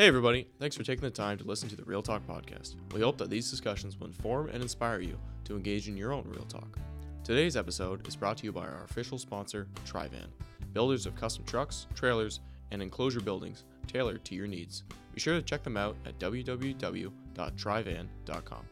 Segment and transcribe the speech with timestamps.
[0.00, 0.46] Hey, everybody.
[0.58, 2.76] Thanks for taking the time to listen to the Real Talk podcast.
[2.94, 6.24] We hope that these discussions will inform and inspire you to engage in your own
[6.26, 6.78] Real Talk.
[7.22, 10.32] Today's episode is brought to you by our official sponsor, Trivan,
[10.72, 14.84] builders of custom trucks, trailers, and enclosure buildings tailored to your needs.
[15.12, 18.64] Be sure to check them out at www.trivan.com.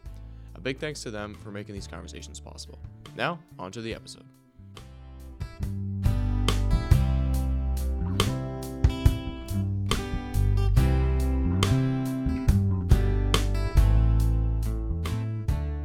[0.55, 2.79] A big thanks to them for making these conversations possible.
[3.15, 4.25] Now, on to the episode.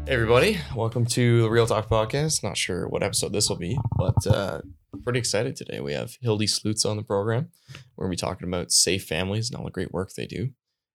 [0.07, 2.43] Hey everybody, welcome to the Real Talk Podcast.
[2.43, 4.61] Not sure what episode this will be, but uh,
[5.03, 5.81] pretty excited today.
[5.81, 7.49] We have Hildy Sloots on the program.
[7.97, 10.51] We're gonna be talking about safe families and all the great work they do.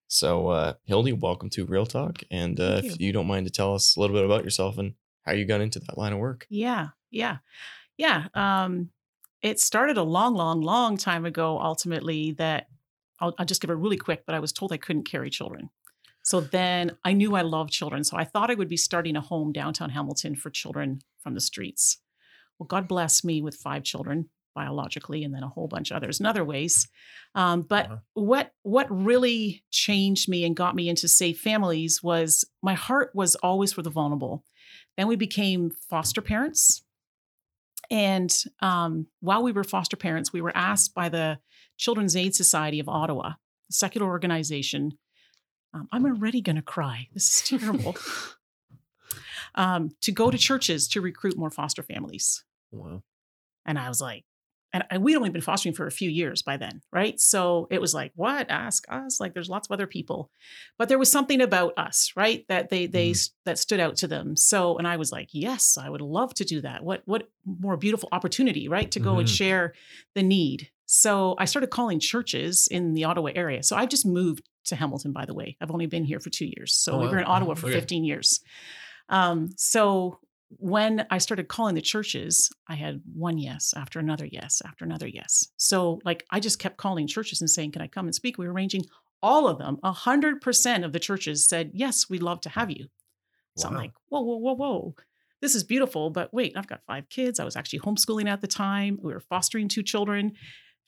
[0.10, 3.52] So, uh, Hildy, welcome to Real Talk, and uh, Thank if you don't mind to
[3.52, 4.94] tell us a little bit about yourself and
[5.24, 6.46] how you got into that line of work.
[6.48, 7.38] Yeah, yeah,
[7.98, 8.28] yeah.
[8.36, 8.92] Um,
[9.42, 11.58] it started a long, long, long time ago.
[11.60, 12.68] Ultimately, that
[13.20, 14.28] I'll, I'll just give it really quick.
[14.28, 15.72] But I was told I couldn't carry children,
[16.24, 18.04] so then I knew I loved children.
[18.04, 21.42] So I thought I would be starting a home downtown Hamilton for children from the
[21.42, 22.02] streets.
[22.58, 26.20] Well, God bless me with five children biologically, and then a whole bunch of others
[26.20, 26.88] in other ways.
[27.36, 27.98] Um, but Uh-huh.
[28.14, 33.36] what what really changed me and got me into safe families was my heart was
[33.36, 34.44] always for the vulnerable.
[34.98, 36.84] Then we became foster parents.
[37.90, 41.40] And um, while we were foster parents, we were asked by the
[41.78, 43.28] Children's Aid Society of Ottawa,
[43.70, 44.98] a secular organization.
[45.74, 47.08] Um, I'm already going to cry.
[47.14, 47.96] This is terrible.
[49.56, 52.44] um, to go to churches to recruit more foster families.
[52.72, 53.04] Wow.
[53.66, 54.26] And I was like,
[54.72, 57.20] and I, we'd only been fostering for a few years by then, right?
[57.20, 58.52] So it was like, what?
[58.52, 59.20] Ask us.
[59.20, 60.30] Like, there's lots of other people,
[60.78, 62.46] but there was something about us, right?
[62.50, 64.36] That they they that stood out to them.
[64.36, 66.84] So, and I was like, yes, I would love to do that.
[66.84, 68.92] What what more beautiful opportunity, right?
[68.92, 69.36] To go and Mhm.
[69.38, 69.74] share
[70.14, 70.70] the need.
[70.92, 73.62] So I started calling churches in the Ottawa area.
[73.62, 75.56] So I just moved to Hamilton, by the way.
[75.62, 76.74] I've only been here for two years.
[76.74, 77.76] So Oh, we were in Ottawa for Okay.
[77.80, 78.40] 15 years.
[79.08, 80.18] Um, so
[80.58, 85.08] when I started calling the churches, I had one yes after another yes after another
[85.08, 85.48] yes.
[85.58, 88.48] So like I just kept calling churches and saying, "Can I come and speak?" We
[88.48, 88.86] were arranging
[89.22, 89.78] all of them.
[89.84, 92.88] A hundred percent of the churches said, "Yes, we'd love to have you."
[93.58, 94.96] So I'm like, "Whoa, whoa, whoa, whoa!
[95.40, 97.40] This is beautiful." But wait, I've got five kids.
[97.40, 98.98] I was actually homeschooling at the time.
[99.04, 100.34] We were fostering two children.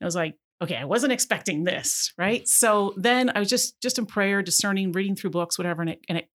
[0.02, 3.98] I was like, "Okay, I wasn't expecting this, right?" So then I was just just
[4.00, 6.30] in prayer, discerning, reading through books, whatever, and it and it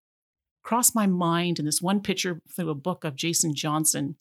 [0.62, 4.16] crossed my mind in this one picture through a book of Jason Johnson.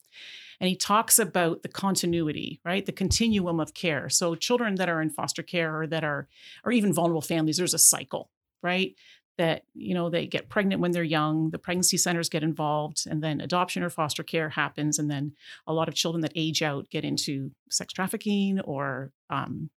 [0.60, 2.86] And he talks about the continuity, right?
[2.86, 4.10] The continuum of care.
[4.10, 6.28] So children that are in foster care or that are,
[6.64, 8.30] or even vulnerable families, there's a cycle,
[8.62, 8.96] right?
[9.38, 13.22] That, you know, they get pregnant when they're young, the pregnancy centers get involved, and
[13.22, 14.98] then adoption or foster care happens.
[14.98, 15.34] And then
[15.68, 19.70] a lot of children that age out get into sex trafficking or um,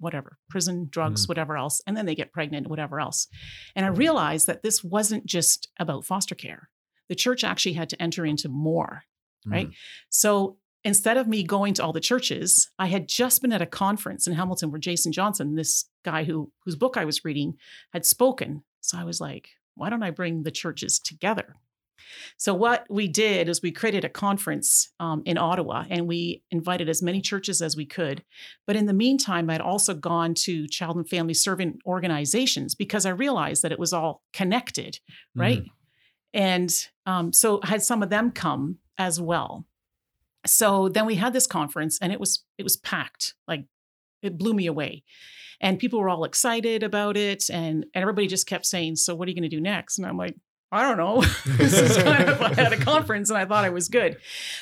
[0.00, 1.80] whatever, prison, drugs, whatever else.
[1.86, 3.28] And then they get pregnant, whatever else.
[3.76, 6.68] And I realized that this wasn't just about foster care.
[7.08, 9.04] The church actually had to enter into more,
[9.46, 9.68] right?
[10.08, 13.66] So instead of me going to all the churches, I had just been at a
[13.66, 17.54] conference in Hamilton where Jason Johnson, this guy who whose book I was reading,
[17.92, 18.64] had spoken.
[18.82, 21.56] So I was like, why don't I bring the churches together?
[22.36, 26.88] So what we did is we created a conference um, in Ottawa, and we invited
[26.88, 28.24] as many churches as we could.
[28.66, 33.10] But in the meantime, I'd also gone to child and family serving organizations because I
[33.10, 34.98] realized that it was all connected,
[35.34, 35.62] right?
[36.34, 36.74] And
[37.06, 39.66] um, so I had some of them come as well.
[40.44, 43.64] So then we had this conference, and it was it was packed, like
[44.22, 45.04] it blew me away.
[45.62, 49.28] And people were all excited about it, and, and everybody just kept saying, "So what
[49.28, 50.34] are you going to do next?" And I'm like,
[50.72, 51.20] I don't know.
[51.46, 54.16] this is kind of I had a conference and I thought I was good.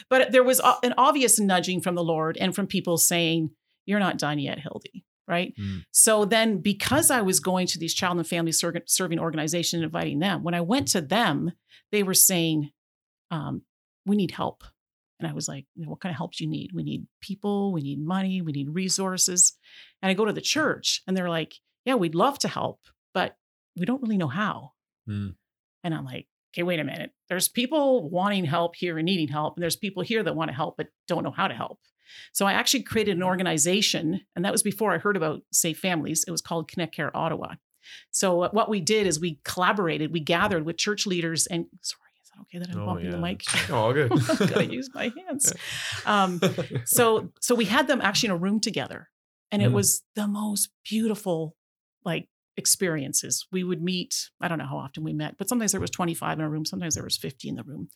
[0.08, 3.50] But there was an obvious nudging from the Lord and from people saying,
[3.86, 5.04] You're not done yet, Hildy.
[5.28, 5.54] Right.
[5.56, 5.84] Mm.
[5.92, 9.84] So then, because I was going to these child and family ser- serving organizations and
[9.84, 11.52] inviting them, when I went to them,
[11.92, 12.72] they were saying,
[13.30, 13.62] um,
[14.04, 14.64] We need help.
[15.20, 16.70] And I was like, you know, What kind of help do you need?
[16.74, 19.54] We need people, we need money, we need resources.
[20.02, 22.80] And I go to the church and they're like, Yeah, we'd love to help,
[23.14, 23.36] but
[23.76, 24.72] we don't really know how.
[25.08, 25.34] Mm.
[25.84, 27.12] And I'm like, okay, wait a minute.
[27.28, 30.56] There's people wanting help here and needing help, and there's people here that want to
[30.56, 31.78] help but don't know how to help.
[32.32, 36.24] So I actually created an organization, and that was before I heard about Safe Families.
[36.26, 37.54] It was called Connect Care Ottawa.
[38.10, 42.09] So uh, what we did is we collaborated, we gathered with church leaders, and sorry,
[42.42, 43.42] okay that I'm Oh, bumping the mic?
[43.70, 44.10] Oh, all good.
[44.28, 45.52] Got to use my hands.
[46.06, 46.40] Um,
[46.84, 49.08] so so we had them actually in a room together
[49.52, 49.74] and it Mhm.
[49.74, 51.56] was the most beautiful
[52.04, 55.80] like experiences we would meet i don't know how often we met but sometimes there
[55.80, 57.88] was 25 in a room sometimes there was 50 in the room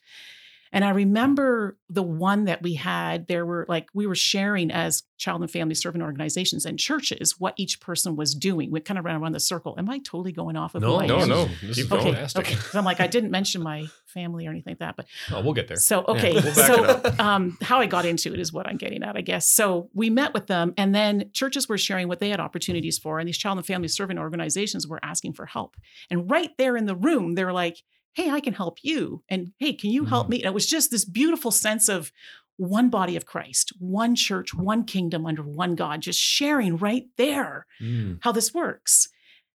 [0.74, 5.04] And I remember the one that we had, there were like, we were sharing as
[5.16, 8.70] child and family servant organizations and churches what each person was doing.
[8.70, 9.76] We kind of ran around the circle.
[9.78, 11.28] Am I totally going off of No, who I no, am?
[11.28, 11.44] no.
[11.62, 12.00] This Keep is going.
[12.02, 12.46] Okay, fantastic.
[12.46, 12.54] okay.
[12.56, 15.54] 'Cause I'm like, I didn't mention my family or anything like that, but Oh, we'll
[15.54, 15.76] get there.
[15.78, 19.16] so okay, we'll so um, how I got into it is what I'm getting at,
[19.16, 19.48] I guess.
[19.48, 23.18] So we met with them, and then churches were sharing what they had opportunities for,
[23.20, 25.76] and these child and family servant organizations were asking for help.
[26.10, 27.78] And right there in the room, they were like,
[28.14, 30.30] "Hey, I can help you," and "Hey, can you help Mhm.
[30.30, 32.12] me?" And it was just this beautiful sense of
[32.56, 37.66] one body of Christ, one church, one kingdom under one God, just sharing right there
[37.80, 38.18] Mm.
[38.22, 39.08] how this works.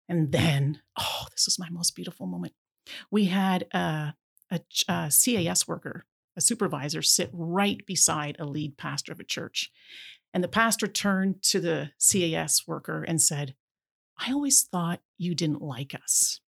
[0.09, 2.55] And then, oh, this was my most beautiful moment.
[3.11, 4.15] We had a,
[4.51, 6.07] a, a CAS worker,
[6.37, 9.71] a supervisor, sit right beside a lead pastor of a church.
[10.33, 13.57] And the pastor turned to the CAS worker and said,
[14.17, 16.41] I always thought you didn't like us.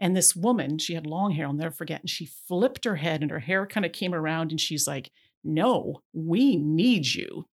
[0.00, 3.22] And this woman, she had long hair, I'll never forget, and she flipped her head
[3.22, 5.10] and her hair kind of came around and she's like,
[5.42, 7.46] No, we need you.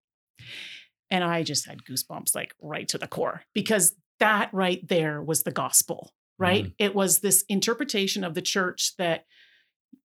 [1.10, 5.42] And I just had goosebumps like right to the core because that right there was
[5.42, 6.64] the gospel, right?
[6.64, 6.72] Mm-hmm.
[6.78, 9.26] It was this interpretation of the church that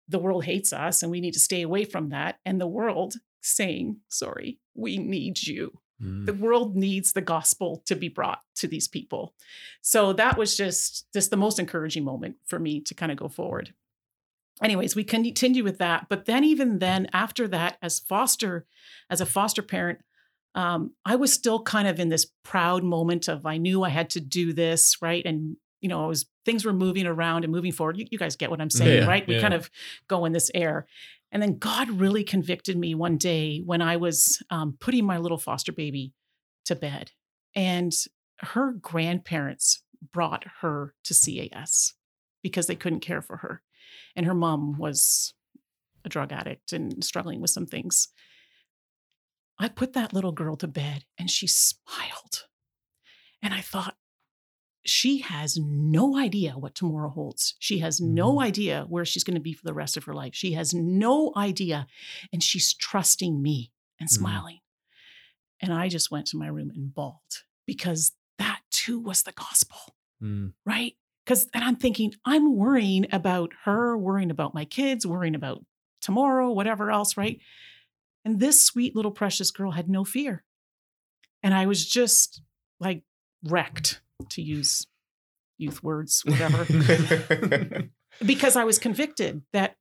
[0.08, 2.38] the world hates us and we need to stay away from that.
[2.44, 5.72] And the world saying, sorry, we need you.
[6.02, 6.26] Mm.
[6.26, 9.34] The world needs the gospel to be brought to these people.
[9.80, 13.28] So that was just just the most encouraging moment for me to kind of go
[13.28, 13.74] forward.
[14.62, 18.64] Anyways, we continue with that, but then even then, after that, as foster,
[19.10, 20.00] as a foster parent,
[20.54, 24.10] um, I was still kind of in this proud moment of I knew I had
[24.10, 27.72] to do this right, and you know, I was things were moving around and moving
[27.72, 27.98] forward.
[27.98, 29.26] You, you guys get what I'm saying, Yeah, right?
[29.26, 29.40] We yeah.
[29.40, 29.70] kind of
[30.08, 30.86] go in this air.
[31.32, 35.38] And then God really convicted me one day when I was um, putting my little
[35.38, 36.12] foster baby
[36.66, 37.10] to bed.
[37.56, 37.92] And
[38.40, 39.82] her grandparents
[40.12, 41.94] brought her to CAS
[42.42, 43.62] because they couldn't care for her.
[44.14, 45.32] And her mom was
[46.04, 48.08] a drug addict and struggling with some things.
[49.58, 52.46] I put that little girl to bed and she smiled.
[53.42, 53.96] And I thought,
[54.84, 57.54] she has no idea what tomorrow holds.
[57.58, 58.42] She has no Mhm.
[58.42, 60.34] idea where she's going to be for the rest of her life.
[60.34, 61.86] She has no idea.
[62.32, 64.12] And she's trusting me and Mhm.
[64.12, 64.58] smiling.
[65.60, 69.96] And I just went to my room and bawled because that too was the gospel,
[70.20, 70.54] Mm.
[70.66, 70.96] right?
[71.24, 75.64] Because, and I'm thinking, I'm worrying about her, worrying about my kids, worrying about
[76.00, 77.40] tomorrow, whatever else, right?
[78.24, 80.44] And this sweet little precious girl had no fear.
[81.44, 82.42] And I was just
[82.80, 83.04] like
[83.44, 84.86] wrecked, to use
[85.58, 86.66] youth words, whatever,
[88.26, 89.76] because I was convicted that,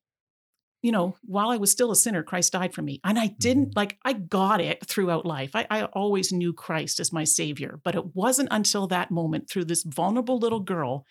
[0.84, 3.00] you know, while I was still a sinner, Christ died for me.
[3.04, 5.52] And I didn't like, I got it throughout life.
[5.56, 9.66] I, I always knew Christ as my savior, but it wasn't until that moment through
[9.66, 11.06] this vulnerable little girl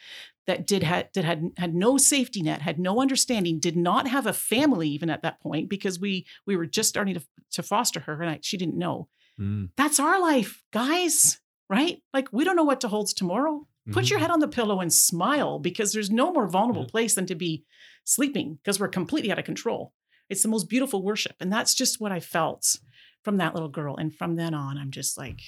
[0.46, 4.26] that did had that had had no safety net, had no understanding, did not have
[4.26, 7.22] a family even at that point because we we were just starting to
[7.52, 9.08] to foster her and I, she didn't know.
[9.40, 9.70] Mm.
[9.76, 11.40] That's our life, guys,
[11.70, 12.02] right?
[12.12, 13.66] Like we don't know what to holds tomorrow.
[13.92, 14.10] Put Mhm.
[14.10, 16.90] your head on the pillow and smile because there's no more vulnerable Yeah.
[16.90, 17.64] place than to be
[18.04, 19.94] sleeping because we're completely out of control.
[20.28, 21.36] It's the most beautiful worship.
[21.40, 22.76] And that's just what I felt
[23.24, 23.96] from that little girl.
[23.96, 25.40] And from then on, I'm just like,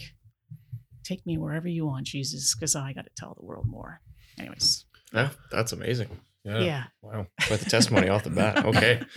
[1.05, 4.01] take me wherever you want, Jesus, because I got to tell the world more.
[4.39, 6.09] Anyways, Yeah, that's amazing.
[6.45, 6.61] Yeah.
[6.61, 6.85] yeah.
[7.03, 7.27] Wow.
[7.47, 8.64] Quite the testimony off the bat.
[8.64, 9.02] Okay.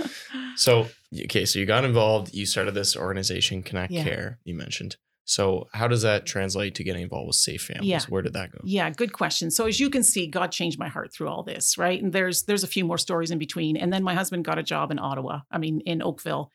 [0.58, 0.88] So,
[1.26, 2.34] okay, so you got involved.
[2.34, 4.04] You started this organization, Connect Yeah.
[4.06, 4.96] Care, you mentioned.
[5.26, 7.90] So, how does that translate to getting involved with Safe Families?
[7.90, 8.02] Yeah.
[8.10, 8.60] Where did that go?
[8.64, 9.50] Yeah, good question.
[9.50, 12.02] So as you can see, God changed my heart through all this, right?
[12.02, 13.76] And there's there's a few more stories in between.
[13.76, 16.52] And then my husband got a job in Ottawa, I mean in Oakville,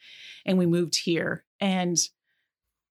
[0.46, 1.44] and we moved here.
[1.60, 1.96] And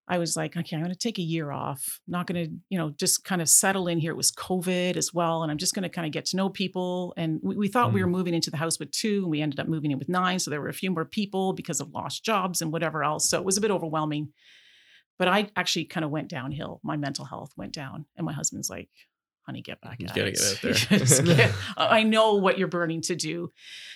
[0.10, 2.02] I was like, okay, I'm going to take a year off.
[2.08, 4.12] Not going to, you know, just kind of settle in here.
[4.12, 6.50] It was COVID as well, and I'm just going to kind of get to know
[6.50, 7.14] people.
[7.16, 8.14] And we, we thought we were mm.
[8.14, 10.40] moving into the house with two, and we ended up moving in with nine.
[10.40, 13.30] So there were a few more people because of lost jobs and whatever else.
[13.30, 14.34] So it was a bit overwhelming.
[15.20, 16.80] But I actually kind of went downhill.
[16.82, 18.90] My mental health went down, and my husband's like,
[19.42, 20.60] "Honey, get back You at gotta it.
[20.62, 23.52] get out there." I know what you're burning to do."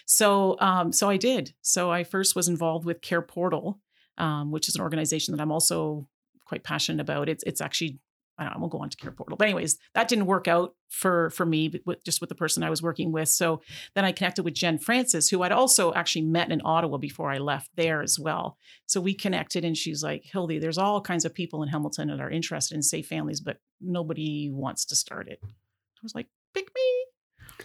[0.06, 1.54] So, um, so I did.
[1.62, 3.80] So I first was involved with Care Portal,
[4.18, 6.08] um, which is an organization that I'm also
[6.46, 7.30] quite passionate about.
[7.30, 8.00] It's it's actually
[8.38, 10.48] I, don't know, I won't go on to Care Portal, but anyways, that didn't work
[10.48, 13.30] out for for me, but with, just with the person I was working with.
[13.30, 13.62] So
[13.94, 17.38] then I connected with Jen Francis, who I'd also actually met in Ottawa before I
[17.38, 18.58] left there as well.
[18.86, 22.20] So we connected, and she's like, Hildy, there's all kinds of people in Hamilton that
[22.20, 25.40] are interested in safe families, but nobody wants to start it.
[25.44, 27.06] I was like, pick me,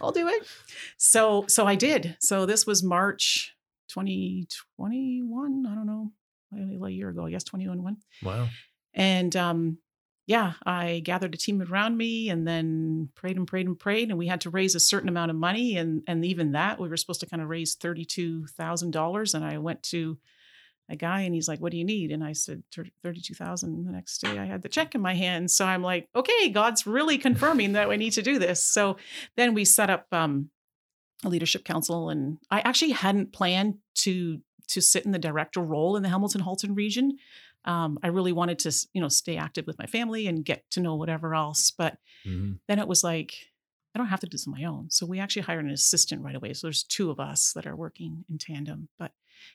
[0.01, 0.45] I'll do it.
[0.97, 2.15] So so I did.
[2.19, 3.55] So this was March
[3.89, 5.65] 2021.
[5.67, 6.11] I don't know,
[6.85, 7.97] a year ago, I guess 2021.
[8.23, 8.47] Wow.
[8.93, 9.77] And um,
[10.29, 14.09] yeah, I gathered a team around me and then prayed and prayed and prayed.
[14.09, 15.75] And we had to raise a certain amount of money.
[15.75, 19.33] And, and even that, we were supposed to kind of raise $32,000.
[19.33, 20.19] And I went to
[20.87, 22.11] a guy and he's like, What do you need?
[22.11, 23.87] And I said, 32,000.
[23.87, 25.49] The next day I had the check in my hand.
[25.49, 28.63] So I'm like, Okay, God's really confirming that we need to do this.
[28.63, 28.97] So
[29.35, 30.51] then we set up um,
[31.25, 32.11] a leadership council.
[32.11, 36.41] And I actually hadn't planned to to sit in the director role in the Hamilton
[36.41, 37.17] Halton region.
[37.65, 40.79] Um, I really wanted to, you know, stay active with my family and get to
[40.79, 41.71] know whatever else.
[41.71, 42.53] But mm-hmm.
[42.67, 43.33] then it was like,
[43.93, 44.89] I don't have to do this on my own.
[44.89, 46.53] So we actually hired an assistant right away.
[46.53, 48.89] So there's two of us that are working in tandem.
[48.97, 49.11] But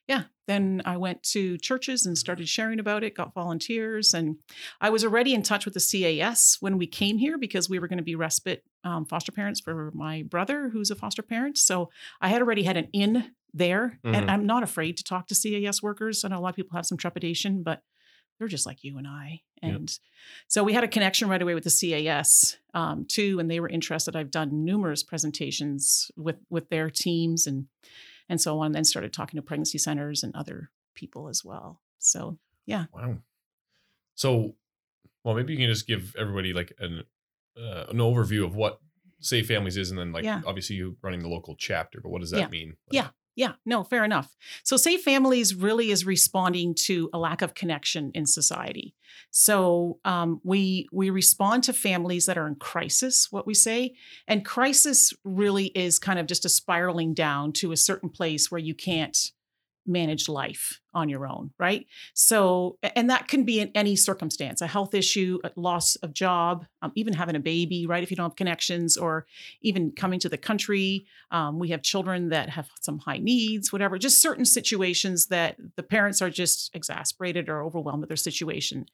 [0.09, 4.13] yeah, then I went to churches and started sharing about it, got volunteers.
[4.13, 4.37] And
[4.81, 5.81] I was already in touch with the
[6.21, 9.61] CAS when we came here because we were going to be respite um, foster parents
[9.61, 11.59] for my brother, who's a foster parent.
[11.59, 14.01] So I had already had an in there.
[14.05, 14.15] Mm-hmm.
[14.15, 16.25] And I'm not afraid to talk to CAS workers.
[16.25, 17.83] I know a lot of people have some trepidation, but
[18.39, 19.43] they're just like you and I.
[19.63, 19.99] And yep.
[20.49, 23.69] so we had a connection right away with the CAS um, too, and they were
[23.69, 24.17] interested.
[24.17, 27.67] I've done numerous presentations with with their teams and
[28.29, 28.67] and so on.
[28.67, 31.81] And then started talking to pregnancy centers and other people as well.
[31.99, 32.87] So yeah.
[32.93, 33.19] Wow.
[34.15, 34.55] So,
[35.25, 37.05] well, maybe you can just give everybody like an
[37.57, 38.81] uh, an overview of what
[39.21, 40.43] Safe Families is, and then like yeah.
[40.47, 42.49] obviously you running the local chapter, but what does that yeah.
[42.49, 42.69] mean?
[42.89, 43.09] Like, yeah.
[43.37, 44.37] Yeah, no, fair enough.
[44.63, 48.95] So, Safe Families really is responding to a lack of connection in society.
[49.31, 53.95] So, um, we we respond to families that are in crisis, what we say,
[54.29, 58.61] and crisis really is kind of just a spiraling down to a certain place where
[58.61, 59.33] you can't
[59.87, 61.87] manage life on your own, right?
[62.15, 66.67] So, and that can be in any circumstance a health issue, a loss of job,
[66.83, 68.03] um, even having a baby, right?
[68.03, 69.27] If you don't have connections, or
[69.63, 71.07] even coming to the country.
[71.31, 75.83] Um, we have children that have some high needs, whatever, just certain situations that the
[75.83, 78.87] parents are just exasperated or overwhelmed with their situation.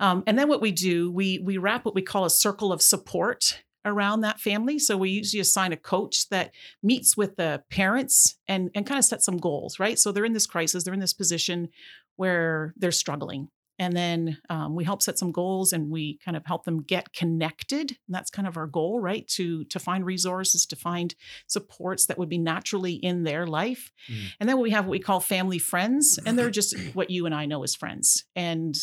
[0.00, 2.82] Um, and then what we do, we we wrap what we call a circle of
[2.82, 4.78] support around that family.
[4.78, 9.04] So we usually assign a coach that meets with the parents and, and kind of
[9.04, 9.98] set some goals, right?
[9.98, 11.68] So they're in this crisis, they're in this position
[12.16, 13.48] where they're struggling.
[13.78, 17.12] And then um, we help set some goals and we kind of help them get
[17.12, 17.90] connected.
[17.90, 19.26] And that's kind of our goal, right?
[19.28, 21.14] To, to find resources, to find
[21.48, 23.90] supports that would be naturally in their life.
[24.08, 24.34] Mm.
[24.38, 27.34] And then we have what we call family friends, and they're just what you and
[27.34, 28.24] I know as friends.
[28.36, 28.76] And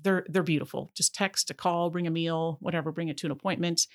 [0.00, 0.90] they're they're beautiful.
[0.94, 3.86] Just text, a call, bring a meal, whatever, bring it to an appointment.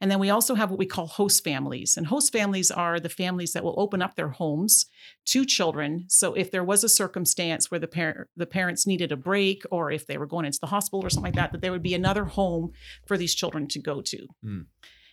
[0.00, 1.96] And then we also have what we call host families.
[1.96, 4.86] And host families are the families that will open up their homes
[5.26, 6.04] to children.
[6.08, 9.90] So if there was a circumstance where the parent the parents needed a break or
[9.90, 11.94] if they were going into the hospital or something like that, that there would be
[11.94, 12.72] another home
[13.06, 14.26] for these children to go to.
[14.44, 14.66] Mm.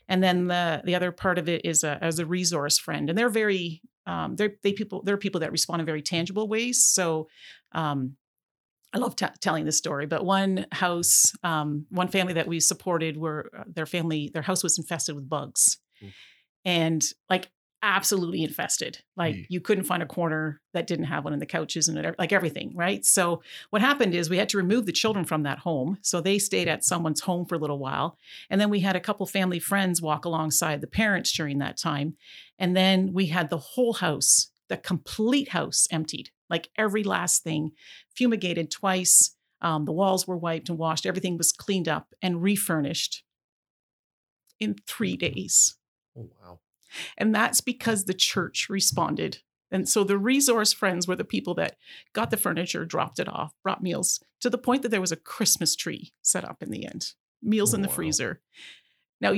[0.09, 3.17] And then the the other part of it is a, as a resource friend, and
[3.17, 6.85] they're very um, they're they people they're people that respond in very tangible ways.
[6.85, 7.29] So
[7.71, 8.17] um,
[8.93, 13.17] I love t- telling this story, but one house, um, one family that we supported,
[13.17, 16.11] were uh, their family, their house was infested with bugs, mm.
[16.63, 17.49] and like
[17.81, 18.99] absolutely infested.
[19.17, 19.45] Like mm.
[19.49, 22.71] you couldn't find a corner that didn't have one in the couches and like everything,
[22.75, 23.03] right?
[23.03, 26.37] So what happened is we had to remove the children from that home, so they
[26.37, 28.17] stayed at someone's home for a little while,
[28.49, 32.15] and then we had a couple family friends walk alongside the parents during that time,
[32.59, 37.71] and then we had the whole house, the complete house emptied like every last thing,
[38.15, 39.35] fumigated twice.
[39.61, 41.05] Um, the walls were wiped and washed.
[41.05, 43.23] Everything was cleaned up and refurnished
[44.59, 45.75] in three days.
[46.17, 46.59] Oh, wow.
[47.17, 49.39] And that's because the church responded.
[49.71, 51.77] And so the resource friends were the people that
[52.13, 55.17] got the furniture, dropped it off, brought meals to the point that there was a
[55.17, 57.93] Christmas tree set up in the end, meals oh, in the wow.
[57.95, 58.41] freezer.
[59.19, 59.33] Now,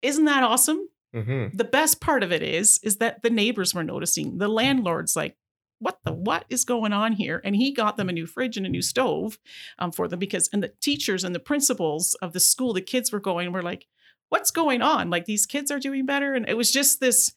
[0.00, 0.88] isn't that awesome?
[1.14, 1.56] Mm-hmm.
[1.56, 4.38] The best part of it is, is that the neighbors were noticing.
[4.38, 5.36] The landlord's like,
[5.78, 7.40] what the what is going on here?
[7.44, 9.38] And he got them a new fridge and a new stove
[9.78, 13.12] um, for them because, and the teachers and the principals of the school, the kids
[13.12, 13.86] were going, were like,
[14.28, 15.10] what's going on?
[15.10, 16.34] Like these kids are doing better.
[16.34, 17.34] And it was just this,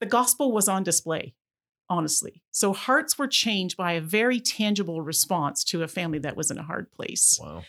[0.00, 1.34] the gospel was on display,
[1.88, 2.42] honestly.
[2.50, 6.58] So hearts were changed by a very tangible response to a family that was in
[6.58, 7.38] a hard place.
[7.40, 7.64] Wow.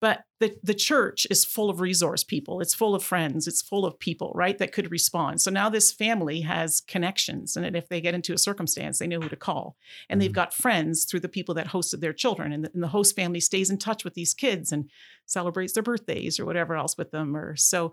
[0.00, 2.60] But the, the church is full of resource people.
[2.60, 3.46] It's full of friends.
[3.46, 5.42] It's full of people, right, that could respond.
[5.42, 7.54] So now this family has connections.
[7.56, 9.76] And if they get into a circumstance, they know who to call.
[10.08, 10.24] And mm-hmm.
[10.24, 12.52] they've got friends through the people that hosted their children.
[12.52, 14.90] And the, and the, host family stays in touch with these kids and
[15.26, 17.36] celebrates their birthdays or whatever else with them.
[17.36, 17.92] Or so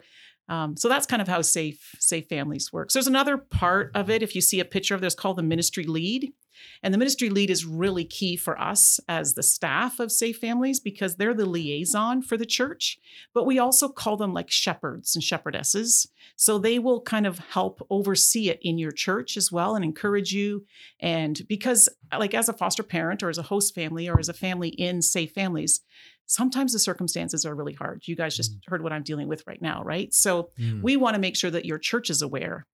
[0.49, 2.93] um, so that's kind of how safe safe families works.
[2.93, 4.23] There's another part of it.
[4.23, 6.33] If you see a picture of this called the ministry lead.
[6.81, 10.79] And the ministry lead is really key for us as the staff of Safe Families
[10.79, 12.97] because they're the liaison for the church.
[13.33, 16.07] But we also call them like shepherds and shepherdesses.
[16.35, 20.31] So they will kind of help oversee it in your church as well and encourage
[20.31, 20.65] you.
[20.99, 24.33] And because, like, as a foster parent or as a host family or as a
[24.33, 25.81] family in Safe Families,
[26.27, 28.03] sometimes the circumstances are really hard.
[28.05, 28.61] You guys just Mm.
[28.67, 30.13] heard what I'm dealing with right now, right?
[30.13, 30.81] So Mm.
[30.83, 32.67] we want to make sure that your church is aware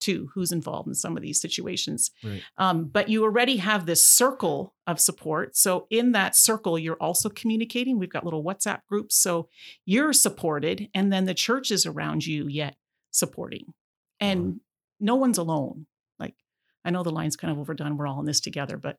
[0.00, 2.12] too who's involved in some of these situations.
[2.22, 2.40] Right.
[2.56, 5.56] Um, but you already have this circle of support.
[5.56, 7.98] So in that circle, you're also communicating.
[7.98, 9.16] We've got little WhatsApp groups.
[9.16, 9.48] So
[9.84, 12.76] you're supported, and then the church is around you yet
[13.10, 13.74] supporting.
[14.20, 14.60] And
[15.00, 15.86] no one's alone.
[16.20, 16.36] Like
[16.84, 17.96] I know the line's kind of overdone.
[17.96, 18.98] We're all in this together, but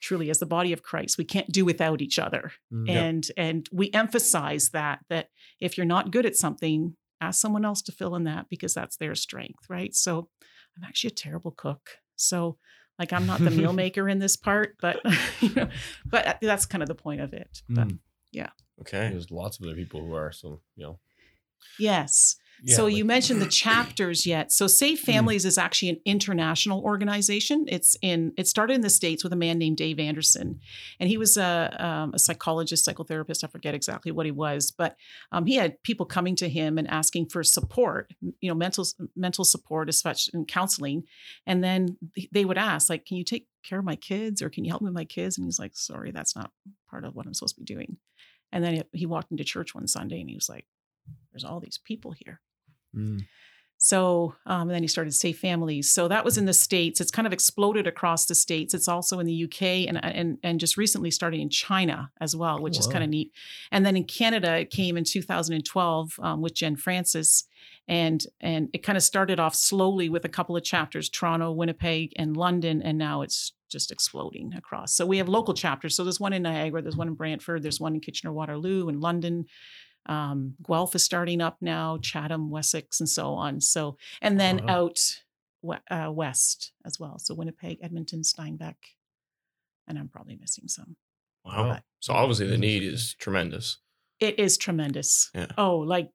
[0.00, 2.88] truly as the body of Christ, we can't do without each other Mm.
[2.90, 5.28] and and we emphasize that that
[5.60, 8.96] if you're not good at something ask someone else to fill in that because that's
[8.96, 10.28] their strength right so
[10.76, 12.56] i'm actually a terrible cook so
[12.98, 15.00] like i'm not the meal maker in this part but
[15.40, 15.68] you know
[16.06, 17.98] but that's kind of the point of it but Mm.
[18.80, 19.10] Okay.
[19.10, 20.98] There's lots of other people who are so you know.
[21.78, 24.52] yes Yeah, so like- you mentioned the chapters yet.
[24.52, 27.64] So Safe Families is actually an international organization.
[27.68, 30.60] It's in it started in the states with a man named Dave Anderson,
[30.98, 33.44] and he was a, um, a psychologist, psychotherapist.
[33.44, 34.96] I forget exactly what he was, but
[35.32, 38.86] um, he had people coming to him and asking for support, you know, mental
[39.16, 41.04] mental support as such and counseling.
[41.46, 41.96] And then
[42.32, 44.82] they would ask, like, "Can you take care of my kids, or can you help
[44.82, 46.52] me with my kids?" And he's like, "Sorry, that's not
[46.90, 47.96] part of what I'm supposed to be doing."
[48.52, 50.66] And then he walked into church one Sunday, and he was like,
[51.32, 52.40] "There's all these people here."
[52.96, 53.22] Mm.
[53.82, 55.90] So um, and then he started Safe Families.
[55.90, 57.00] So that was in the states.
[57.00, 58.74] It's kind of exploded across the states.
[58.74, 62.60] It's also in the UK and and and just recently starting in China as well,
[62.60, 63.32] which is kind of neat.
[63.72, 67.44] And then in Canada, it came in 2012 um, with Jen Francis,
[67.88, 72.12] and and it kind of started off slowly with a couple of chapters: Toronto, Winnipeg,
[72.16, 74.92] and London, and now it's just exploding across.
[74.92, 75.96] So we have local chapters.
[75.96, 79.00] So there's one in Niagara, there's one in Brantford, there's one in Kitchener Waterloo, and
[79.00, 79.46] London.
[80.06, 83.60] Um, Guelph is starting up now, Chatham, Wessex, and so on.
[83.60, 84.74] So, and then Wow.
[84.74, 84.98] out
[85.62, 87.18] we- uh, west as well.
[87.18, 88.76] So Winnipeg, Edmonton, Steinbach,
[89.86, 90.96] and I'm probably missing some.
[91.44, 91.74] Wow.
[91.74, 93.78] But- So obviously the need is tremendous.
[94.20, 95.30] It is tremendous.
[95.34, 95.48] Yeah.
[95.58, 96.10] Oh, like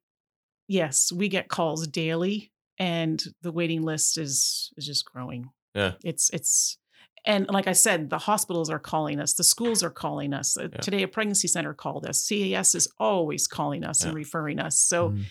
[0.68, 5.50] yes, we get calls daily, and the waiting list is is just growing.
[5.74, 5.94] Yeah.
[6.04, 6.78] It's it's.
[7.26, 10.56] And like I said, the hospitals are calling us, the schools are calling us.
[10.56, 10.78] Uh, Yeah.
[10.80, 12.26] Today, a pregnancy center called us.
[12.28, 14.78] CAS is always calling us and referring us.
[14.78, 15.24] So Mm.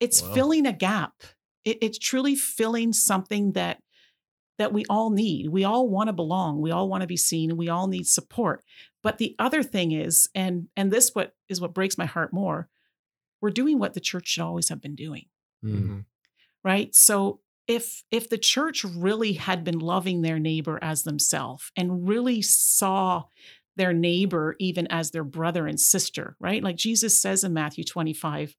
[0.00, 0.34] it's Wow.
[0.34, 1.14] filling a gap
[1.64, 3.80] it, it's truly filling something that
[4.58, 7.56] that we all need we all want to belong we all want to be seen
[7.56, 8.62] we all need support
[9.02, 12.68] but the other thing is and and this what is what breaks my heart more
[13.42, 15.26] we're doing what the church should always have been doing
[15.64, 16.04] Mm.
[16.62, 22.08] right so if if the church really had been loving their neighbor as themselves and
[22.08, 23.24] really saw
[23.76, 28.56] their neighbor even as their brother and sister right like jesus says in matthew 25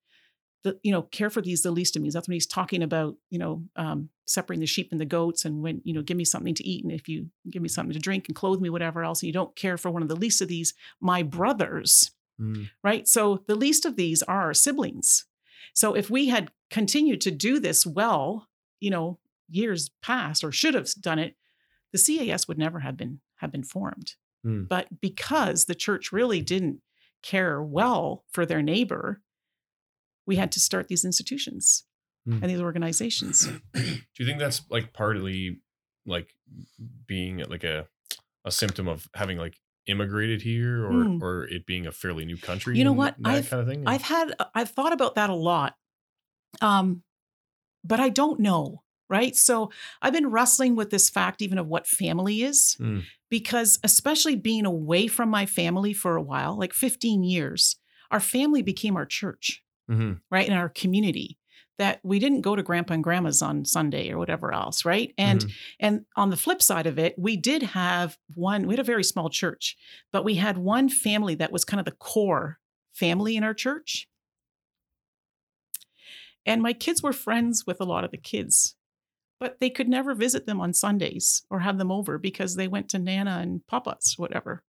[0.63, 3.15] the you know care for these the least of me that's when he's talking about
[3.29, 6.25] you know um, separating the sheep and the goats and when you know give me
[6.25, 9.03] something to eat and if you give me something to drink and clothe me whatever
[9.03, 12.69] else and you don't care for one of the least of these my brothers Mm.
[12.83, 13.07] right?
[13.07, 15.25] So the least of these are our siblings.
[15.73, 18.47] So if we had continued to do this well,
[18.79, 21.35] you know, years past or should have done it,
[21.93, 24.13] the CAS would never have been have been formed.
[24.43, 24.63] Hmm.
[24.63, 26.81] But because the church really didn't
[27.23, 29.21] care well for their neighbor,
[30.25, 31.85] we had to start these institutions
[32.25, 32.39] Hmm.
[32.41, 33.47] and these organizations.
[33.73, 33.83] Do
[34.19, 35.61] you think that's like partly
[36.05, 36.33] like
[37.05, 37.87] being like a
[38.45, 39.55] a symptom of having like
[39.87, 41.21] immigrated here or Mm.
[41.21, 42.77] or it being a fairly new country?
[42.77, 43.15] You know what?
[43.23, 43.87] I've- kind of thing.
[43.87, 45.75] I've had I've thought about that a lot.
[46.61, 47.03] Um
[47.87, 49.35] but I don't know, right?
[49.35, 49.71] So
[50.01, 53.07] I've been wrestling with this fact even of what family is Mm.
[53.29, 57.77] because especially being away from my family for a while, like 15 years,
[58.11, 60.21] our family became our church, Mhm.
[60.31, 60.47] right?
[60.47, 61.37] In our community
[61.77, 65.13] that we didn't go to grandpa and grandma's on Sunday or whatever else, right?
[65.17, 65.55] And Mhm.
[65.79, 69.03] and on the flip side of it, we did have one, we had a very
[69.03, 69.77] small church,
[70.11, 72.59] but we had one family that was kind of the core
[72.93, 74.07] family in our church.
[76.47, 78.75] And my kids were friends with a lot of the kids,
[79.39, 82.89] but they could never visit them on Sundays or have them over because they went
[82.89, 84.63] to Nana and Papa's, whatever.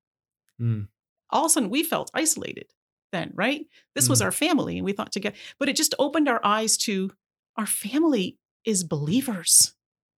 [0.61, 0.89] Mm.
[1.31, 2.67] All of a sudden, we felt isolated
[3.13, 3.65] then, right?
[3.95, 4.25] This was Mm.
[4.25, 7.13] our family, and we thought together, but it just opened our eyes to
[7.57, 9.75] our family is believers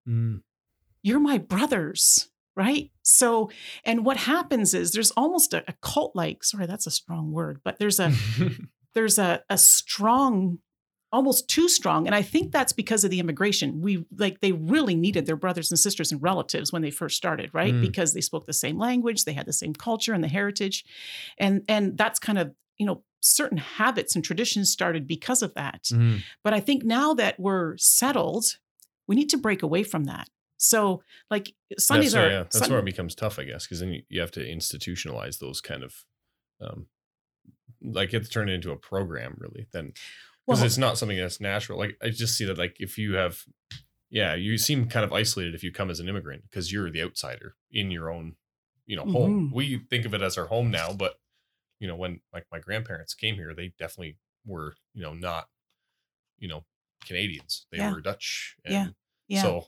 [0.09, 0.43] Mm.
[1.03, 3.51] you're my brothers right so
[3.85, 7.61] and what happens is there's almost a, a cult like sorry that's a strong word
[7.65, 8.11] but there's a
[8.95, 10.59] there's a, a strong
[11.13, 14.95] almost too strong and i think that's because of the immigration we like they really
[14.95, 17.81] needed their brothers and sisters and relatives when they first started right Mm.
[17.81, 20.85] because they spoke the same language they had the same culture and the heritage
[21.39, 25.83] and and that's kind of you know certain habits and traditions started because of that
[25.93, 26.23] Mm.
[26.45, 28.45] but I think now that we're settled,
[29.07, 30.29] we need to break away from that.
[30.57, 33.93] So, like Sundays that's, are yeah, that's where it becomes tough, I guess, because then
[33.93, 36.05] you, you have to institutionalize those kind of
[36.61, 36.87] um,
[37.83, 39.93] like you have to turn it into a program really then
[40.47, 43.15] because Well- it's not something that's natural like i just see that like if you
[43.15, 43.45] have
[44.11, 47.03] yeah you seem kind of isolated if you come as an immigrant because you're the
[47.03, 48.37] outsider in your own
[48.87, 49.55] you know home Mhm.
[49.55, 51.21] we think of it as our home now but
[51.79, 55.49] you know when like my grandparents came here they definitely were you know not
[56.39, 56.65] you know
[57.07, 57.93] canadians they Yeah.
[57.93, 58.87] were dutch and Yeah.
[59.29, 59.43] Yeah.
[59.43, 59.67] so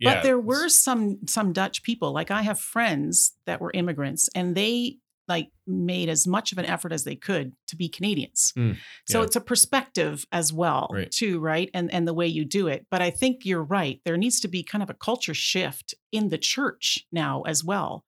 [0.00, 2.12] but there were some some Dutch people.
[2.12, 6.66] Like I have friends that were immigrants, and they like made as much of an
[6.66, 8.52] effort as they could to be Canadians.
[8.56, 9.24] Mm, so yeah.
[9.26, 11.10] it's a perspective as well, Right.
[11.10, 11.70] too, right?
[11.74, 12.86] And and the way you do it.
[12.90, 14.00] But I think you're right.
[14.04, 18.04] There needs to be kind of a culture shift in the church now as well,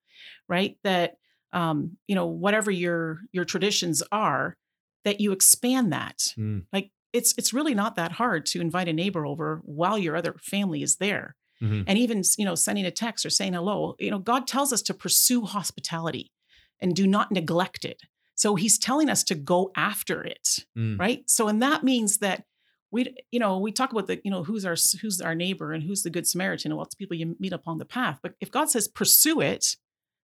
[0.47, 0.77] right?
[0.83, 1.15] That
[1.51, 4.55] um, you know, whatever your your traditions are,
[5.03, 6.17] that you expand that.
[6.37, 6.65] Mm.
[6.71, 10.35] Like it's it's really not that hard to invite a neighbor over while your other
[10.39, 11.83] family is there Mhm.
[11.87, 14.81] and even you know sending a text or saying hello you know god tells us
[14.83, 16.31] to pursue hospitality
[16.81, 18.01] and do not neglect it.
[18.35, 20.99] So he's telling us to go after it Mm.
[20.99, 21.29] right?
[21.29, 22.45] So and that means that
[22.91, 25.83] we you know we talk about the you know who's our who's our neighbor and
[25.83, 28.19] who's the good samaritan and what's people you meet up on the path.
[28.23, 29.75] But if god says pursue it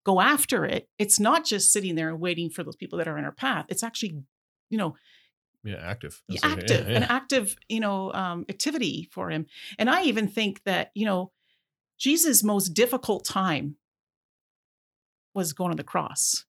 [0.05, 3.19] go after it it's not just sitting there and waiting for those people that are
[3.19, 3.67] in our path.
[3.69, 4.23] It's actually
[4.71, 4.95] you know
[5.65, 6.23] yeah active.
[6.29, 9.47] That's like- active, yeah, an active, you know, um, activity for him.
[9.79, 11.31] And I even think that, you know,
[11.99, 13.77] Jesus' most difficult time
[15.35, 16.45] was going to the cross.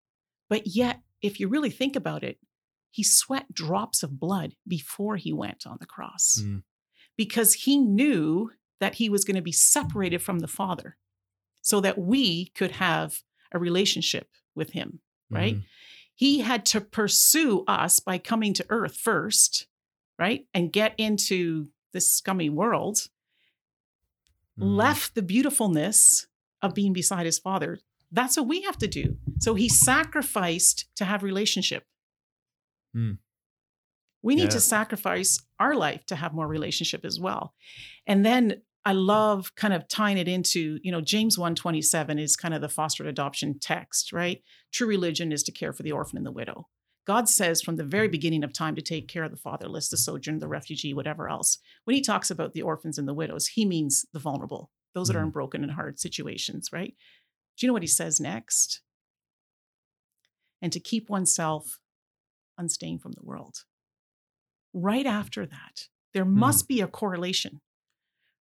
[0.49, 2.37] But yet, if you really think about it,
[2.91, 6.63] he sweat drops of blood before he went on the cross Mm.
[7.17, 10.97] because he knew that he was going to be separated from the Father
[11.61, 15.55] so that we could have a relationship with him, right?
[15.57, 15.65] Mhm.
[16.15, 19.65] he had to pursue us by coming to earth first,
[20.19, 20.47] right?
[20.53, 23.09] And get into this scummy world,
[24.59, 24.75] Mhm.
[24.77, 26.27] left the beautifulness
[26.61, 27.79] of being beside his father.
[28.13, 29.17] That's what we have to do.
[29.39, 31.83] So he sacrificed to have relationship.
[32.93, 33.13] Hmm.
[34.21, 34.49] We need Yeah.
[34.49, 37.53] to sacrifice our life to have more relationship as well.
[38.07, 42.53] And then I love kind of tying it into, you know, James 127 is kind
[42.53, 44.43] of the fostered adoption text, right?
[44.71, 46.69] True religion is to care for the orphan and the widow.
[47.05, 49.97] God says from the very beginning of time to take care of the fatherless, the
[49.97, 51.57] sojourner, the refugee, whatever else.
[51.85, 55.17] When he talks about the orphans and the widows, he means the vulnerable, those that
[55.17, 56.95] are in broken and hard situations, right?
[57.57, 58.81] Do you know what he says next?
[60.61, 61.79] And to keep oneself
[62.57, 63.65] unstained from the world.
[64.73, 67.61] Right after that, there must be a correlation,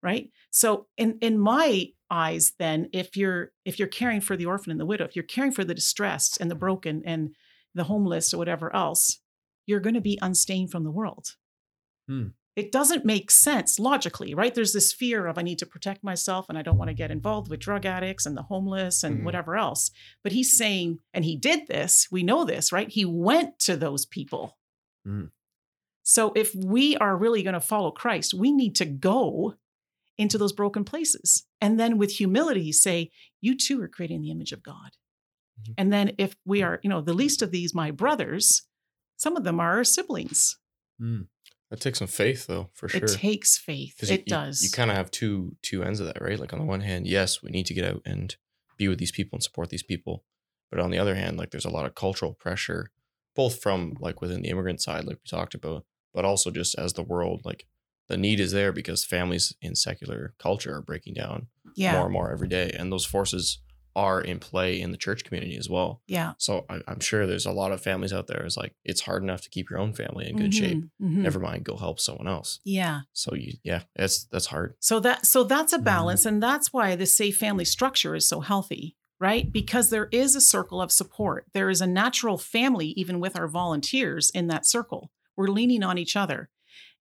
[0.02, 0.30] right?
[0.50, 4.80] So in in my eyes, then, if you're if you're caring for the orphan and
[4.80, 7.34] the widow, if you're caring for the distressed and the broken and
[7.74, 9.20] the homeless or whatever else,
[9.66, 11.36] you're going to be unstained from the world.
[12.08, 12.28] Hmm.
[12.60, 14.54] It doesn't make sense logically, right?
[14.54, 17.10] There's this fear of I need to protect myself and I don't want to get
[17.10, 19.24] involved with drug addicts and the homeless and Mhm.
[19.24, 19.90] whatever else.
[20.22, 22.90] But he's saying, and he did this, we know this, right?
[22.90, 24.58] He went to those people.
[25.06, 25.30] Mhm.
[26.02, 29.54] So if we are really going to follow Christ, we need to go
[30.18, 31.46] into those broken places.
[31.62, 34.98] And then with humility say, you too are creating the image of God.
[35.62, 35.74] Mhm.
[35.78, 38.64] And then if we are, you know, the least of these, my brothers,
[39.16, 40.58] some of them are our siblings.
[41.00, 41.28] Mm.
[41.70, 43.04] That takes some faith, though, for sure.
[43.04, 44.02] It takes faith.
[44.02, 44.62] It you, does.
[44.62, 46.38] You, kind of have two two ends of that, right?
[46.38, 48.34] Like on the one hand, yes, we need to get out and
[48.76, 50.24] be with these people and support these people,
[50.70, 52.90] but on the other hand, like there's a lot of cultural pressure,
[53.36, 56.94] both from like within the immigrant side, like we talked about, but also just as
[56.94, 57.66] the world, like
[58.08, 61.92] the need is there because families in secular culture are breaking down yeah.
[61.92, 63.60] more and more every day, and those forces
[64.06, 65.90] are in play in the church community as well.
[66.06, 66.32] yeah.
[66.38, 68.42] So I, I'm sure there's a lot of families out there.
[68.46, 70.78] It's like it's hard enough to keep your own family in good shape.
[70.78, 71.22] Mhm, mhm.
[71.26, 72.60] Never mind, go help someone else.
[72.64, 73.00] Yeah.
[73.12, 74.74] So you, yeah, that's that's hard.
[74.80, 75.84] So that so that's a Mhm.
[75.84, 79.52] balance and that's why the safe family structure is so healthy, right?
[79.52, 81.40] Because there is a circle of support.
[81.52, 85.10] There is a natural family even with our volunteers in that circle.
[85.36, 86.48] We're leaning on each other.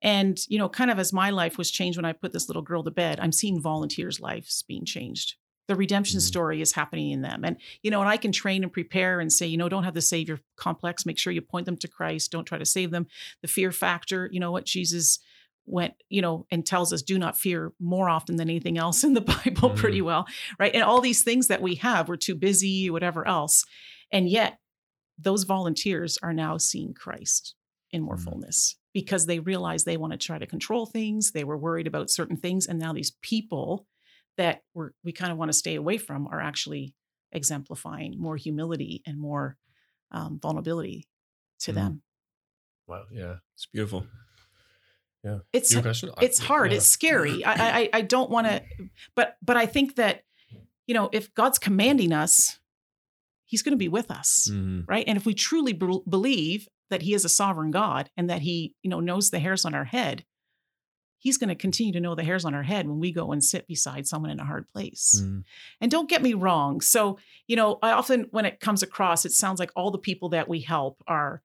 [0.01, 2.61] And you know, kind of as my life was changed when I put this little
[2.61, 5.35] girl to bed, I'm seeing volunteers' lives being changed.
[5.69, 6.23] The redemption Mhm.
[6.23, 7.45] story is happening in them.
[7.45, 9.93] And you know, and I can train and prepare and say, you know, don't have
[9.93, 13.07] the savior complex, make sure you point them to Christ, don't try to save them.
[13.41, 15.19] The fear factor, you know what Jesus
[15.67, 19.13] went, you know, and tells us do not fear more often than anything else in
[19.13, 19.75] the Bible, Mhm.
[19.77, 20.25] pretty well,
[20.59, 20.73] right?
[20.73, 23.63] And all these things that we have, we're too busy, whatever else.
[24.11, 24.57] And yet,
[25.19, 27.53] those volunteers are now seeing Christ
[27.91, 28.23] in more Mhm.
[28.23, 31.31] fullness because they realize they want to try to control things.
[31.31, 32.65] They were worried about certain things.
[32.65, 33.85] And now these people
[34.39, 36.95] that we're, we kind of want to stay away from are actually
[37.31, 39.57] exemplifying more humility and more
[40.11, 41.07] um, vulnerability
[41.59, 41.75] to Mhm.
[41.75, 42.01] them.
[42.87, 43.03] Wow.
[43.11, 43.35] Yeah.
[43.53, 44.07] It's beautiful.
[45.23, 45.39] Yeah.
[45.53, 46.09] It's Your question?
[46.21, 46.77] It's hard yeah.
[46.77, 48.61] it's scary i i i don't want to
[49.15, 50.23] but but i think that
[50.87, 52.57] you know if god's commanding us
[53.45, 54.85] he's going to be with us Mhm.
[54.87, 58.41] right and if we truly bel- believe that he is a sovereign God and that
[58.41, 60.25] he, you know, knows the hairs on our head,
[61.19, 63.43] he's going to continue to know the hairs on our head when we go and
[63.43, 65.21] sit beside someone in a hard place.
[65.23, 65.43] Mm.
[65.81, 66.81] And don't get me wrong.
[66.81, 70.29] So, you know, I often, when it comes across, it sounds like all the people
[70.29, 71.41] that we help are,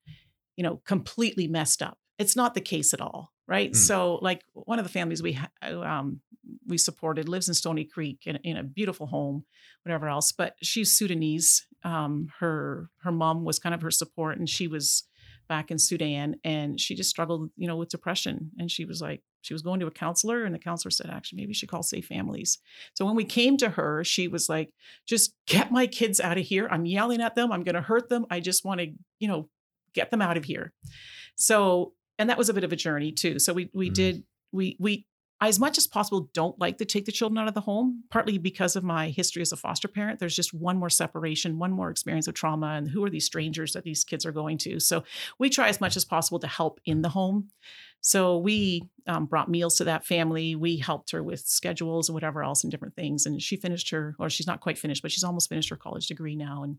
[0.57, 1.99] you know, completely messed up.
[2.19, 3.33] It's not the case at all.
[3.47, 3.73] Right.
[3.73, 3.77] Mm.
[3.77, 6.21] So, like one of the families we um,
[6.67, 9.45] we supported lives in Stoney Creek in, in a beautiful home,
[9.83, 10.33] whatever else.
[10.33, 11.67] But she's Sudanese.
[11.83, 15.05] Um, her her mom was kind of her support, and she was
[15.47, 18.51] back in Sudan, and she just struggled, you know, with depression.
[18.59, 21.37] And she was like, she was going to a counselor, and the counselor said, actually,
[21.37, 22.59] maybe she call Safe Families.
[22.95, 24.71] So when we came to her, she was like,
[25.07, 26.67] just get my kids out of here.
[26.71, 27.53] I'm yelling at them.
[27.53, 28.27] I'm going to hurt them.
[28.31, 29.49] I just want to, you know,
[29.93, 30.73] get them out of here.
[31.37, 33.39] So, and that was a bit of a journey too.
[33.39, 33.95] So we we mm.
[33.95, 35.07] did we we
[35.41, 38.05] I, as much as possible, don't like to take the children out of the home,
[38.11, 40.21] partly because of my history as a foster parent.
[40.21, 43.73] There's just one more separation, one more experience of trauma, and who are these strangers
[43.73, 44.81] that these kids are going to?
[44.81, 45.05] So
[45.39, 47.49] we try as much as possible to help in the home.
[48.01, 50.55] So we um, brought meals to that family.
[50.55, 53.27] We helped her with schedules and whatever else and different things.
[53.27, 56.07] And she finished her, or she's not quite finished, but she's almost finished her college
[56.07, 56.63] degree now.
[56.63, 56.77] And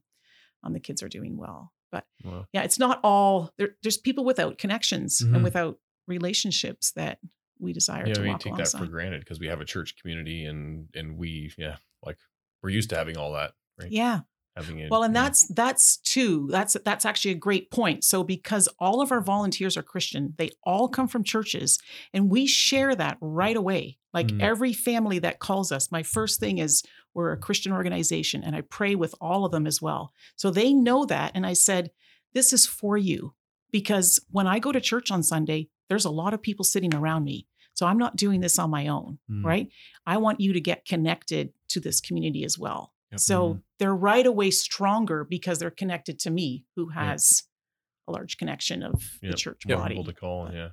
[0.63, 1.73] um, the kids are doing well.
[1.91, 2.45] But wow.
[2.53, 5.35] yeah, it's not all there, there's people without connections mm-hmm.
[5.35, 7.19] and without relationships that
[7.59, 8.79] we desire yeah, to we walk take alongside.
[8.79, 12.17] that for granted because we have a church community and and we yeah like
[12.61, 13.91] we're used to having all that right?
[13.91, 14.21] Yeah.
[14.55, 18.05] Having it well and that's that's too that's that's actually a great point.
[18.05, 21.77] So because all of our volunteers are christian they all come from churches
[22.13, 23.97] and we share that right away.
[24.13, 24.41] Like mm.
[24.41, 28.61] every family that calls us my first thing is we're a christian organization and i
[28.61, 30.13] pray with all of them as well.
[30.37, 31.91] So they know that and i said
[32.33, 33.33] this is for you.
[33.71, 37.23] Because when i go to church on sunday there's a lot of people sitting around
[37.23, 37.47] me.
[37.73, 39.43] So I'm not doing this on my own, mm.
[39.43, 39.67] right?
[40.05, 42.93] I want you to get connected to this community as well.
[43.11, 43.19] Yep.
[43.19, 43.61] So mm.
[43.79, 47.43] they're right away stronger because they're connected to me, who has
[48.07, 48.13] yep.
[48.13, 49.31] a large connection of yep.
[49.31, 49.79] the church yep.
[49.79, 49.95] body.
[49.95, 50.69] Able to call, yeah.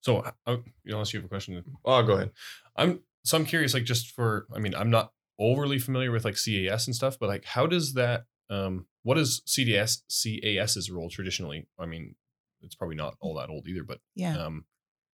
[0.00, 2.30] So, uh, unless you have a question, oh, go ahead.
[2.76, 6.36] I'm so I'm curious, like, just for, I mean, I'm not overly familiar with like
[6.36, 11.66] CAS and stuff, but like, how does that, um, what is CDS CAS's role traditionally?
[11.78, 12.14] I mean,
[12.64, 14.36] it's probably not all that old either, but yeah.
[14.36, 14.64] Um,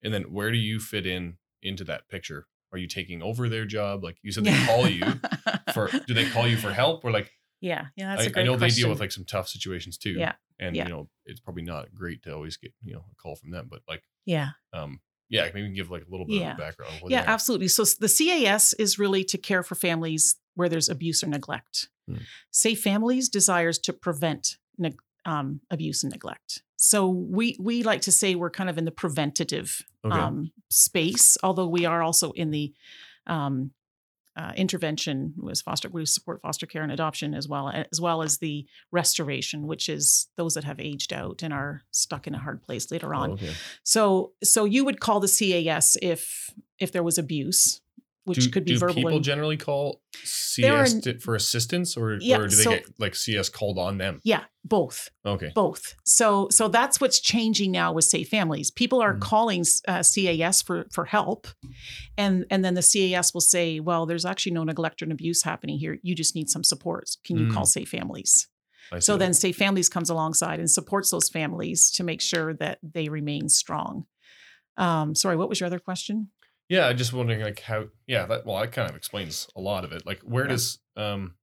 [0.04, 2.48] and then where do you fit in into that picture?
[2.72, 4.04] Are you taking over their job?
[4.04, 5.04] Like you said, they call you
[5.74, 5.90] for.
[6.08, 7.32] Do they call you for help or like?
[7.62, 8.76] Yeah, yeah, that's I, a great I know question.
[8.76, 10.12] they deal with like some tough situations too.
[10.12, 10.86] Yeah, and yeah.
[10.86, 13.68] you know it's probably not great to always get you know a call from them,
[13.70, 16.54] but like yeah, um, yeah, maybe you can give like a little bit yeah.
[16.54, 16.94] of background.
[17.08, 17.68] yeah, absolutely.
[17.68, 21.90] So the CAS is really to care for families where there's abuse or neglect.
[22.08, 22.18] Hmm.
[22.52, 24.98] Safe Families desires to prevent ne-
[25.30, 26.64] um, abuse and neglect.
[26.76, 30.18] So we we like to say we're kind of in the preventative okay.
[30.18, 32.74] um, space, although we are also in the
[33.28, 33.72] um,
[34.36, 35.90] uh, intervention was foster.
[35.90, 40.30] We support foster care and adoption as well as well as the restoration, which is
[40.36, 43.32] those that have aged out and are stuck in a hard place later on.
[43.32, 43.52] Oh, okay.
[43.84, 47.82] So so you would call the CAS if if there was abuse
[48.30, 48.96] which do, could be do verbal.
[48.96, 53.16] people generally call CS are, for assistance, or, yeah, or do they so, get like
[53.16, 54.22] CS called on them?
[54.24, 55.10] Yeah, both.
[55.26, 55.96] Okay, both.
[56.06, 58.72] So so that's what's changing now with Safe Families.
[58.72, 61.48] People are mm calling uh, CAS for for help,
[62.18, 65.78] and and then the CAS will say, well, there's actually no neglect and abuse happening
[65.78, 66.00] here.
[66.04, 67.10] You just need some support.
[67.26, 67.54] Can you mm.
[67.54, 68.48] call Safe Families?
[69.00, 73.08] So then Safe Families comes alongside and supports those families to make sure that they
[73.08, 74.06] remain strong.
[74.78, 76.30] Um, sorry, what was your other question?
[76.70, 79.84] Yeah, I'm just wondering like how yeah, that well, that kind of explains a lot
[79.84, 80.06] of it.
[80.06, 80.52] Like where yeah.
[80.52, 81.36] does um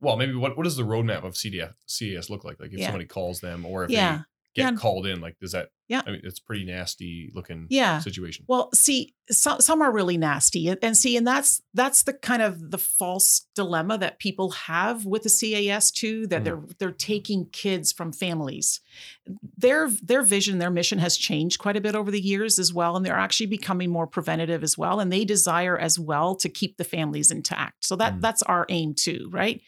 [0.00, 2.58] well, maybe what what does the roadmap of CDF CES look like?
[2.58, 2.86] Like if yeah.
[2.86, 4.22] somebody calls them or if yeah.
[4.54, 4.78] they get yeah.
[4.78, 6.02] called in, like does that yeah.
[6.06, 8.00] I mean, it's pretty nasty looking yeah.
[8.00, 8.44] situation.
[8.48, 10.68] Well, see, so, some are really nasty.
[10.82, 15.24] And see, and that's that's the kind of the false dilemma that people have with
[15.24, 16.44] the CAS too, that mm.
[16.44, 18.80] they're they're taking kids from families.
[19.56, 22.96] Their their vision, their mission has changed quite a bit over the years as well.
[22.96, 25.00] And they're actually becoming more preventative as well.
[25.00, 27.84] And they desire as well to keep the families intact.
[27.84, 28.20] So that mm.
[28.20, 29.60] that's our aim too, right?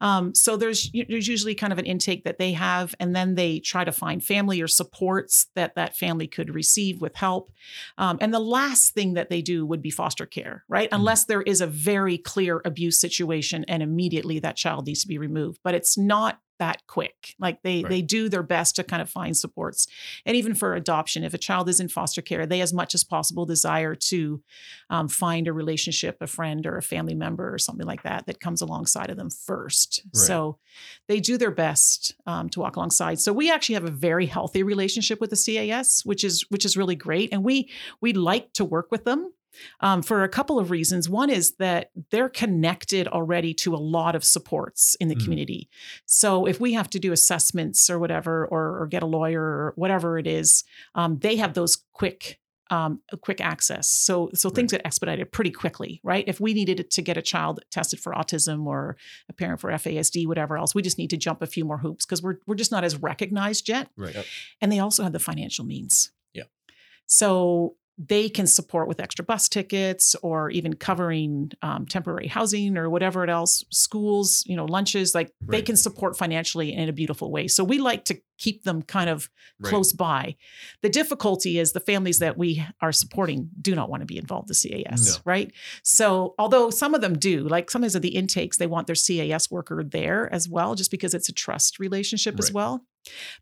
[0.00, 3.60] Um, so there's there's usually kind of an intake that they have, and then they
[3.60, 7.50] try to find family or supports that that that family could receive with help.
[7.98, 10.88] Um, and the last thing that they do would be foster care, right?
[10.88, 11.00] Mm-hmm.
[11.00, 15.18] Unless there is a very clear abuse situation and immediately that child needs to be
[15.18, 15.58] removed.
[15.62, 17.34] But it's not that quick.
[17.38, 17.90] Like they right.
[17.90, 19.86] they do their best to kind of find supports.
[20.24, 23.04] And even for adoption, if a child is in foster care, they as much as
[23.04, 24.42] possible desire to
[24.90, 28.40] um, find a relationship, a friend or a family member or something like that that
[28.40, 30.02] comes alongside of them first.
[30.04, 30.26] Right.
[30.26, 30.58] So
[31.08, 33.20] they do their best um, to walk alongside.
[33.20, 36.76] So we actually have a very healthy relationship with the CAS, which is which is
[36.76, 37.32] really great.
[37.32, 39.32] And we we like to work with them
[39.80, 41.08] um, for a couple of reasons.
[41.08, 45.22] One is that they're connected already to a lot of supports in the mm.
[45.22, 45.68] community.
[46.06, 49.72] So if we have to do assessments or whatever, or, or get a lawyer or
[49.76, 50.64] whatever it is,
[50.94, 52.38] um, they have those quick
[52.70, 53.88] um, quick access.
[53.88, 54.80] So so things right.
[54.80, 56.24] get expedited pretty quickly, right?
[56.26, 58.96] If we needed to get a child tested for autism or
[59.28, 62.04] a parent for FASD, whatever else, we just need to jump a few more hoops
[62.04, 63.88] because we're we're just not as recognized yet.
[63.96, 64.14] Right.
[64.14, 64.26] Yep.
[64.60, 66.10] And they also have the financial means.
[66.32, 66.44] Yeah.
[67.06, 72.90] So they can support with extra bus tickets or even covering um, temporary housing or
[72.90, 75.56] whatever else schools you know lunches like right.
[75.56, 79.08] they can support financially in a beautiful way so we like to keep them kind
[79.08, 79.30] of
[79.60, 79.70] right.
[79.70, 80.36] close by
[80.82, 84.48] the difficulty is the families that we are supporting do not want to be involved
[84.48, 85.22] with cas no.
[85.24, 88.96] right so although some of them do like sometimes of the intakes they want their
[88.96, 92.44] cas worker there as well just because it's a trust relationship right.
[92.44, 92.84] as well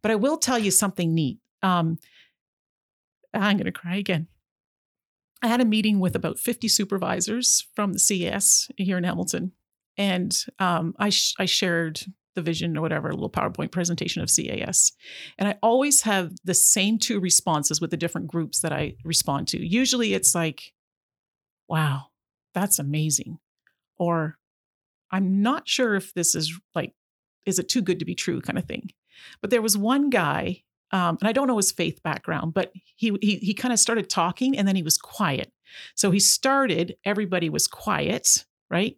[0.01, 1.99] but i will tell you something neat um,
[3.33, 4.29] i'm going to cry again
[5.45, 9.53] I had a meeting with about 50 supervisors from the CAS here in Hamilton.
[9.99, 12.01] And um, I, sh- I shared
[12.35, 14.93] the vision or whatever, a little PowerPoint presentation of CAS.
[15.37, 19.47] And I always have the same two responses with the different groups that I respond
[19.49, 19.63] to.
[19.63, 20.73] Usually it's like,
[21.69, 22.07] wow,
[22.55, 23.37] that's amazing.
[23.99, 24.39] Or
[25.11, 26.95] I'm not sure if this is like,
[27.45, 28.93] is it too good to be true kind of thing.
[29.43, 30.63] But there was one guy
[30.95, 34.09] um, and I don't know his faith background, but he he he kind of started
[34.09, 35.53] talking and then he was quiet.
[35.97, 38.95] So he started, everybody was quiet, right?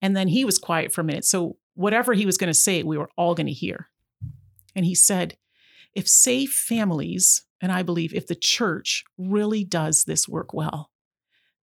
[0.00, 1.26] And then he was quiet for a minute.
[1.26, 3.90] So whatever he was going to say, we were all going to hear.
[4.74, 5.36] And he said,
[5.92, 10.90] if safe families, and I believe if the church really does this work well,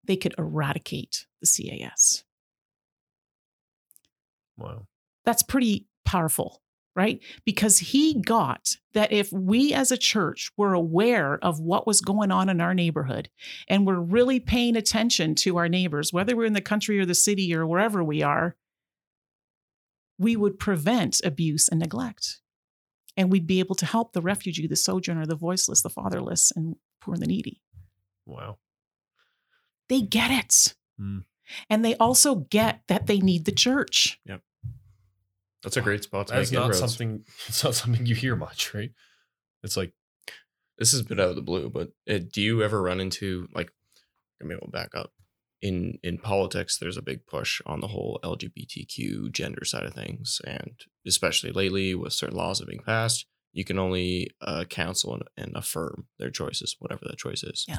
[0.06, 2.24] they could eradicate the CAS.
[4.58, 4.86] Wow.
[5.26, 6.62] That's pretty powerful
[6.96, 7.22] right?
[7.46, 12.32] Because he got that if we as a church were aware of what was going
[12.32, 13.30] on in our neighborhood
[13.68, 17.16] and we're really paying attention to our neighbors, whether we're in the country or the
[17.16, 18.56] city or wherever we are,
[20.18, 22.40] we would prevent abuse and neglect.
[23.18, 26.76] And we'd be able to help the refugee, the sojourner, the voiceless, the fatherless, and
[27.02, 27.62] poor and the needy.
[28.26, 28.58] Wow.
[29.90, 30.76] They get it.
[31.00, 31.26] Mm.
[31.70, 34.20] And they also get that they need the church.
[34.26, 34.42] Yep.
[35.64, 36.80] That's a great spot to That's make not inroads.
[36.80, 37.24] something.
[37.48, 38.92] It's not something you hear much, right?
[39.64, 39.94] It's like
[40.78, 43.48] this is a bit out of the blue, but uh, do you ever run into
[43.54, 43.72] like?
[44.42, 45.14] I mean, we'll back up.
[45.62, 50.42] In in politics, there's a big push on the whole LGBTQ gender side of things,
[50.46, 50.74] and
[51.06, 55.56] especially lately with certain laws that being passed, you can only uh, counsel and, and
[55.56, 57.66] affirm their choices, whatever that choice is.
[57.68, 57.78] Yeah.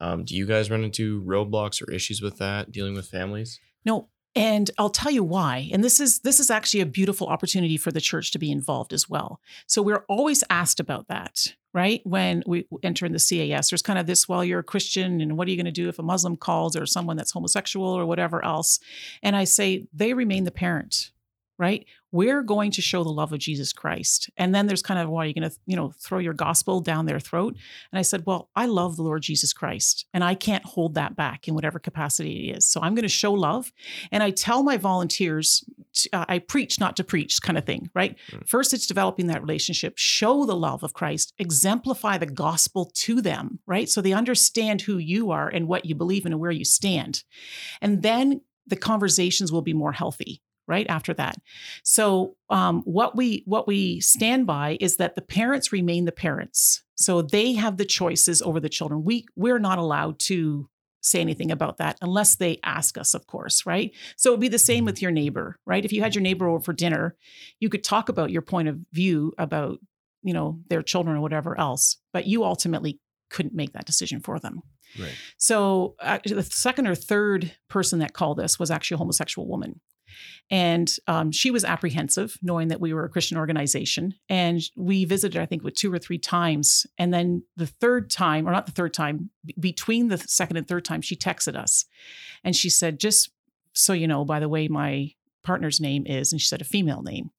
[0.00, 3.60] Um, do you guys run into roadblocks or issues with that dealing with families?
[3.84, 5.68] No, and I'll tell you why.
[5.72, 8.92] And this is this is actually a beautiful opportunity for the church to be involved
[8.92, 9.40] as well.
[9.66, 12.00] So we're always asked about that, right?
[12.04, 15.36] When we enter in the CAS, there's kind of this, well, you're a Christian, and
[15.36, 18.06] what are you going to do if a Muslim calls or someone that's homosexual or
[18.06, 18.80] whatever else?
[19.22, 21.10] And I say they remain the parent,
[21.58, 21.86] right?
[22.12, 24.30] We're going to show the love of Jesus Christ.
[24.36, 26.80] And then there's kind of, why are you going to, you know, throw your gospel
[26.80, 27.56] down their throat?
[27.90, 31.16] And I said, well, I love the Lord Jesus Christ and I can't hold that
[31.16, 32.66] back in whatever capacity it is.
[32.66, 33.72] So I'm going to show love.
[34.10, 37.90] And I tell my volunteers, to, uh, I preach not to preach kind of thing,
[37.94, 38.16] right?
[38.30, 38.46] Mm.
[38.46, 43.58] First, it's developing that relationship, show the love of Christ, exemplify the gospel to them,
[43.66, 43.88] right?
[43.88, 47.24] So they understand who you are and what you believe in and where you stand.
[47.80, 51.36] And then the conversations will be more healthy right after that.
[51.82, 56.82] So um, what we what we stand by is that the parents remain the parents.
[56.94, 59.04] So they have the choices over the children.
[59.04, 60.68] We we're not allowed to
[61.04, 63.90] say anything about that unless they ask us of course right?
[64.16, 65.84] So it would be the same with your neighbor right?
[65.84, 67.16] If you had your neighbor over for dinner
[67.58, 69.80] you could talk about your point of view about
[70.22, 73.00] you know their children or whatever else but you ultimately
[73.32, 74.60] couldn't make that decision for them.
[74.98, 75.14] Right.
[75.38, 79.80] So uh, the second or third person that called us was actually a homosexual woman.
[80.50, 84.14] And um, she was apprehensive, knowing that we were a Christian organization.
[84.28, 86.86] And we visited, I think, with two or three times.
[86.98, 90.68] And then the third time, or not the third time, b- between the second and
[90.68, 91.86] third time, she texted us.
[92.44, 93.30] And she said, Just
[93.72, 97.02] so you know, by the way, my partner's name is, and she said a female
[97.02, 97.30] name.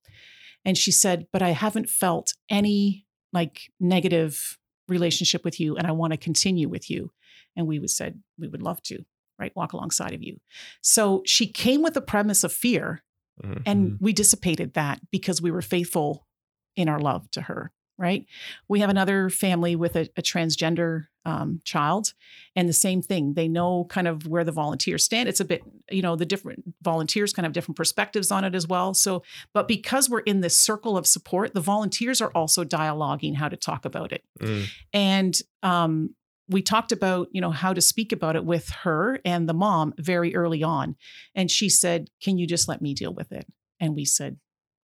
[0.66, 5.92] And she said, But I haven't felt any like negative relationship with you, and I
[5.92, 7.12] want to continue with you.
[7.56, 9.06] And we would said, We would love to
[9.40, 9.56] right?
[9.56, 10.40] Walk alongside of you.
[10.82, 13.04] So she came with a premise of fear,
[13.44, 13.62] mm-hmm.
[13.66, 16.28] and we dissipated that because we were faithful
[16.76, 18.26] in our love to her, right?
[18.68, 22.14] We have another family with a, a transgender um, child,
[22.56, 23.34] and the same thing.
[23.34, 25.30] They know kind of where the volunteers stand.
[25.30, 28.68] It's a bit, you know, the different volunteers kind of different perspectives on it as
[28.68, 28.94] well.
[28.94, 29.24] So,
[29.54, 33.56] but because we're in this circle of support, the volunteers are also dialoguing how to
[33.56, 34.24] talk about it.
[34.40, 34.66] Mm.
[34.94, 36.16] And um,
[36.50, 39.94] we talked about, you know, how to speak about it with her and the mom
[39.98, 40.96] very early on.
[41.36, 43.46] And she said, Can you just let me deal with it?
[43.80, 44.38] And we said,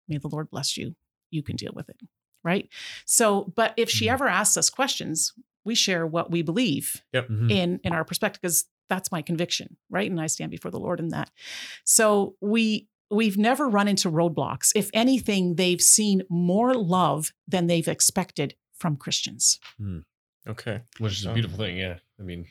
[0.07, 0.95] May the Lord bless you.
[1.31, 1.97] You can deal with it.
[2.43, 2.69] Right.
[3.05, 4.13] So, but if she mm-hmm.
[4.13, 5.33] ever asks us questions,
[5.65, 7.27] we share what we believe yep.
[7.27, 7.49] mm-hmm.
[7.49, 10.99] in in our perspective because that's my conviction right and i stand before the lord
[10.99, 11.29] in that
[11.83, 17.87] so we we've never run into roadblocks if anything they've seen more love than they've
[17.87, 20.03] expected from christians mm.
[20.47, 22.45] Okay which is a um, beautiful thing yeah i mean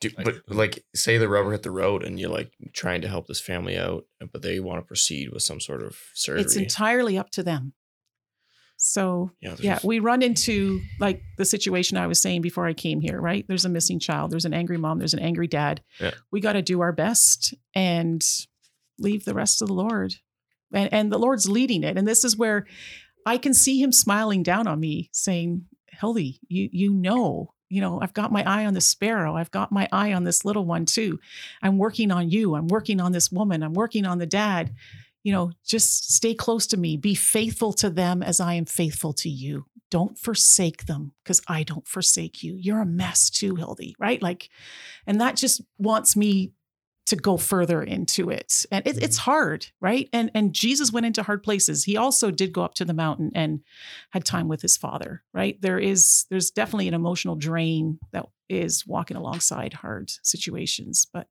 [0.00, 3.08] do, but uh, like say the rubber hit the road and you're like trying to
[3.08, 6.56] help this family out but they want to proceed with some sort of surgery it's
[6.56, 7.74] entirely up to them
[8.84, 13.00] so yeah, yeah, we run into like the situation I was saying before I came
[13.00, 13.44] here, right?
[13.46, 15.82] There's a missing child, there's an angry mom, there's an angry dad.
[16.00, 16.10] Yeah.
[16.32, 18.20] We got to do our best and
[18.98, 20.16] leave the rest to the Lord.
[20.74, 21.96] And and the Lord's leading it.
[21.96, 22.66] And this is where
[23.24, 28.00] I can see him smiling down on me saying, Hildy, you you know, you know,
[28.00, 29.36] I've got my eye on the sparrow.
[29.36, 31.20] I've got my eye on this little one too.
[31.62, 32.54] I'm working on you.
[32.54, 33.62] I'm working on this woman.
[33.62, 34.72] I'm working on the dad
[35.22, 36.96] you know, just stay close to me.
[36.96, 39.66] Be faithful to them as I am faithful to you.
[39.90, 42.56] Don't forsake them because I don't forsake you.
[42.56, 44.20] You're a mess too, Hildy, right?
[44.20, 44.48] Like,
[45.06, 46.52] and that just wants me
[47.06, 48.64] to go further into it.
[48.70, 49.30] And it, it's mm-hmm.
[49.30, 50.08] hard, right?
[50.12, 51.84] And and Jesus went into hard places.
[51.84, 53.60] He also did go up to the mountain and
[54.10, 55.60] had time with his father, right?
[55.60, 61.28] There is there's definitely an emotional drain that is walking alongside hard situations, but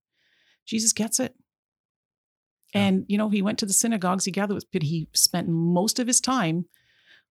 [0.65, 1.35] Jesus gets it.
[2.73, 5.99] And, you know, he went to the synagogues he gathered with, but he spent most
[5.99, 6.65] of his time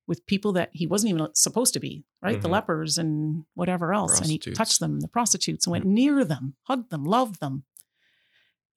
[0.06, 2.34] with people that he wasn't even supposed to be, right?
[2.34, 2.42] Mm-hmm.
[2.42, 4.20] The lepers and whatever else.
[4.20, 5.94] And he touched them, the prostitutes, and went mm-hmm.
[5.94, 7.64] near them, hugged them, loved them.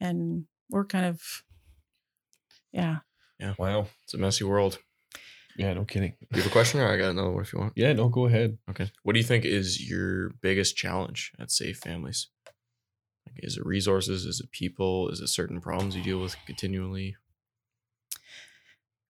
[0.03, 1.43] And we're kind of,
[2.71, 2.97] yeah.
[3.39, 3.53] Yeah.
[3.57, 3.87] Wow.
[4.03, 4.79] It's a messy world.
[5.55, 6.13] Yeah, no kidding.
[6.33, 7.73] You have a question or I got another one if you want?
[7.75, 8.57] Yeah, no, go ahead.
[8.69, 8.91] Okay.
[9.03, 12.27] What do you think is your biggest challenge at Safe Families?
[13.27, 14.25] Like, is it resources?
[14.25, 15.09] Is it people?
[15.09, 17.15] Is it certain problems you deal with continually?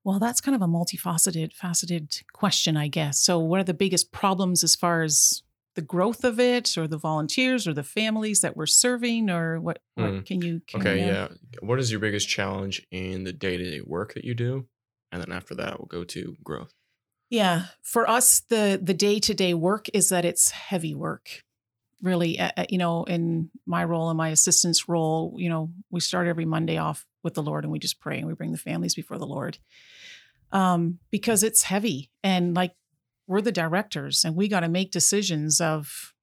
[0.04, 3.20] Well, that's kind of a multifaceted, faceted question, I guess.
[3.20, 5.44] So, what are the biggest problems as far as
[5.76, 9.80] the growth of it, or the volunteers, or the families that we're serving, or what?
[9.96, 10.26] What mm.
[10.26, 10.62] can you?
[10.68, 11.28] Can okay, you yeah.
[11.62, 14.68] What is your biggest challenge in the day to day work that you do,
[15.12, 16.74] and then after that, we'll go to growth.
[17.30, 21.44] Yeah, for us, the the day to day work is that it's heavy work
[22.04, 26.28] really, uh, you know, in my role and my assistant's role, you know, we start
[26.28, 28.94] every Monday off with the Lord and we just pray and we bring the families
[28.94, 29.58] before the Lord
[30.52, 32.12] um, because it's heavy.
[32.22, 32.76] And like
[33.28, 36.14] we're the directors and we got to make decisions of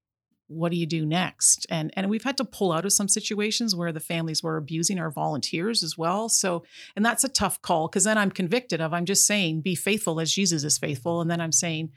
[0.49, 3.77] what do you do next and and we've had to pull out of some situations
[3.77, 6.65] where the families were abusing our volunteers as well so
[6.97, 10.19] and that's a tough call because then i'm convicted of i'm just saying be faithful
[10.19, 11.91] as jesus is faithful and then i'm saying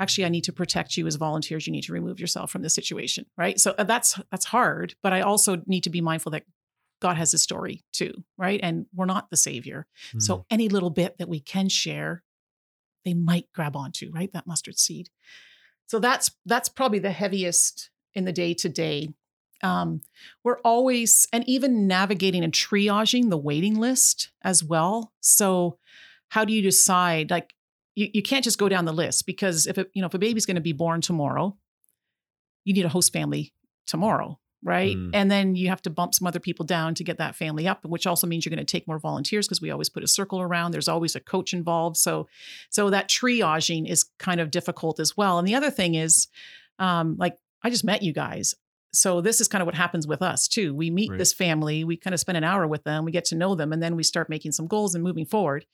[0.00, 1.66] actually I need to protect you as volunteers.
[1.66, 3.58] You need to remove yourself from the situation, right?
[3.58, 6.44] So uh, that's that's hard, but I also need to be mindful that
[7.00, 8.60] God has a story too, right?
[8.62, 9.86] And we're not the savior.
[10.14, 10.22] Mm.
[10.22, 10.42] So hmm.
[10.50, 12.22] any little bit that we can share,
[13.04, 14.32] they might grab onto, right?
[14.32, 15.10] That mustard seed.
[15.86, 19.08] So that's that's probably the heaviest in the day to day.
[19.62, 20.02] Um,
[20.42, 25.12] we're always and even navigating and triaging the waiting list as well.
[25.20, 25.78] So
[26.28, 27.54] how do you decide like
[27.94, 30.18] you, you can't just go down the list because if it, you know if a
[30.18, 31.56] baby's going to be born tomorrow,
[32.64, 33.52] you need a host family
[33.86, 34.96] tomorrow, right?
[34.96, 35.10] Mm.
[35.14, 37.84] And then you have to bump some other people down to get that family up,
[37.84, 40.40] which also means you're going to take more volunteers because we always put a circle
[40.40, 40.72] around.
[40.72, 42.26] There's always a coach involved, so
[42.70, 45.38] so that triaging is kind of difficult as well.
[45.38, 46.28] And the other thing is,
[46.78, 48.54] um, like I just met you guys.
[48.92, 50.72] So this is kind of what happens with us too.
[50.72, 51.18] We meet right.
[51.18, 53.72] this family, we kind of spend an hour with them, we get to know them,
[53.72, 55.66] and then we start making some goals and moving forward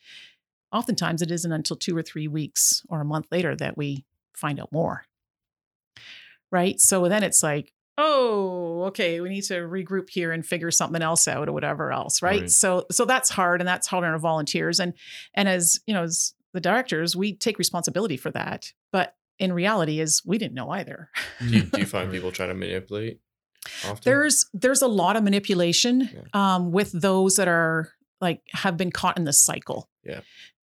[0.72, 4.60] oftentimes it isn't until two or three weeks or a month later that we find
[4.60, 5.04] out more.
[6.50, 6.80] Right.
[6.80, 11.28] So then it's like, oh, okay, we need to regroup here and figure something else
[11.28, 12.22] out or whatever else.
[12.22, 12.42] Right?
[12.42, 12.50] right.
[12.50, 14.80] So so that's hard and that's hard on our volunteers.
[14.80, 14.94] And
[15.34, 18.72] and as you know, as the directors, we take responsibility for that.
[18.92, 21.10] But in reality is we didn't know either.
[21.40, 23.20] do, you, do you find people trying to manipulate?
[23.84, 24.00] Often?
[24.04, 26.20] There's there's a lot of manipulation yeah.
[26.32, 29.88] um, with those that are like have been caught in the cycle.
[30.02, 30.20] Yeah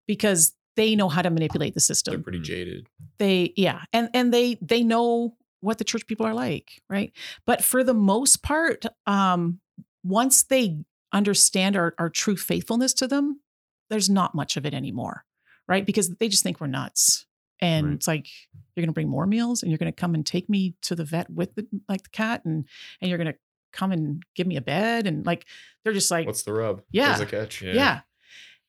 [0.07, 2.13] because they know how to manipulate the system.
[2.13, 2.88] They're pretty jaded.
[3.17, 5.36] They yeah, and and they they know
[5.66, 7.11] what the church people are like, right?
[7.45, 9.59] But for the most part, um,
[10.03, 10.78] once they
[11.11, 13.41] understand our, our true faithfulness to them,
[13.89, 15.26] there's not much of it anymore,
[15.68, 15.86] right?
[15.86, 17.26] Because they just think we're nuts.
[17.61, 17.95] And right.
[17.95, 18.28] it's like
[18.76, 20.95] you're going to bring more meals, and you're going to come and take me to
[20.95, 22.66] the vet with the like the cat, and
[22.99, 23.38] and you're going to
[23.72, 25.45] come and give me a bed, and like
[25.84, 26.82] they're just like, what's the rub?
[26.91, 27.61] Yeah, the catch?
[27.61, 27.74] Yeah.
[27.74, 27.99] yeah.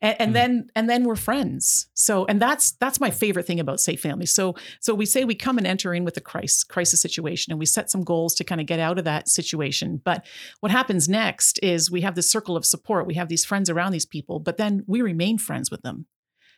[0.02, 0.34] And, and mm.
[0.34, 1.88] then and then we're friends.
[1.94, 5.34] So and that's that's my favorite thing about safe families so so we say we
[5.34, 8.44] come and enter in with a crisis crisis situation and we set some goals to
[8.44, 10.00] kind of get out of that situation.
[10.04, 10.24] But
[10.60, 13.06] what happens next is we have this circle of support.
[13.06, 16.06] We have these friends around these people but then we remain friends with them.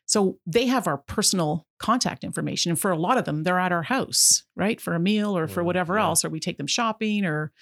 [0.07, 3.72] So they have our personal contact information and for a lot of them they're at
[3.72, 4.80] our house right?
[4.80, 6.05] For a meal or for whatever yeah.
[6.05, 7.53] else or we take them shopping or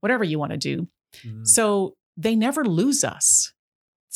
[0.00, 0.88] whatever you want to do.
[1.24, 1.46] Mm.
[1.46, 3.52] so they never lose us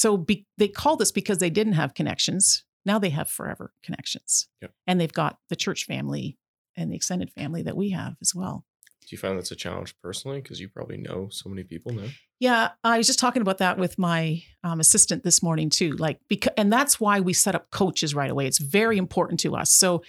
[0.01, 2.64] so be, they call this because they didn't have connections.
[2.86, 4.48] Now they have forever connections.
[4.62, 4.72] Yep.
[4.86, 6.38] And they've got the church family
[6.74, 8.64] and the extended family that we have as well.
[9.03, 10.40] Do you find that's a challenge personally?
[10.40, 12.07] Because you probably know so many people now.
[12.38, 15.92] Yeah, I was just talking about that with my um, assistant this morning too.
[15.92, 18.46] Like, because and that's why we set up coaches right away.
[18.46, 19.70] It's very important to us.
[19.70, 20.03] So,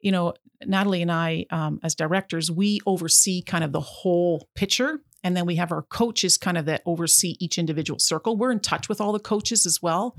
[0.00, 0.34] you know,
[0.64, 5.44] Natalie and I, um, as directors, we oversee kind of the whole picture and then
[5.44, 8.36] we have our coaches kind of that oversee each individual circle.
[8.36, 10.16] We're in touch with all the coaches as well.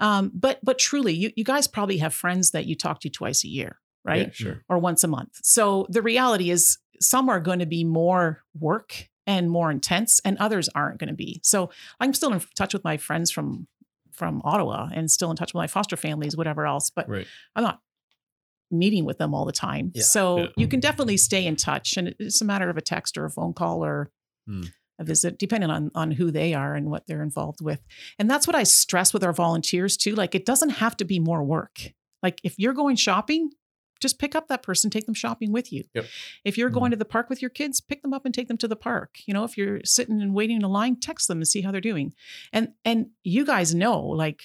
[0.00, 3.44] Um, but but truly, you, you guys probably have friends that you talk to twice
[3.44, 4.28] a year, right?
[4.28, 4.64] Yeah, sure.
[4.66, 5.38] Or once a month.
[5.42, 10.38] So the reality is some are going to be more work and more intense and
[10.38, 11.42] others aren't going to be.
[11.44, 11.68] So
[12.00, 13.66] I'm still in touch with my friends from
[14.12, 16.88] from Ottawa and still in touch with my foster families, whatever else.
[16.88, 17.26] But right.
[17.54, 17.80] I'm not
[18.70, 19.92] meeting with them all the time.
[19.94, 20.04] Yeah.
[20.04, 20.46] So yeah.
[20.56, 21.98] you can definitely stay in touch.
[21.98, 24.10] And it's a matter of a text or a phone call or
[24.48, 24.70] mm.
[24.98, 27.80] a visit, depending on on who they are and what they're involved with.
[28.18, 30.14] And that's what I stress with our volunteers too.
[30.14, 31.92] Like it doesn't have to be more work.
[32.22, 33.50] Like if you're going shopping,
[34.00, 35.84] just pick up that person, take them shopping with you.
[35.94, 36.06] Yep.
[36.44, 36.92] If you're going mm-hmm.
[36.92, 39.18] to the park with your kids, pick them up and take them to the park.
[39.26, 41.70] You know, if you're sitting and waiting in a line, text them and see how
[41.72, 42.14] they're doing.
[42.52, 44.42] And and you guys know, like,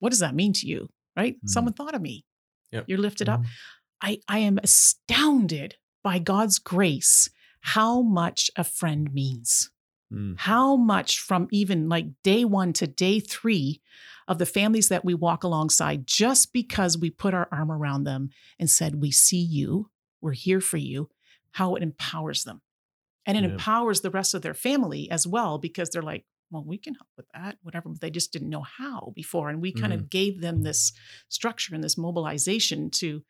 [0.00, 0.88] what does that mean to you?
[1.16, 1.36] Right?
[1.36, 1.48] Mm-hmm.
[1.48, 2.24] Someone thought of me.
[2.72, 2.84] Yep.
[2.88, 3.42] You're lifted mm-hmm.
[3.42, 3.48] up.
[4.00, 7.30] I I am astounded by God's grace
[7.62, 9.70] how much a friend means.
[10.12, 10.38] Mm.
[10.38, 13.80] How much from even like day one to day three
[14.28, 18.30] of the families that we walk alongside, just because we put our arm around them
[18.58, 19.90] and said, We see you,
[20.20, 21.08] we're here for you,
[21.52, 22.60] how it empowers them.
[23.24, 23.50] And it yeah.
[23.50, 27.08] empowers the rest of their family as well, because they're like, well, we can help
[27.16, 27.88] with that, whatever.
[27.88, 29.48] But they just didn't know how before.
[29.48, 29.96] And we kind mm.
[29.96, 30.92] of gave them this
[31.28, 33.22] structure and this mobilization to,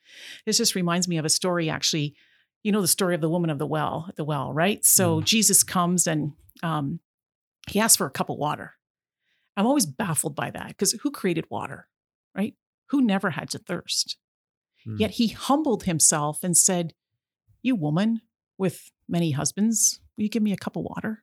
[0.45, 2.17] this just reminds me of a story actually
[2.63, 4.85] you know the story of the woman of the well at the well, right?
[4.85, 5.25] So mm.
[5.25, 6.33] Jesus comes and
[6.63, 7.01] um,
[7.69, 8.75] he asks for a cup of water.
[9.57, 11.89] I'm always baffled by that because who created water,
[12.37, 12.55] right?
[12.91, 14.17] Who never had to thirst?
[14.87, 14.99] Mm.
[14.99, 16.95] Yet he humbled himself and said,
[17.63, 18.23] You woman
[18.59, 21.23] with many husbands, will you give me a cup of water?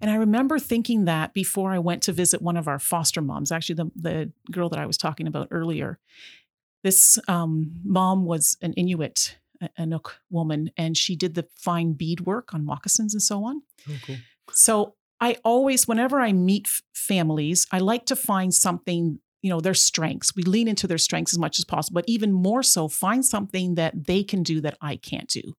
[0.00, 3.52] And I remember thinking that before I went to visit one of our foster moms,
[3.52, 6.00] actually, the, the girl that I was talking about earlier.
[6.82, 9.36] This um, mom was an Inuit
[9.78, 13.62] Inuk woman, and she did the fine bead work on moccasins and so on.
[13.88, 14.16] Oh, cool.
[14.52, 19.60] So I always, whenever I meet f- families, I like to find something, you know,
[19.60, 20.34] their strengths.
[20.34, 23.76] We lean into their strengths as much as possible, but even more so, find something
[23.76, 25.54] that they can do that I can't do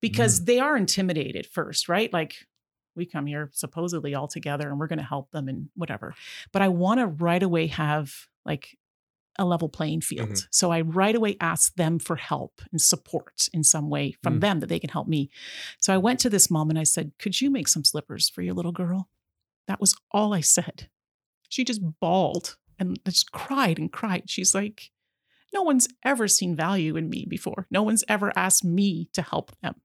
[0.00, 0.46] because mm.
[0.46, 2.12] they are intimidated first, right?
[2.12, 2.46] Like,
[2.96, 6.14] we come here supposedly all together and we're going to help them and whatever.
[6.52, 8.14] But I want to right away have
[8.44, 8.76] like
[9.38, 10.30] a level playing field.
[10.30, 10.46] Mm-hmm.
[10.50, 14.40] So I right away asked them for help and support in some way from mm.
[14.40, 15.30] them that they can help me.
[15.80, 18.42] So I went to this mom and I said, Could you make some slippers for
[18.42, 19.08] your little girl?
[19.66, 20.88] That was all I said.
[21.48, 24.24] She just bawled and just cried and cried.
[24.26, 24.90] She's like,
[25.52, 27.66] No one's ever seen value in me before.
[27.70, 29.76] No one's ever asked me to help them.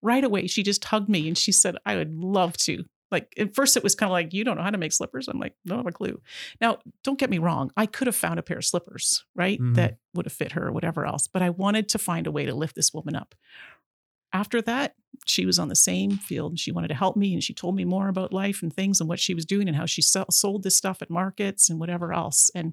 [0.00, 2.84] Right away, she just hugged me and she said, I would love to.
[3.12, 5.28] Like at first it was kind of like, you don't know how to make slippers.
[5.28, 6.20] I'm like, don't have a clue.
[6.60, 7.70] Now, don't get me wrong.
[7.76, 9.60] I could have found a pair of slippers, right?
[9.60, 9.74] Mm-hmm.
[9.74, 11.28] That would have fit her or whatever else.
[11.28, 13.34] But I wanted to find a way to lift this woman up.
[14.32, 14.94] After that,
[15.26, 16.52] she was on the same field.
[16.52, 18.98] And she wanted to help me and she told me more about life and things
[18.98, 21.78] and what she was doing and how she sell, sold this stuff at markets and
[21.78, 22.50] whatever else.
[22.54, 22.72] And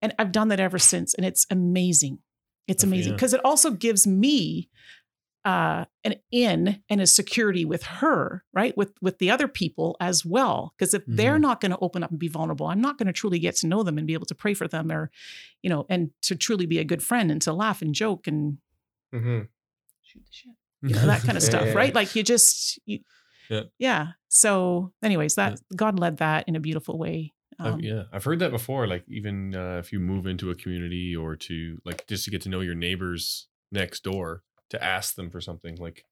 [0.00, 1.14] and I've done that ever since.
[1.14, 2.18] And it's amazing.
[2.66, 3.40] It's amazing because yeah.
[3.40, 4.68] it also gives me
[5.44, 8.76] uh, an in and a security with her, right?
[8.76, 10.74] With with the other people as well.
[10.76, 11.16] Because if mm-hmm.
[11.16, 13.56] they're not going to open up and be vulnerable, I'm not going to truly get
[13.56, 15.10] to know them and be able to pray for them, or
[15.62, 18.58] you know, and to truly be a good friend and to laugh and joke and
[19.14, 19.40] mm-hmm.
[20.02, 21.94] shoot the shit, you know, that kind of stuff, yeah, right?
[21.94, 23.00] Like you just, you,
[23.48, 24.06] yeah, yeah.
[24.28, 25.76] So, anyways, that yeah.
[25.76, 27.32] God led that in a beautiful way.
[27.58, 28.86] Um, I've, yeah, I've heard that before.
[28.86, 32.42] Like even uh, if you move into a community or to like just to get
[32.42, 36.04] to know your neighbors next door to ask them for something like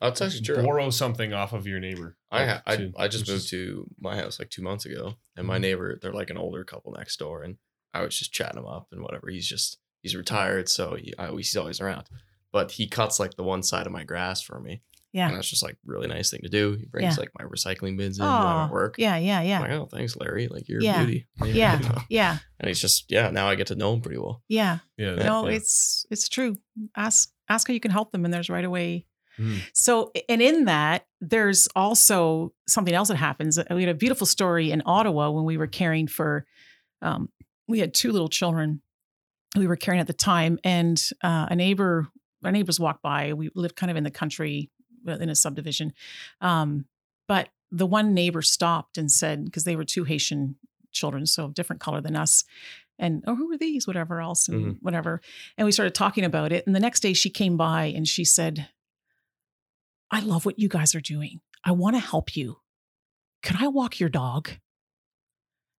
[0.00, 0.62] I'll you true.
[0.62, 2.16] Borrow something off of your neighbor.
[2.30, 5.54] I ha- I, I just moved to my house like two months ago, and my
[5.54, 5.62] mm-hmm.
[5.62, 7.56] neighbor they're like an older couple next door, and
[7.92, 9.28] I was just chatting him up and whatever.
[9.28, 12.04] He's just he's retired, so he, I, he's always around.
[12.52, 14.82] But he cuts like the one side of my grass for me,
[15.12, 15.28] Yeah.
[15.28, 16.76] And that's just like really nice thing to do.
[16.78, 17.20] He brings yeah.
[17.20, 18.96] like my recycling bins in when I'm at work.
[18.98, 19.56] Yeah, yeah, yeah.
[19.56, 20.48] I'm like, oh, thanks, Larry.
[20.48, 21.02] Like you're yeah.
[21.02, 21.26] a beauty.
[21.44, 21.80] Yeah.
[21.80, 22.02] Yeah.
[22.08, 22.38] yeah.
[22.60, 24.42] And he's just, yeah, now I get to know him pretty well.
[24.48, 24.78] Yeah.
[24.96, 25.16] Yeah.
[25.16, 25.56] No, yeah.
[25.56, 26.56] it's it's true.
[26.96, 29.06] Ask ask how you can help them and there's right away.
[29.38, 29.60] Mm.
[29.72, 33.58] So and in that, there's also something else that happens.
[33.70, 36.44] We had a beautiful story in Ottawa when we were caring for
[37.02, 37.28] um,
[37.68, 38.82] we had two little children
[39.56, 42.08] we were caring at the time and uh, a neighbor
[42.44, 44.70] our neighbors walked by we lived kind of in the country
[45.06, 45.92] uh, in a subdivision
[46.40, 46.84] um,
[47.26, 50.56] but the one neighbor stopped and said because they were two haitian
[50.92, 52.44] children so different color than us
[52.98, 54.72] and oh who are these whatever else and mm-hmm.
[54.80, 55.20] whatever
[55.56, 58.24] and we started talking about it and the next day she came by and she
[58.24, 58.68] said
[60.10, 62.58] i love what you guys are doing i want to help you
[63.42, 64.50] can i walk your dog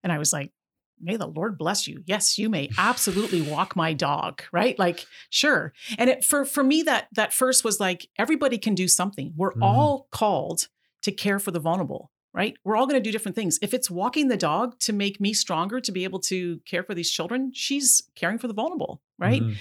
[0.03, 0.53] and i was like
[1.01, 2.03] may the Lord bless you.
[2.07, 4.79] Yes, you may absolutely walk my dog, right?
[4.79, 5.73] Like, sure.
[5.97, 9.33] And it, for for me, that that first was like everybody can do something.
[9.37, 9.63] We're mm-hmm.
[9.63, 10.69] all called
[11.03, 12.57] to care for the vulnerable, right?
[12.63, 13.59] We're all going to do different things.
[13.61, 16.95] If it's walking the dog to make me stronger to be able to care for
[16.95, 19.43] these children, she's caring for the vulnerable, right?
[19.43, 19.55] Mm-hmm.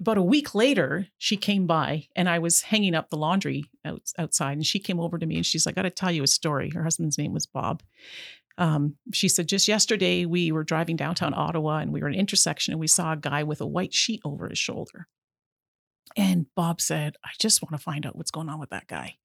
[0.00, 4.00] About a week later, she came by and I was hanging up the laundry out,
[4.16, 4.56] outside.
[4.56, 6.26] And she came over to me and she's like, I got to tell you a
[6.26, 6.70] story.
[6.70, 7.82] Her husband's name was Bob.
[8.56, 12.20] Um, she said, just yesterday we were driving downtown Ottawa and we were in an
[12.20, 15.06] intersection and we saw a guy with a white sheet over his shoulder.
[16.16, 19.18] And Bob said, I just want to find out what's going on with that guy.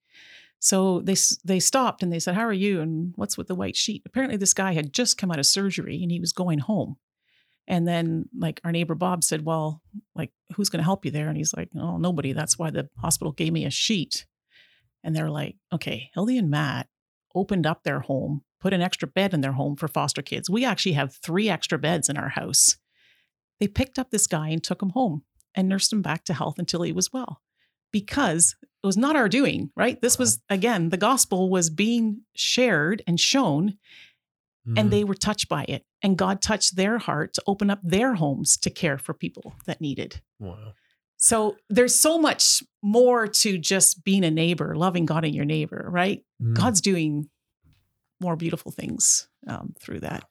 [0.64, 2.80] So they they stopped and they said, "How are you?
[2.80, 6.02] And what's with the white sheet?" Apparently, this guy had just come out of surgery
[6.02, 6.96] and he was going home.
[7.68, 9.82] And then, like our neighbor Bob said, "Well,
[10.16, 12.32] like who's going to help you there?" And he's like, "Oh, nobody.
[12.32, 14.26] That's why the hospital gave me a sheet."
[15.04, 16.88] And they're like, "Okay, Hildy and Matt
[17.36, 20.50] opened up their home put an extra bed in their home for foster kids.
[20.50, 22.78] We actually have three extra beds in our house.
[23.60, 26.58] They picked up this guy and took him home and nursed him back to health
[26.58, 27.43] until he was well
[27.94, 30.02] because it was not our doing, right?
[30.02, 33.78] This was, again, the gospel was being shared and shown,
[34.68, 34.78] mm.
[34.78, 35.86] and they were touched by it.
[36.02, 39.80] And God touched their heart to open up their homes to care for people that
[39.80, 40.20] needed.
[40.38, 40.74] Wow.
[41.16, 45.88] So there's so much more to just being a neighbor, loving God and your neighbor,
[45.90, 46.22] right?
[46.42, 46.54] Mm.
[46.54, 47.30] God's doing
[48.20, 50.26] more beautiful things um, through that.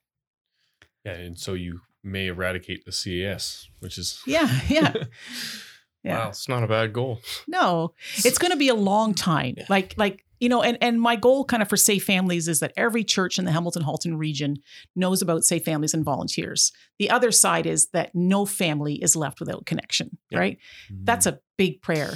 [1.07, 4.93] Yeah, and so you may eradicate the CAS, which is yeah, yeah.
[6.05, 6.25] Yeah.
[6.25, 7.21] Wow, it's not a bad goal.
[7.49, 9.55] No, it's going to be a long time.
[9.57, 9.67] Yeah.
[9.69, 12.73] Like, like you know, and and my goal, kind of for Safe Families, is that
[12.77, 14.57] every church in the Hamilton Halton region
[14.97, 16.73] knows about Safe Families and volunteers.
[16.99, 20.19] The other side is that no family is left without connection.
[20.31, 20.39] Yeah.
[20.39, 20.59] Right?
[20.91, 21.05] Mm-hmm.
[21.05, 22.15] That's a big prayer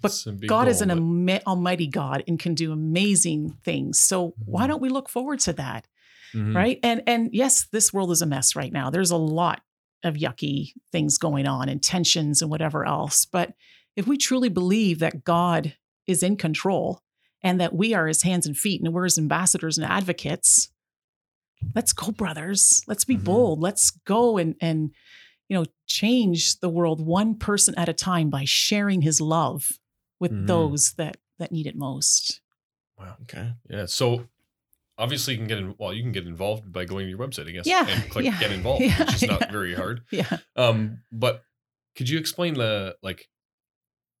[0.00, 1.46] but God goal, is an but...
[1.46, 4.00] almighty God and can do amazing things.
[4.00, 4.50] So mm-hmm.
[4.50, 5.86] why don't we look forward to that?
[6.34, 6.56] Mm-hmm.
[6.56, 6.78] Right?
[6.82, 8.88] And and yes, this world is a mess right now.
[8.88, 9.60] There's a lot
[10.04, 13.24] of yucky things going on and tensions and whatever else.
[13.24, 13.54] But
[13.96, 15.74] if we truly believe that God
[16.06, 17.00] is in control
[17.42, 20.70] and that we are his hands and feet and we're his ambassadors and advocates,
[21.74, 22.82] let's go, brothers.
[22.86, 23.24] Let's be mm-hmm.
[23.24, 23.60] bold.
[23.60, 24.90] Let's go and and
[25.48, 29.70] you know change the world one person at a time by sharing his love
[30.18, 30.46] with mm-hmm.
[30.46, 32.40] those that that need it most.
[32.98, 33.16] Wow.
[33.22, 33.52] Okay.
[33.68, 33.86] Yeah.
[33.86, 34.26] So
[34.98, 37.48] obviously you can get in, well, you can get involved by going to your website,
[37.48, 40.02] I guess, yeah, and click yeah, get involved, yeah, which is not very hard.
[40.10, 40.38] Yeah.
[40.56, 41.42] Um, but
[41.96, 43.28] could you explain the like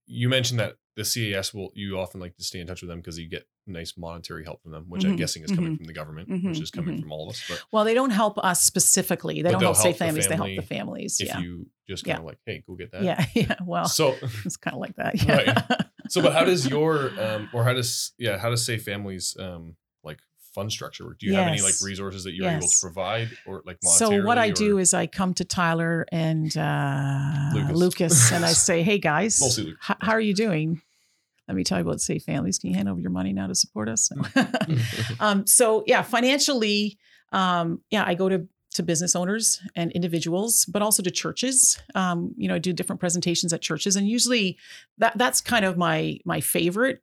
[0.06, 2.98] you mentioned that the CAS will you often like to stay in touch with them
[2.98, 5.76] because you get nice monetary help from them, which mm-hmm, I'm guessing is coming mm-hmm,
[5.76, 7.02] from the government, mm-hmm, which is coming mm-hmm.
[7.02, 7.42] from all of us.
[7.48, 9.42] But well, they don't help us specifically.
[9.42, 10.26] They don't help safe families.
[10.26, 11.20] Family they help the families.
[11.20, 11.40] If yeah.
[11.40, 13.02] you just kind of like, hey, go get that.
[13.02, 13.56] Yeah, yeah.
[13.64, 15.22] Well, so it's kind of like that.
[15.22, 15.36] Yeah.
[15.36, 15.82] Right.
[16.08, 19.76] So, but how does your um or how does yeah how does safe families um
[20.54, 21.18] fund structure work?
[21.18, 21.40] Do you yes.
[21.40, 22.62] have any like resources that you're yes.
[22.62, 24.52] able to provide or like So what I or?
[24.52, 29.58] do is I come to Tyler and uh, Lucas, Lucas and I say, hey guys,
[29.58, 30.82] h- how are you doing?
[31.48, 32.58] let me tell you about Safe Families.
[32.58, 34.10] Can you hand over your money now to support us?
[35.20, 36.98] um, so yeah, financially,
[37.32, 41.78] um, yeah, I go to to business owners and individuals, but also to churches.
[41.94, 44.56] Um, you know, I do different presentations at churches, and usually
[44.98, 47.00] that that's kind of my my favorite,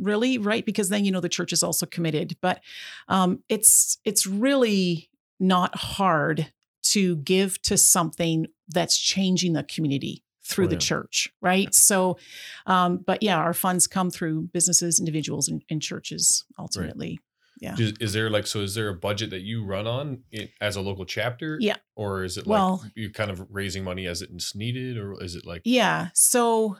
[0.00, 0.64] really, right?
[0.64, 2.36] Because then you know the church is also committed.
[2.40, 2.60] But
[3.08, 10.66] um, it's it's really not hard to give to something that's changing the community through
[10.66, 11.72] oh, the church, right?
[11.74, 12.18] So,
[12.66, 17.10] um, but yeah, our funds come through businesses, individuals, and, and churches ultimately.
[17.10, 17.18] Right.
[17.60, 17.76] Yeah.
[17.78, 18.60] Is there like so?
[18.60, 21.58] Is there a budget that you run on it, as a local chapter?
[21.60, 21.76] Yeah.
[21.94, 25.36] Or is it like well, you kind of raising money as it's needed, or is
[25.36, 25.62] it like?
[25.64, 26.08] Yeah.
[26.12, 26.78] So,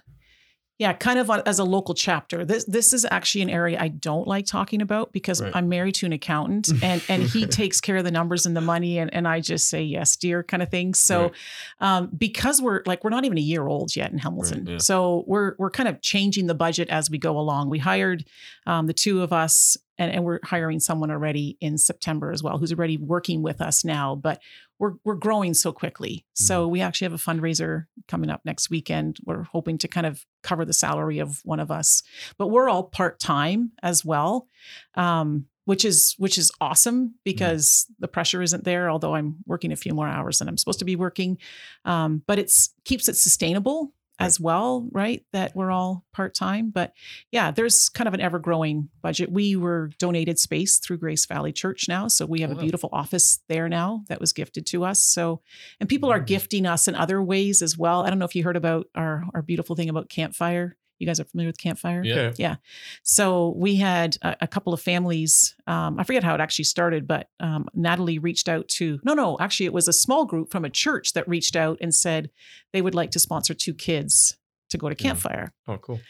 [0.83, 2.45] yeah, kind of as a local chapter.
[2.45, 5.53] This this is actually an area I don't like talking about because right.
[5.55, 8.61] I'm married to an accountant and and he takes care of the numbers and the
[8.61, 10.95] money and, and I just say yes, dear, kind of thing.
[10.95, 11.33] So right.
[11.81, 14.79] um, because we're like we're not even a year old yet in Hamilton, right, yeah.
[14.79, 17.71] so we're we're kind of changing the budget as we go along.
[17.71, 18.25] We hired
[18.67, 22.59] um, the two of us and, and we're hiring someone already in September as well,
[22.59, 24.15] who's already working with us now.
[24.17, 24.41] But
[24.79, 26.25] we're we're growing so quickly.
[26.27, 26.45] Mm-hmm.
[26.45, 29.19] So we actually have a fundraiser coming up next weekend.
[29.25, 32.03] We're hoping to kind of cover the salary of one of us,
[32.37, 34.49] but we're all part time as well.
[34.95, 37.15] Um, which is which is awesome mm-hmm.
[37.25, 37.95] because mm.
[38.01, 40.85] the pressure isn't there although i'm working a few more hours than i'm supposed to
[40.85, 41.39] be working
[41.85, 43.93] um, but it's keeps it sustainable
[44.23, 45.25] as well, right?
[45.33, 46.71] That we're all part time.
[46.71, 46.93] But
[47.31, 49.31] yeah, there's kind of an ever growing budget.
[49.31, 52.09] We were donated space through Grace Valley Church now.
[52.09, 52.55] So we have oh.
[52.55, 55.03] a beautiful office there now that was gifted to us.
[55.03, 55.41] So,
[55.81, 56.21] and people mm-hmm.
[56.21, 58.05] are gifting us in other ways as well.
[58.05, 60.77] I don't know if you heard about our, our beautiful thing about Campfire.
[60.99, 62.03] You guys are familiar with Campfire?
[62.05, 62.33] Yeah.
[62.37, 62.57] Yeah.
[63.03, 65.55] So we had a, a couple of families.
[65.67, 69.37] Um, I forget how it actually started, but um, Natalie reached out to, no, no,
[69.41, 72.31] actually, it was a small group from a church that reached out and said
[72.73, 74.37] they would like to sponsor two kids
[74.71, 75.53] to go to Campfire.
[75.67, 75.75] Yeah.
[75.75, 76.01] Oh, cool.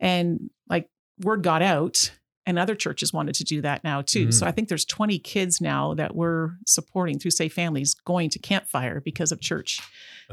[0.00, 0.88] And like
[1.20, 2.12] word got out
[2.46, 4.22] and other churches wanted to do that now too.
[4.22, 4.30] Mm-hmm.
[4.32, 8.38] So I think there's 20 kids now that we're supporting through Safe Families going to
[8.38, 9.80] Campfire because of church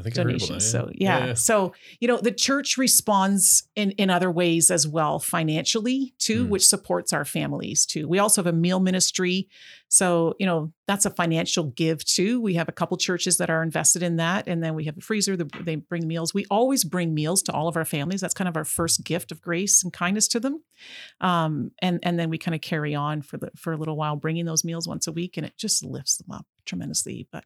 [0.04, 0.72] donations.
[0.72, 0.80] That, yeah.
[0.82, 1.18] So yeah.
[1.18, 1.34] Yeah, yeah.
[1.34, 6.48] so you know the church responds in in other ways as well financially too, mm.
[6.48, 8.08] which supports our families too.
[8.08, 9.48] We also have a meal ministry
[9.92, 12.40] so, you know, that's a financial give too.
[12.40, 14.46] We have a couple churches that are invested in that.
[14.46, 16.32] And then we have a freezer, they bring meals.
[16.32, 18.20] We always bring meals to all of our families.
[18.20, 20.62] That's kind of our first gift of grace and kindness to them.
[21.20, 24.14] Um, and, and then we kind of carry on for the for a little while,
[24.14, 27.26] bringing those meals once a week, and it just lifts them up tremendously.
[27.32, 27.44] But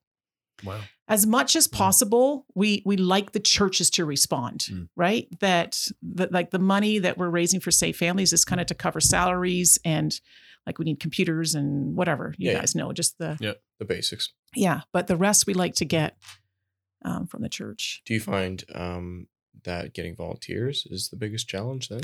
[0.63, 0.81] Wow.
[1.09, 4.89] As much as possible, we we like the churches to respond, mm.
[4.97, 5.29] right?
[5.41, 5.79] That
[6.15, 9.01] that like the money that we're raising for safe families is kind of to cover
[9.01, 10.19] salaries and
[10.67, 14.33] like we need computers and whatever you yeah, guys know, just the yeah the basics.
[14.55, 16.17] Yeah, but the rest we like to get
[17.05, 18.03] um, from the church.
[18.07, 19.27] Do you find um,
[19.65, 22.01] that getting volunteers is the biggest challenge then?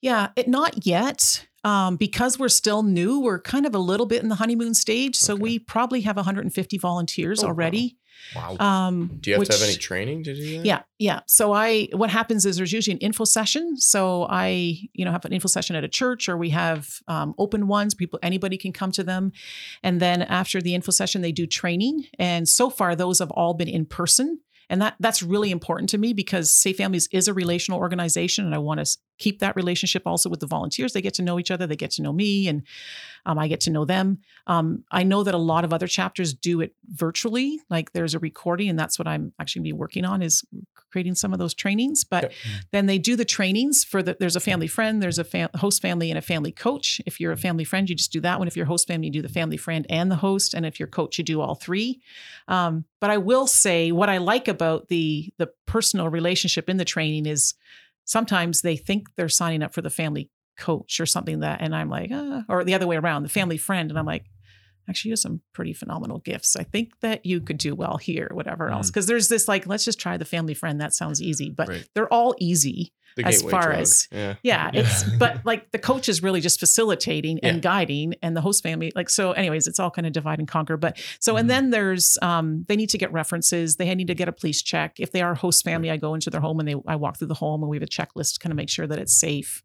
[0.00, 1.46] Yeah, it not yet.
[1.64, 5.14] Um, because we're still new, we're kind of a little bit in the honeymoon stage.
[5.14, 5.42] So okay.
[5.42, 7.98] we probably have 150 volunteers oh, already.
[8.34, 8.56] Wow.
[8.58, 10.66] Um, do you have which, to have any training to do that?
[10.66, 11.20] Yeah, yeah.
[11.26, 13.76] So I, what happens is there's usually an info session.
[13.76, 17.34] So I, you know, have an info session at a church, or we have um,
[17.38, 17.94] open ones.
[17.94, 19.32] People, anybody can come to them,
[19.82, 22.06] and then after the info session, they do training.
[22.18, 24.40] And so far, those have all been in person.
[24.72, 28.54] And that that's really important to me because Safe Families is a relational organization, and
[28.54, 30.94] I want to keep that relationship also with the volunteers.
[30.94, 32.62] They get to know each other, they get to know me, and
[33.24, 34.18] um, I get to know them.
[34.46, 38.18] Um, I know that a lot of other chapters do it virtually, like there's a
[38.18, 40.44] recording, and that's what I'm actually be working on is
[40.90, 42.04] creating some of those trainings.
[42.04, 42.32] But yep.
[42.72, 44.16] then they do the trainings for the.
[44.18, 47.00] There's a family friend, there's a fam- host family, and a family coach.
[47.06, 48.48] If you're a family friend, you just do that one.
[48.48, 50.88] If you're host family, you do the family friend and the host, and if you're
[50.88, 52.00] coach, you do all three.
[52.48, 56.84] Um, but I will say what I like about the the personal relationship in the
[56.84, 57.54] training is
[58.04, 61.88] sometimes they think they're signing up for the family coach or something that and i'm
[61.88, 64.26] like uh, or the other way around the family friend and i'm like
[64.88, 68.28] actually you have some pretty phenomenal gifts i think that you could do well here
[68.32, 68.72] whatever mm.
[68.72, 71.68] else because there's this like let's just try the family friend that sounds easy but
[71.68, 71.88] right.
[71.94, 73.80] they're all easy the as far drug.
[73.80, 74.34] as yeah.
[74.42, 77.60] yeah it's but like the coach is really just facilitating and yeah.
[77.60, 80.76] guiding and the host family like so anyways it's all kind of divide and conquer
[80.76, 81.40] but so mm-hmm.
[81.40, 84.62] and then there's um they need to get references they need to get a police
[84.62, 87.18] check if they are host family i go into their home and they i walk
[87.18, 89.14] through the home and we have a checklist to kind of make sure that it's
[89.14, 89.62] safe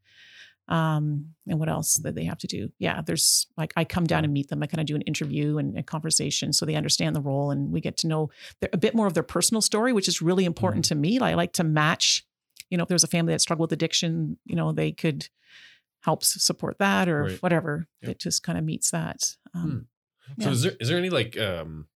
[0.69, 4.25] um and what else that they have to do yeah there's like i come down
[4.25, 7.15] and meet them i kind of do an interview and a conversation so they understand
[7.15, 8.29] the role and we get to know
[8.73, 10.95] a bit more of their personal story which is really important mm-hmm.
[10.95, 12.27] to me i like to match
[12.69, 15.29] you know, if there's a family that struggled with addiction, you know, they could
[16.01, 17.41] help support that or right.
[17.41, 17.87] whatever.
[18.01, 18.11] Yep.
[18.11, 19.35] It just kind of meets that.
[19.53, 19.87] Um,
[20.35, 20.41] hmm.
[20.41, 20.53] So yeah.
[20.53, 21.87] is there is there any like um,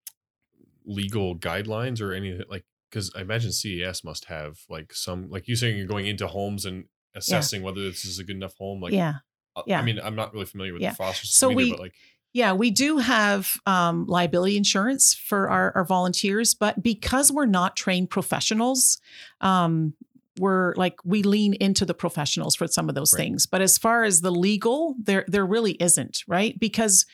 [0.85, 5.55] legal guidelines or any like because I imagine CAS must have like some like you
[5.55, 6.85] saying you're going into homes and
[7.15, 7.65] assessing yeah.
[7.65, 8.81] whether this is a good enough home.
[8.81, 9.15] Like yeah,
[9.55, 9.79] uh, yeah.
[9.79, 10.91] I mean, I'm not really familiar with yeah.
[10.91, 11.93] the foster system so either, we, but like
[12.33, 17.75] yeah, we do have um, liability insurance for our, our, volunteers, but because we're not
[17.75, 19.01] trained professionals,
[19.41, 19.93] um,
[20.39, 23.19] we're like we lean into the professionals for some of those right.
[23.19, 27.05] things but as far as the legal there there really isn't right because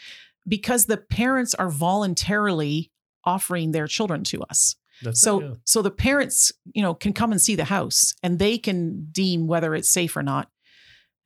[0.47, 2.91] because the parents are voluntarily
[3.23, 5.53] offering their children to us That's so it, yeah.
[5.65, 9.47] so the parents you know can come and see the house and they can deem
[9.47, 10.49] whether it's safe or not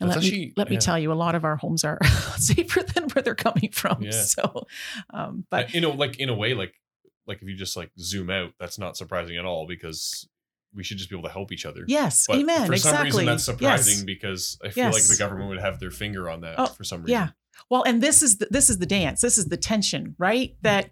[0.02, 0.72] and That's let actually, me let yeah.
[0.72, 2.00] me tell you, a lot of our homes are
[2.38, 4.02] safer than where they're coming from.
[4.02, 4.12] Yeah.
[4.12, 4.66] So,
[5.12, 6.74] um, but you know, like in a way, like
[7.28, 10.28] like if you just like zoom out, that's not surprising at all because
[10.74, 11.84] we should just be able to help each other.
[11.88, 12.66] Yes, But amen.
[12.66, 13.06] For some exactly.
[13.06, 14.04] reason, that's surprising Yes.
[14.04, 17.02] because I feel like the government would have their finger on that Oh, for some
[17.02, 17.12] reason.
[17.12, 17.30] Yeah.
[17.70, 19.22] Well, and this is the, this is the dance.
[19.22, 20.56] This is the tension, right?
[20.62, 20.92] That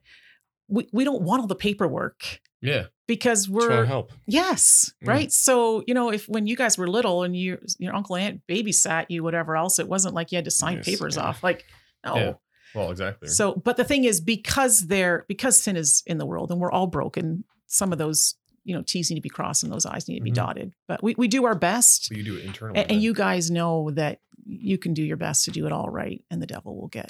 [0.68, 2.86] we, we don't want all the paperwork Yeah.
[3.08, 4.12] because we're help.
[4.28, 5.08] yes, Mm.
[5.08, 5.32] right.
[5.32, 9.06] So you know, if when you guys were little and you your uncle aunt babysat
[9.10, 11.24] you, whatever else, it wasn't like you had to sign Yes, papers yeah.
[11.24, 11.44] off.
[11.44, 11.66] Like
[12.06, 12.16] no.
[12.16, 12.34] Yeah.
[12.76, 13.30] Well, exactly.
[13.30, 16.72] So, but the thing is, because they're because sin is in the world and we're
[16.72, 18.36] all broken, some of those
[18.66, 20.36] you know T's need to be crossed and those I's need to be Mhm.
[20.36, 20.74] dotted.
[20.88, 22.80] But we we do our best, So you do it internally.
[22.82, 25.90] and, and you guys know that you can do your best to do it all
[25.90, 27.10] right, and the devil will get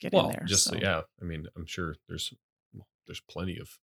[0.00, 0.44] get well, in there.
[0.46, 0.76] just so.
[0.76, 1.00] yeah.
[1.20, 2.32] I mean, I'm sure there's
[3.06, 3.78] there's plenty of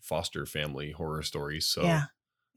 [0.00, 1.66] foster family horror stories.
[1.66, 2.04] So yeah,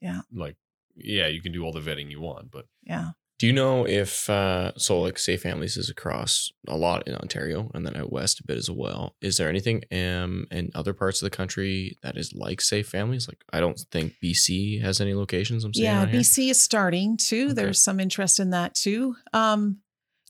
[0.02, 0.56] yeah, like,
[0.96, 3.12] yeah, you can do all the vetting you want, but yeah.
[3.40, 7.72] Do you know if uh so like Safe Families is across a lot in Ontario
[7.74, 9.16] and then out west a bit as well?
[9.20, 13.28] Is there anything um in other parts of the country that is like Safe Families?
[13.28, 15.64] Like I don't think BC has any locations.
[15.64, 16.06] I'm seeing Yeah.
[16.06, 17.46] BC is starting too.
[17.46, 17.54] Okay.
[17.54, 19.16] There's some interest in that too.
[19.34, 19.80] Um,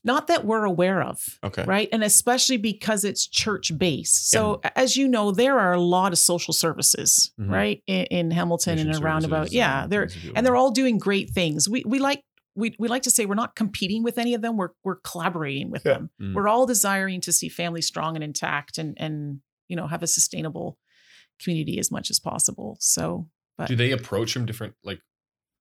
[0.04, 1.38] not that we're aware of.
[1.44, 1.64] Okay.
[1.64, 1.88] right?
[1.92, 4.30] And especially because it's church based.
[4.30, 7.50] So, as you know, there are a lot of social services, Mhm.
[7.50, 9.52] right, in, in Hamilton mission and around about.
[9.52, 11.68] Yeah, they're things to do and they're all doing great things.
[11.68, 12.22] We we like
[12.54, 14.56] we we like to say we're not competing with any of them.
[14.56, 15.94] We're we're collaborating with Yeah.
[15.94, 16.10] them.
[16.20, 16.34] Mm.
[16.34, 20.06] We're all desiring to see families strong and intact, and and you know have a
[20.06, 20.78] sustainable
[21.42, 22.76] community as much as possible.
[22.80, 25.00] So, but Do they approach from different like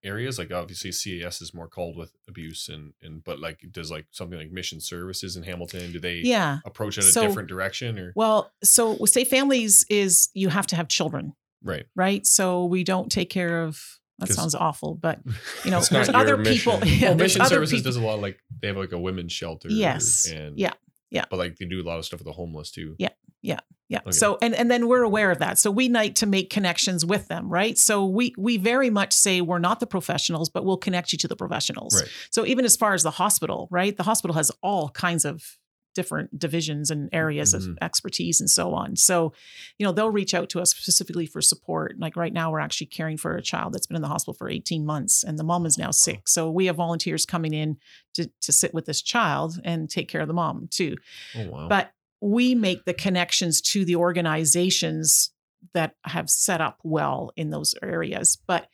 [0.04, 0.38] areas?
[0.38, 4.38] Like obviously CAS is more called with abuse and and but like does like something
[4.38, 6.60] like mission services in Hamilton, do they yeah.
[6.66, 10.88] approach it a different direction or Well, so Safe Families is you have to have
[10.88, 11.34] children,
[11.64, 11.86] right?
[11.96, 12.26] right?
[12.26, 14.00] So we don't take care of.
[14.20, 15.20] that sounds awful, but
[15.66, 16.74] you know, there's other mission.
[16.74, 16.88] people.
[16.88, 17.90] Yeah, well, mission services people.
[17.90, 19.70] does a lot of, like they have like a women's shelter.
[19.70, 20.30] Yes.
[20.30, 20.74] And Yeah.
[21.10, 21.26] Yeah.
[21.30, 22.96] But like they do a lot of stuff with the homeless too.
[22.98, 23.10] Yeah.
[23.42, 23.60] Yeah.
[23.94, 24.12] Okay.
[24.12, 25.58] So and and then we're aware of that.
[25.58, 27.78] So we like to make connections with them, right?
[27.78, 31.28] So we we very much say we're not the professionals, but we'll connect you to
[31.28, 31.96] the professionals.
[32.02, 32.10] Right.
[32.30, 33.96] So even as far as the hospital, right?
[33.98, 35.58] The hospital has all kinds of
[35.94, 37.72] different divisions and areas Mhm.
[37.72, 38.96] of expertise and so on.
[38.96, 39.34] So,
[39.78, 42.00] you know, they'll reach out to us specifically for support.
[42.00, 44.50] Like right now, we're actually caring for a child that's been in the hospital for
[44.50, 46.30] 18 months and the mom is now sick.
[46.30, 47.76] So we have volunteers coming in
[48.14, 50.96] to, to sit with this child and take care of the mom too
[51.36, 51.68] Oh wow.
[51.68, 55.32] but we make the connections to the organizations
[55.74, 58.38] that have set up well in those areas.
[58.48, 58.68] But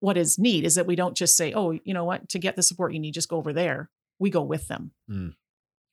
[0.00, 2.28] what is neat is that we don't just say oh you know what?
[2.30, 3.90] To get the support you need just go over there.
[4.18, 4.92] We go with them.
[5.08, 5.34] Mm.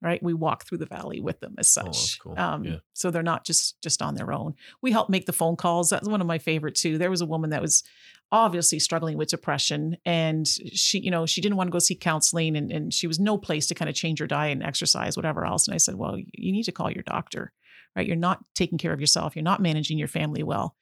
[0.01, 0.21] Right?
[0.21, 2.37] We walk through the valley with them as Oh, such cool.
[2.37, 2.77] um, Yeah.
[2.93, 4.53] so they're not just just on their own.
[4.81, 6.97] We help make the phone calls that's one of my favorite too.
[6.97, 7.83] There was a woman that was
[8.31, 12.57] obviously struggling with depression and she you know she didn't want to go see counseling
[12.57, 15.45] and, and she was no place to kind of change her diet and exercise whatever
[15.45, 17.53] else and i said well you need to call your doctor
[17.95, 18.07] right?
[18.07, 20.75] You're not taking care of yourself you're not managing your family well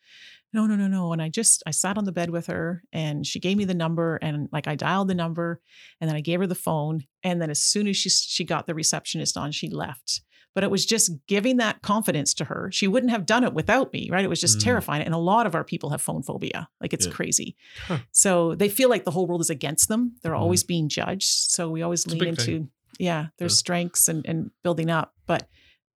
[0.54, 3.26] no no no no and i just i sat on the bed with her and
[3.26, 5.60] she gave me the number and like i dialed the number
[6.00, 8.68] and then i gave her the phone and then as soon as she she got
[8.68, 10.22] the receptionist on she left
[10.56, 13.92] but it was just giving that confidence to her she wouldn't have done it without
[13.92, 14.64] me right it was just Mm.
[14.64, 17.12] terrifying and a lot of our people have phone phobia like it's Yeah.
[17.14, 17.56] crazy
[17.88, 17.98] Huh.
[18.12, 20.40] so they feel like the whole world is against them they're Mhm.
[20.40, 22.70] always being judged so we always It's lean into thing.
[23.00, 23.54] yeah their Yeah.
[23.64, 25.48] strengths and, and building up but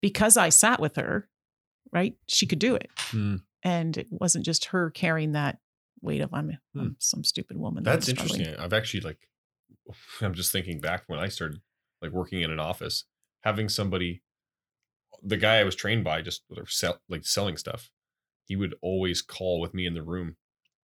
[0.00, 1.28] because i sat with her
[1.92, 3.36] right she could do it Hmm.
[3.64, 5.58] And it wasn't just her carrying that
[6.02, 6.80] weight of i'm, Hmm.
[6.80, 8.54] I'm some stupid woman That's interesting.
[8.58, 9.28] I've actually like
[10.20, 11.60] I'm just thinking back when I started
[12.02, 13.04] like working in an office,
[13.42, 14.22] having somebody
[15.22, 17.90] the guy I was trained by just sell like selling stuff,
[18.46, 20.36] he would always call with me in the room.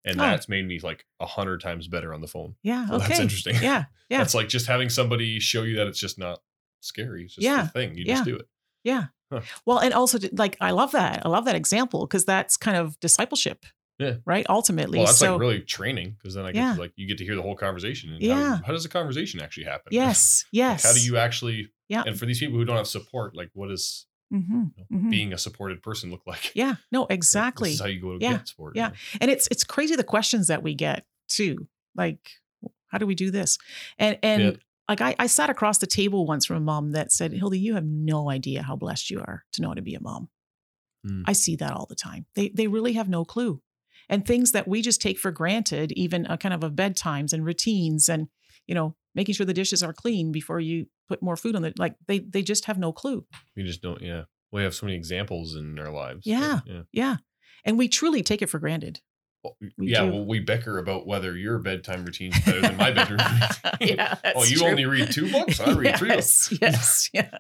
[0.05, 0.25] And Oh.
[0.25, 2.55] that's made me like a hundred times better on the phone.
[2.63, 3.57] yeah okay that's interesting.
[3.57, 6.41] yeah yeah That's like just having somebody show you that it's just not
[6.81, 7.25] scary.
[7.25, 7.65] It's just Yeah.
[7.65, 7.97] a thing.
[7.99, 8.15] You Yeah.
[8.15, 8.49] just do it.
[8.85, 9.05] Yeah.
[9.33, 9.41] Huh.
[9.67, 11.25] Well, and also like I love that.
[11.25, 13.65] I love that example because that's kind of discipleship.
[13.99, 14.15] Yeah.
[14.25, 14.47] Right.
[14.49, 14.99] Ultimately.
[14.99, 16.75] Well, that's so like really training because then I get Yeah.
[16.75, 18.13] to like you get to hear the whole conversation.
[18.13, 18.57] And Yeah.
[18.57, 19.89] How, how does the conversation actually happen?
[19.93, 20.85] yes, Like, yes.
[20.85, 21.69] how do you actually?
[21.89, 22.05] Yeah.
[22.07, 25.11] And for these people who don't have support, like what is does hmm you know,
[25.11, 26.53] being a supported person look like?
[26.57, 26.77] Yeah.
[26.91, 27.03] No.
[27.11, 27.71] Like, Exactly.
[27.71, 28.75] This is how you go to Yeah, get support.
[28.77, 28.93] yeah.
[29.21, 31.69] and it's it's crazy the questions that we get too.
[31.95, 32.31] Like,
[32.89, 33.59] how do we do this?
[33.99, 34.59] And and.
[34.91, 37.77] Like I, I sat across the table once from a mom that said, Hildy, you
[37.77, 40.29] have no idea how blessed you are to know how to be a mom.
[41.09, 41.23] Mm.
[41.27, 42.27] I see that all the time.
[42.35, 43.63] They they really have no clue.
[44.09, 47.47] And things that we just take for granted, even a kind of a bedtimes and
[47.47, 48.27] routines and,
[48.67, 51.73] you know, making sure the dishes are clean before you put more food on the
[51.79, 53.25] like they they just have no clue.
[53.57, 54.03] We just don't.
[54.03, 54.25] Yeah.
[54.51, 56.23] We have so many examples in our lives.
[56.25, 56.61] but, Yeah.
[56.67, 56.83] Yeah.
[56.93, 57.17] Yeah.
[57.65, 59.01] And we truly take it for granted.
[59.79, 60.13] We yeah, do.
[60.13, 63.21] well, we bicker about whether your bedtime routine is better than my bedroom
[63.81, 63.97] routine.
[63.97, 64.69] yeah, oh, you true.
[64.69, 65.61] only read two books.
[65.61, 66.59] I read yes, three.
[66.61, 67.31] Yes, yeah,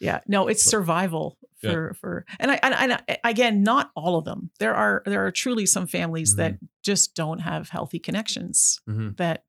[0.00, 0.20] yeah.
[0.26, 1.98] No, it's survival for yeah.
[2.00, 4.50] for, and I, and I, again, not all of them.
[4.58, 6.42] There are there are truly some families mm-hmm.
[6.42, 9.10] that just don't have healthy connections mm-hmm.
[9.16, 9.44] that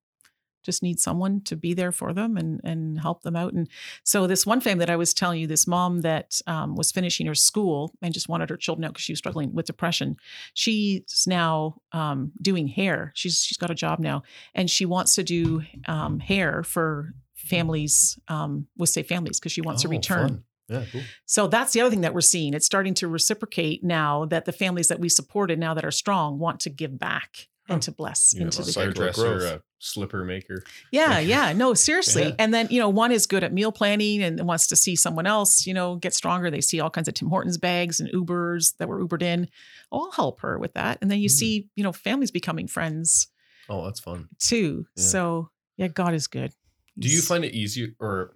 [0.64, 3.54] just need someone to be there for them and and help them out.
[3.54, 3.68] And
[4.04, 7.28] so this one family that I was telling you, this mom that um, was finishing
[7.28, 10.18] her school and just wanted her children out because she was struggling with depression.
[10.54, 13.12] She's now um, doing hair.
[13.16, 18.20] She's she's got a job now, and she wants to do um, hair for families
[18.28, 20.28] um, with Safe Families because she wants oh, to return.
[20.30, 20.44] Fun.
[20.70, 21.02] Yeah, cool.
[21.26, 22.54] So that's the other thing that we're seeing.
[22.54, 26.38] It's starting to reciprocate now that the families that we supported now that are strong
[26.38, 30.24] want to give back and to bless you into know, the dresser, or a slipper
[30.24, 30.64] maker.
[30.92, 31.54] Yeah, yeah.
[31.54, 32.28] No, seriously.
[32.28, 32.36] Yeah.
[32.40, 35.26] And then, you know, one is good at meal planning and wants to see someone
[35.26, 36.50] else, you know, get stronger.
[36.50, 39.48] They see all kinds of Tim Hortons bags and Ubers that were Ubered in.
[39.92, 40.98] Oh, I'll help her with that.
[41.02, 41.34] And then you mm.
[41.34, 43.28] see, you know, families becoming friends.
[43.70, 44.30] Oh, that's fun.
[44.40, 44.86] Too.
[44.96, 45.04] Yeah.
[45.04, 46.54] So yeah, God is good.
[46.96, 48.36] He's, Do you find it easier or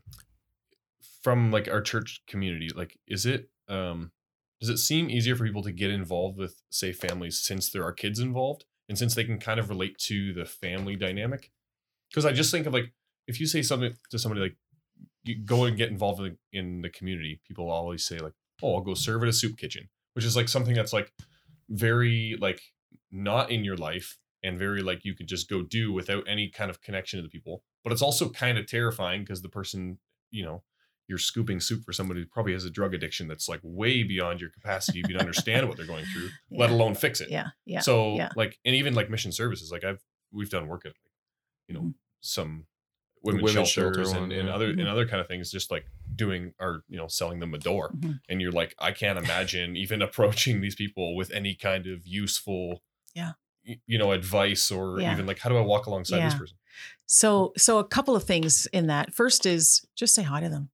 [1.23, 4.11] from like our church community, like is it um
[4.59, 7.91] does it seem easier for people to get involved with Safe Families since there are
[7.91, 8.63] kids involved?
[8.89, 11.51] And since they can kind of relate to the family dynamic
[12.09, 12.93] because i just think of like
[13.27, 14.55] if you say something to somebody like
[15.23, 18.81] you go and get involved in, in the community people always say like oh i'll
[18.81, 21.11] go serve at a soup kitchen which is like something that's like
[21.69, 22.61] very like
[23.11, 26.69] not in your life and very like you can just go do without any kind
[26.69, 29.97] of connection to the people but it's also kind of terrifying because the person
[30.31, 30.63] you know
[31.13, 34.41] you're scooping soup for somebody who probably has a drug addiction that's like way beyond
[34.41, 36.59] your capacity to understand what they're going through, yeah.
[36.59, 37.29] let alone fix it.
[37.29, 37.49] Yeah.
[37.67, 37.81] Yeah.
[37.81, 38.29] So yeah.
[38.35, 40.01] like, and even like mission services, like I've,
[40.31, 40.93] we've done work at,
[41.67, 41.89] you know, mm-hmm.
[42.21, 42.65] some
[43.21, 44.79] women, women shelters shelter and, and other, mm-hmm.
[44.79, 45.85] and other kind of things, just like
[46.15, 47.91] doing or, you know, selling them a door.
[47.95, 48.13] Mm-hmm.
[48.27, 52.81] And you're like, I can't imagine even approaching these people with any kind of useful,
[53.13, 53.33] yeah,
[53.85, 55.13] you know, advice or yeah.
[55.13, 56.29] even like, how do I walk alongside yeah.
[56.29, 56.57] this person?
[57.05, 59.13] So, so a couple of things in that.
[59.13, 60.69] First is just say hi to them.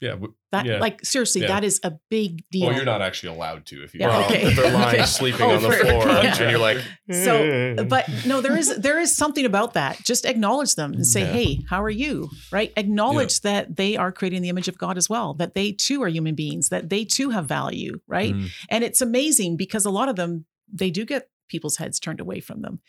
[0.00, 0.16] Yeah.
[0.52, 0.78] That yeah.
[0.78, 1.48] like seriously, yeah.
[1.48, 2.66] that is a big deal.
[2.66, 5.06] Well, you're not actually allowed to if you yeah, well, if they're lying okay.
[5.06, 6.78] sleeping oh, on the floor and you're like
[7.10, 10.02] So but no, there is there is something about that.
[10.04, 12.30] Just acknowledge them and say, Hey, how are you?
[12.52, 12.72] Right?
[12.76, 16.08] Acknowledge that they are creating the image of God as well, that they too are
[16.08, 18.34] human beings, that they too have value, right?
[18.34, 18.50] Mm.
[18.68, 22.40] And it's amazing because a lot of them they do get people's heads turned away
[22.40, 22.80] from them.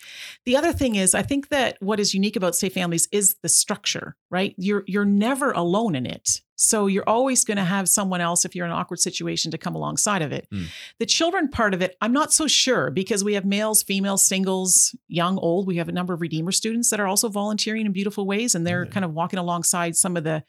[0.45, 3.49] The other thing is I think that what is unique about safe families is the
[3.49, 4.53] structure, right?
[4.57, 6.41] You're you're never alone in it.
[6.57, 9.59] So you're always going to have someone else if you're in an awkward situation to
[9.59, 10.47] come alongside of it.
[10.51, 10.65] Mm.
[10.97, 14.95] The children part of it, I'm not so sure because we have males, females, singles,
[15.07, 15.67] young, old.
[15.67, 18.65] We have a number of Redeemer students that are also volunteering in beautiful ways and
[18.65, 20.43] they're kind of walking alongside some of the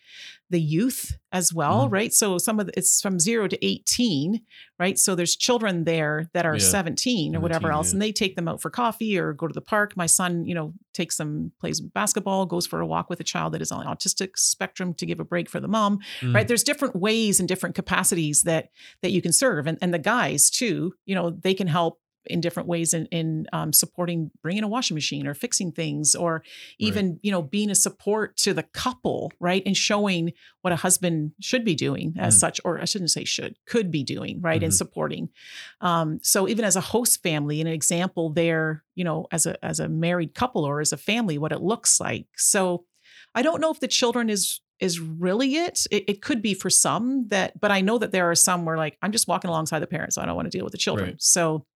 [0.51, 1.92] the youth as well, mm.
[1.92, 2.12] right?
[2.12, 4.40] So some of the, it's from 0 to 18,
[4.78, 4.99] right?
[4.99, 6.64] So there's children there that are yeah.
[6.64, 7.96] 17 or whatever else yeah.
[7.96, 9.96] and they take them out for coffee or go to the park.
[9.96, 13.53] My son, you know, takes them plays basketball, goes for a walk with a child
[13.53, 16.34] that is on the autistic spectrum to give a break for the mom mm.
[16.34, 18.70] right there's different ways and different capacities that
[19.03, 22.40] that you can serve and, and the guys too you know they can help in
[22.40, 26.42] different ways in, in um, supporting bringing a washing machine or fixing things or
[26.78, 27.18] even right.
[27.22, 31.64] you know being a support to the couple right and showing what a husband should
[31.64, 32.40] be doing as mm.
[32.40, 34.64] such or i shouldn't say should could be doing right mm-hmm.
[34.64, 35.28] and supporting
[35.80, 39.80] um, so even as a host family an example there you know as a as
[39.80, 42.84] a married couple or as a family what it looks like so
[43.34, 45.86] i don't know if the children is is really it.
[45.90, 46.04] it.
[46.08, 46.22] it.
[46.22, 49.12] could be for some that, but I know that there are some where like I'm
[49.12, 51.10] just walking alongside the parents, so I don't want to deal with the children.
[51.10, 51.22] Right.
[51.22, 51.66] So,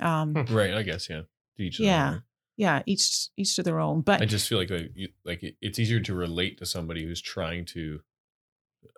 [0.00, 1.22] um, right, I guess yeah,
[1.58, 2.18] each yeah,
[2.56, 4.02] yeah, each each to their own.
[4.02, 4.92] But I just feel like like,
[5.24, 8.00] like it's easier to relate to somebody who's trying to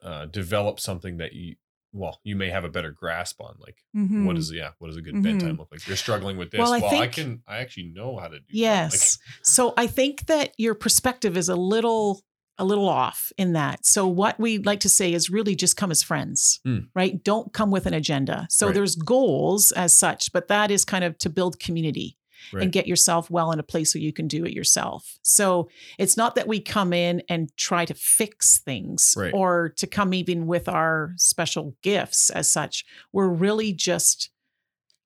[0.03, 1.57] uh, develop something that you
[1.93, 4.27] well you may have a better grasp on like mm-hmm.
[4.27, 5.39] what is yeah what does a good mm-hmm.
[5.39, 7.93] bedtime look like you're struggling with this well, I, well, think, I can i actually
[7.95, 12.23] know how to do yes like, so i think that your perspective is a little
[12.59, 13.85] a little off in that.
[13.85, 16.89] So what we like to say is really just come as friends, mm.
[16.95, 17.23] right?
[17.23, 18.47] Don't come with an agenda.
[18.51, 18.75] So right.
[18.75, 22.17] there's goals as such, but that is kind of to build community.
[22.53, 22.63] Right.
[22.63, 25.19] and get yourself well in a place where you can do it yourself.
[25.23, 29.35] So it's not that we come in and try to fix things right.
[29.35, 32.85] or to come even with our special gifts as such.
[33.13, 34.31] We're really just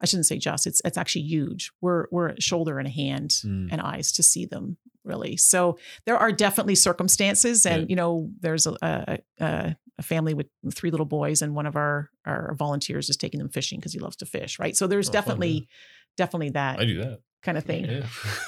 [0.02, 1.72] I shouldn't say just, it's it's actually huge.
[1.80, 3.68] We're we're a shoulder and a hand mm.
[3.70, 5.36] and eyes to see them really.
[5.36, 7.86] So there are definitely circumstances, and yeah.
[7.88, 12.10] you know, there's a, a, a, family with three little boys, and one of our
[12.24, 14.76] our volunteers is taking them fishing because he loves to fish, right?
[14.76, 15.66] So there's oh, definitely fun,
[16.16, 16.80] definitely that.
[16.80, 17.86] I do that kind of thing.
[17.86, 18.06] Yeah.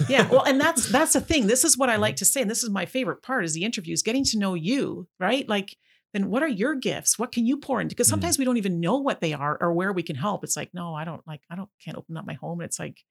[0.08, 0.28] yeah.
[0.30, 1.46] Well, and that's that's the thing.
[1.46, 3.64] This is what I like to say, and this is my favorite part: is the
[3.64, 5.48] interviews, getting to know you, right?
[5.48, 5.76] Like
[6.12, 7.18] then what are your gifts?
[7.18, 7.94] What can you pour into?
[7.94, 8.10] Because mm.
[8.10, 8.40] sometimes mm.
[8.40, 10.44] we don't even know what they are or where we can help.
[10.44, 12.60] It's like, no, I don't like, I don't, can't open up my home.
[12.60, 13.02] And it's like,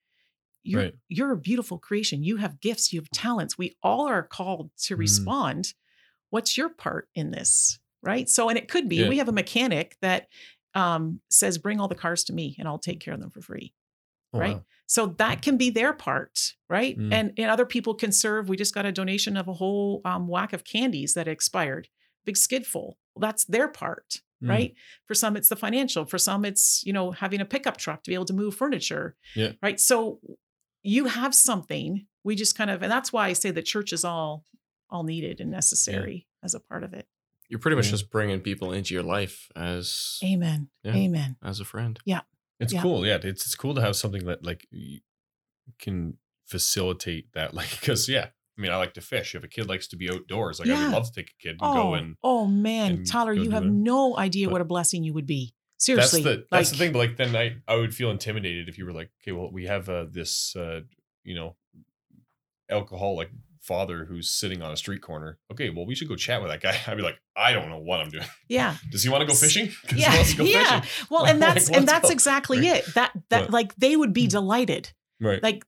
[0.63, 0.93] You're, right.
[1.07, 2.23] you're a beautiful creation.
[2.23, 3.57] You have gifts, you have talents.
[3.57, 4.99] We all are called to mm.
[4.99, 5.73] respond.
[6.29, 7.79] What's your part in this?
[8.03, 8.27] Right.
[8.29, 9.09] So, and it could be yeah.
[9.09, 10.27] we have a mechanic that
[10.73, 13.41] um, says, bring all the cars to me and I'll take care of them for
[13.41, 13.73] free.
[14.33, 14.55] Oh, right.
[14.55, 14.65] Wow.
[14.87, 16.97] So that can be their part, right?
[16.97, 17.13] Mm.
[17.13, 18.49] And and other people can serve.
[18.49, 21.87] We just got a donation of a whole um, whack of candies that expired,
[22.25, 22.97] big skid full.
[23.15, 24.49] Well, that's their part, mm.
[24.49, 24.73] right?
[25.05, 26.03] For some, it's the financial.
[26.03, 29.15] For some, it's you know having a pickup truck to be able to move furniture,
[29.33, 29.53] yeah.
[29.61, 29.79] right?
[29.79, 30.19] So
[30.83, 32.05] you have something.
[32.23, 34.45] We just kind of, and that's why I say the church is all
[34.89, 36.45] all needed and necessary yeah.
[36.45, 37.07] as a part of it.
[37.49, 37.91] You're pretty much yeah.
[37.91, 40.69] just bringing people into your life as Amen.
[40.83, 41.37] Yeah, Amen.
[41.43, 41.99] As a friend.
[42.05, 42.21] Yeah.
[42.59, 42.81] It's yeah.
[42.81, 43.05] cool.
[43.05, 43.15] Yeah.
[43.15, 44.67] It's, it's cool to have something that like
[45.79, 47.53] can facilitate that.
[47.61, 48.27] Like, cause yeah,
[48.57, 49.35] I mean, I like to fish.
[49.35, 50.79] If a kid likes to be outdoors, like yeah.
[50.79, 52.15] I would love to take a kid and oh, go and.
[52.23, 55.53] Oh man, and Tyler, you have no idea but what a blessing you would be.
[55.81, 56.91] Seriously, that's the that's like, the thing.
[56.93, 59.65] But like, then I I would feel intimidated if you were like, okay, well, we
[59.65, 60.81] have uh, this, uh,
[61.23, 61.55] you know,
[62.69, 63.29] alcoholic
[63.61, 65.39] father who's sitting on a street corner.
[65.51, 66.77] Okay, well, we should go chat with that guy.
[66.87, 68.27] I'd be like, I don't know what I'm doing.
[68.47, 68.75] Yeah.
[68.91, 69.71] Does he want to go fishing?
[69.95, 70.13] Yeah.
[70.39, 70.81] yeah.
[70.81, 71.07] Fishing.
[71.09, 72.13] Well, and that's like, and that's go.
[72.13, 72.77] exactly right.
[72.77, 72.93] it.
[72.93, 74.29] That that like they would be hmm.
[74.29, 74.91] delighted.
[75.19, 75.41] Right.
[75.41, 75.65] Like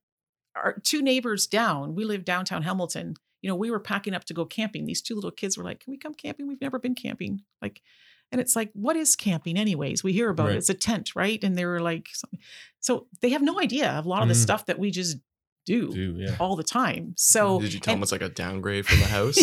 [0.54, 1.96] our two neighbors down.
[1.96, 3.14] We live downtown Hamilton.
[3.42, 4.86] You know, we were packing up to go camping.
[4.86, 6.46] These two little kids were like, "Can we come camping?
[6.46, 7.80] We've never been camping." Like,
[8.32, 10.02] and it's like, what is camping, anyways?
[10.02, 10.54] We hear about right.
[10.54, 10.58] it.
[10.58, 11.42] It's a tent, right?
[11.42, 12.08] And they were like,
[12.80, 14.42] so they have no idea of a lot of the mm.
[14.42, 15.18] stuff that we just
[15.66, 16.36] do, do yeah.
[16.38, 17.14] all the time.
[17.16, 19.38] So did you tell and, them it's like a downgrade from the house?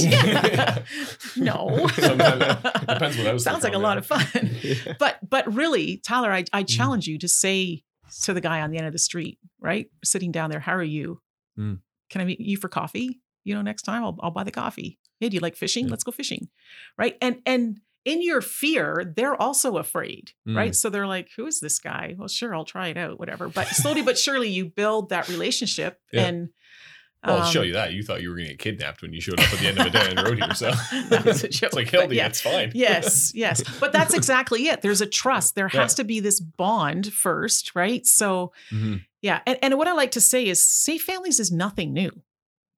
[1.36, 1.88] no.
[1.96, 3.44] depends what house.
[3.44, 4.26] Sounds like a lot of fun.
[4.62, 4.94] yeah.
[5.00, 6.70] But but really, Tyler, I, I mm.
[6.70, 7.14] challenge mm.
[7.14, 7.84] you to say
[8.24, 10.84] to the guy on the end of the street, right, sitting down there, "How are
[10.84, 11.22] you?
[11.58, 11.80] Mm.
[12.10, 13.22] Can I meet you for coffee?
[13.44, 15.00] You know, next time I'll I'll buy the coffee.
[15.20, 15.86] Hey, do you like fishing?
[15.86, 15.92] Yeah.
[15.92, 16.50] Let's go fishing,
[16.98, 17.18] right?
[17.22, 20.56] And and in your fear, they're also afraid, mm.
[20.56, 20.76] right?
[20.76, 22.16] So they're like, who is this guy?
[22.18, 23.47] Well, sure, I'll try it out, whatever.
[23.47, 26.26] But slowly but surely you build that relationship yeah.
[26.26, 26.49] and
[27.26, 27.93] well, I'll show um you that.
[27.93, 29.78] You thought you were going to get kidnapped when you showed up at the end
[29.78, 30.56] of the day and rode here.
[30.56, 30.72] So
[31.10, 31.64] that was a joke.
[31.68, 32.28] it's like, Hildy, yeah.
[32.28, 32.72] it's fine.
[32.74, 33.64] yes, yes.
[33.80, 34.82] But that's exactly it.
[34.82, 35.54] There's a trust.
[35.54, 35.95] There has yeah.
[35.97, 38.06] to be this bond first, right?
[38.08, 38.97] So, mm-hmm.
[39.22, 39.41] yeah.
[39.45, 42.12] And, and what I like to say is safe families is nothing new.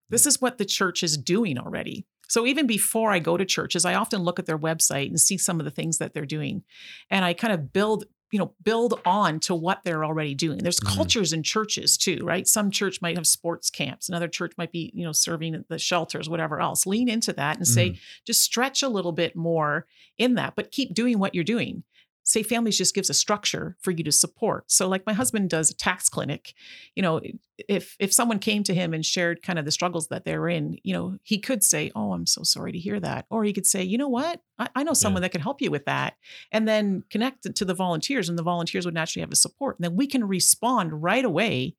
[0.09, 2.05] This is what the church is doing already.
[2.29, 5.37] So even before I go to churches, I often look at their website and see
[5.37, 6.63] some of the things that they're doing.
[7.09, 10.79] And I kind of build you know build on to what they're already doing there's
[10.79, 10.95] mm-hmm.
[10.95, 14.91] cultures in churches too right some church might have sports camps another church might be
[14.95, 17.99] you know serving the shelters whatever else lean into that and say mm-hmm.
[18.25, 19.85] just stretch a little bit more
[20.17, 21.83] in that but keep doing what you're doing
[22.23, 24.71] Safe Families just gives a structure for you to support.
[24.71, 26.53] So like my husband does a tax clinic,
[26.95, 27.19] you know,
[27.67, 30.77] if if someone came to him and shared kind of the struggles that they're in,
[30.83, 33.67] you know, he could say, "Oh, I'm so sorry to hear that," or he could
[33.67, 34.41] say, "You know what?
[34.57, 35.25] I, I know someone yeah.
[35.27, 36.15] that can help you with that,"
[36.51, 39.83] and then connect to the volunteers, and the volunteers would naturally have a support, and
[39.83, 41.75] then we can respond right away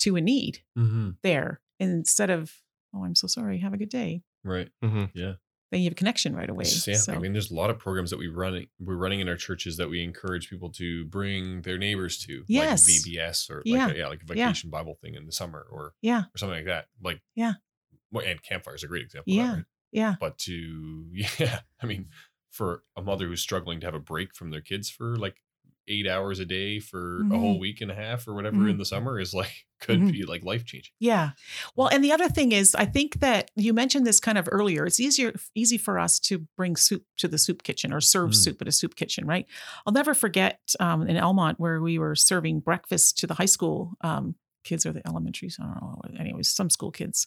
[0.00, 1.10] to a need mm-hmm.
[1.22, 2.52] there instead of,
[2.94, 3.58] "Oh, I'm so sorry.
[3.58, 4.68] Have a good day." Right.
[4.82, 5.06] Mm-hmm.
[5.14, 5.34] Yeah
[5.74, 6.64] then you have a connection right away.
[6.64, 7.12] Yeah, so.
[7.12, 9.76] I mean, there's a lot of programs that we run we're running in our churches
[9.78, 12.88] that we encourage people to bring their neighbors to, yes.
[12.88, 13.86] like VBS or yeah.
[13.86, 14.78] like a, yeah, like a vacation yeah.
[14.78, 16.86] Bible thing in the summer or yeah, or something like that.
[17.02, 17.54] Like yeah,
[18.12, 19.32] well, and campfire is a great example.
[19.32, 19.64] Yeah, that, right?
[19.92, 20.14] yeah.
[20.20, 21.06] But to
[21.38, 22.06] yeah, I mean,
[22.50, 25.42] for a mother who's struggling to have a break from their kids for like
[25.88, 27.32] eight hours a day for mm-hmm.
[27.32, 28.70] a whole week and a half or whatever mm-hmm.
[28.70, 30.10] in the summer is like could mm-hmm.
[30.10, 30.92] be like life changing.
[30.98, 31.30] Yeah.
[31.76, 34.86] Well, and the other thing is I think that you mentioned this kind of earlier.
[34.86, 38.34] It's easier easy for us to bring soup to the soup kitchen or serve mm.
[38.34, 39.46] soup at a soup kitchen, right?
[39.86, 43.92] I'll never forget um, in Elmont where we were serving breakfast to the high school
[44.00, 45.50] um, kids or the elementary.
[45.60, 46.00] I don't know.
[46.18, 47.26] Anyways, some school kids.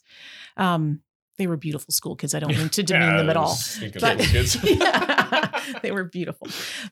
[0.58, 1.02] Um,
[1.38, 2.34] they were beautiful school kids.
[2.34, 3.58] I don't mean to demean yeah, them at all.
[4.00, 4.58] But, kids.
[4.64, 6.48] yeah, they were beautiful.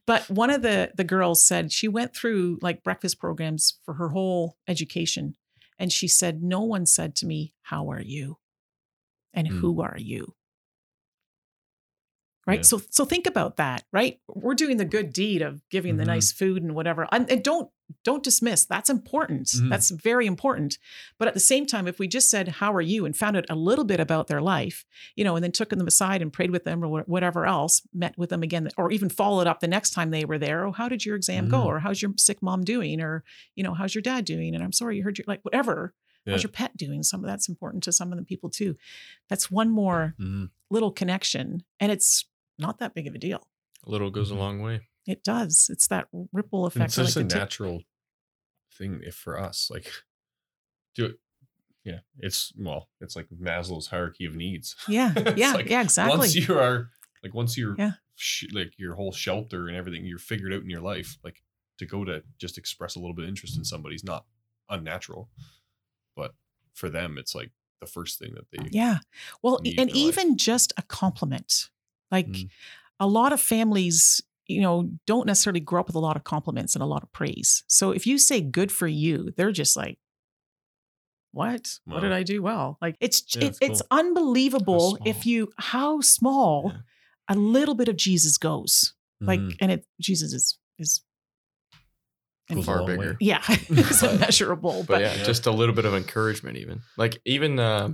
[0.06, 4.10] But one of the the girls said she went through like breakfast programs for her
[4.10, 5.36] whole education,
[5.80, 8.38] and she said no one said to me, "How are you?"
[9.34, 9.60] and mm.
[9.60, 10.36] "Who are you?"
[12.46, 12.60] Right?
[12.60, 12.64] Yeah.
[12.64, 14.20] so so think about that right?
[14.28, 16.00] We're doing the good deed of giving mm-hmm.
[16.00, 17.70] the nice food and whatever and, and don't
[18.04, 18.66] don't dismiss.
[18.66, 19.48] That's important.
[19.48, 19.70] Mm-hmm.
[19.70, 20.80] that's very important.
[21.20, 23.06] But at the same time if we just said how are you?
[23.06, 24.86] and found out a little bit about their life
[25.16, 28.18] you know and then took them aside and prayed with them or whatever else met
[28.18, 30.88] with them again or even followed up the next time they were there oh how
[30.88, 31.52] did your exam mm-hmm.
[31.52, 33.02] go or how's your sick mom doing?
[33.02, 33.24] or
[33.56, 34.56] you know how's your dad doing?
[34.56, 35.94] and i'm sorry you heard your like whatever.
[36.26, 36.34] Yeah.
[36.34, 37.03] how's your pet doing?
[37.03, 38.76] Some of that's important to some of the people too.
[39.30, 40.45] That's one more mm-hmm.
[40.72, 42.26] little connection and it's
[42.57, 43.48] not that big of a deal.
[43.86, 44.38] A little goes mm-hmm.
[44.38, 44.82] a long way.
[45.07, 45.68] It does.
[45.72, 46.86] It's that ripple effect.
[46.86, 47.84] it's just like a natural
[48.77, 49.69] thing if for us.
[49.72, 49.91] Like
[50.95, 51.19] do it.
[51.84, 51.99] Yeah.
[52.18, 54.76] It's well, it's like Maslow's hierarchy of needs.
[54.88, 55.14] Yeah.
[55.36, 55.53] yeah.
[55.53, 56.18] Like yeah, exactly.
[56.18, 56.90] Once you are
[57.23, 57.91] like once you're yeah.
[58.15, 61.44] Sh- like your whole shelter and everything you're figured out in your life, like
[61.77, 64.26] to go to just express a little bit of interest in somebody's not
[64.69, 65.30] unnatural.
[66.15, 66.34] but
[66.73, 68.99] for them, it's like the first thing that they yeah.
[69.41, 70.38] Well, and even life.
[70.38, 71.69] just a compliment,
[72.11, 72.49] like mm.
[72.99, 76.76] a lot of families you know, don't necessarily grow up with a lot of compliments
[76.76, 77.64] and a lot of praise.
[77.68, 79.98] So if you say good for you, they're just like,
[81.32, 81.68] what?
[81.86, 81.95] Wow.
[81.95, 82.77] What did I do well?
[82.82, 86.80] Like it's yeah, it, it's unbelievable if you how small yeah.
[87.30, 88.94] a little bit of Jesus goes.
[89.22, 89.27] Mm-hmm.
[89.27, 91.02] Like and it Jesus is is
[92.64, 93.18] far bigger.
[93.19, 94.86] Yeah, it's immeasurable.
[94.88, 97.90] But, but yeah, just a little bit of encouragement, even like even uh,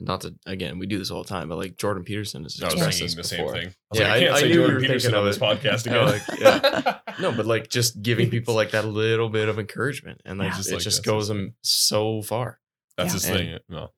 [0.00, 2.66] not to again, we do this all the time, but like Jordan Peterson is I
[2.66, 3.74] was thinking the same thing.
[3.94, 6.06] I yeah, like, I, I, I knew Jordan Peterson on this podcast again.
[6.06, 6.98] like, yeah.
[7.20, 10.56] no, but like just giving people like that little bit of encouragement, and like yeah.
[10.56, 12.60] just, it like just goes them so far.
[12.96, 13.14] That's yeah.
[13.14, 13.58] his and, thing.
[13.68, 13.90] No,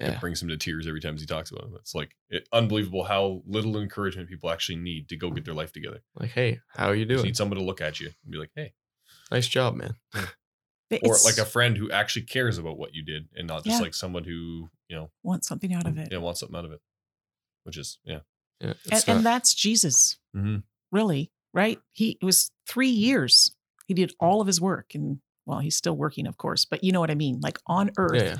[0.00, 0.12] yeah.
[0.12, 1.74] it brings him to tears every time he talks about him.
[1.76, 5.72] It's like it, unbelievable how little encouragement people actually need to go get their life
[5.72, 6.00] together.
[6.18, 7.20] Like, hey, how are you doing?
[7.20, 8.74] You need someone to look at you and be like, hey,
[9.30, 9.94] nice job, man.
[10.90, 13.82] or like a friend who actually cares about what you did and not just yeah.
[13.82, 16.72] like someone who you know wants something out of it yeah wants something out of
[16.72, 16.80] it
[17.64, 18.20] which is yeah
[18.60, 20.58] yeah and, and, that's jesus mm-hmm.
[20.92, 23.54] really right he was three years
[23.86, 26.92] he did all of his work and well he's still working of course but you
[26.92, 28.36] know what i mean like on earth yeah, yeah.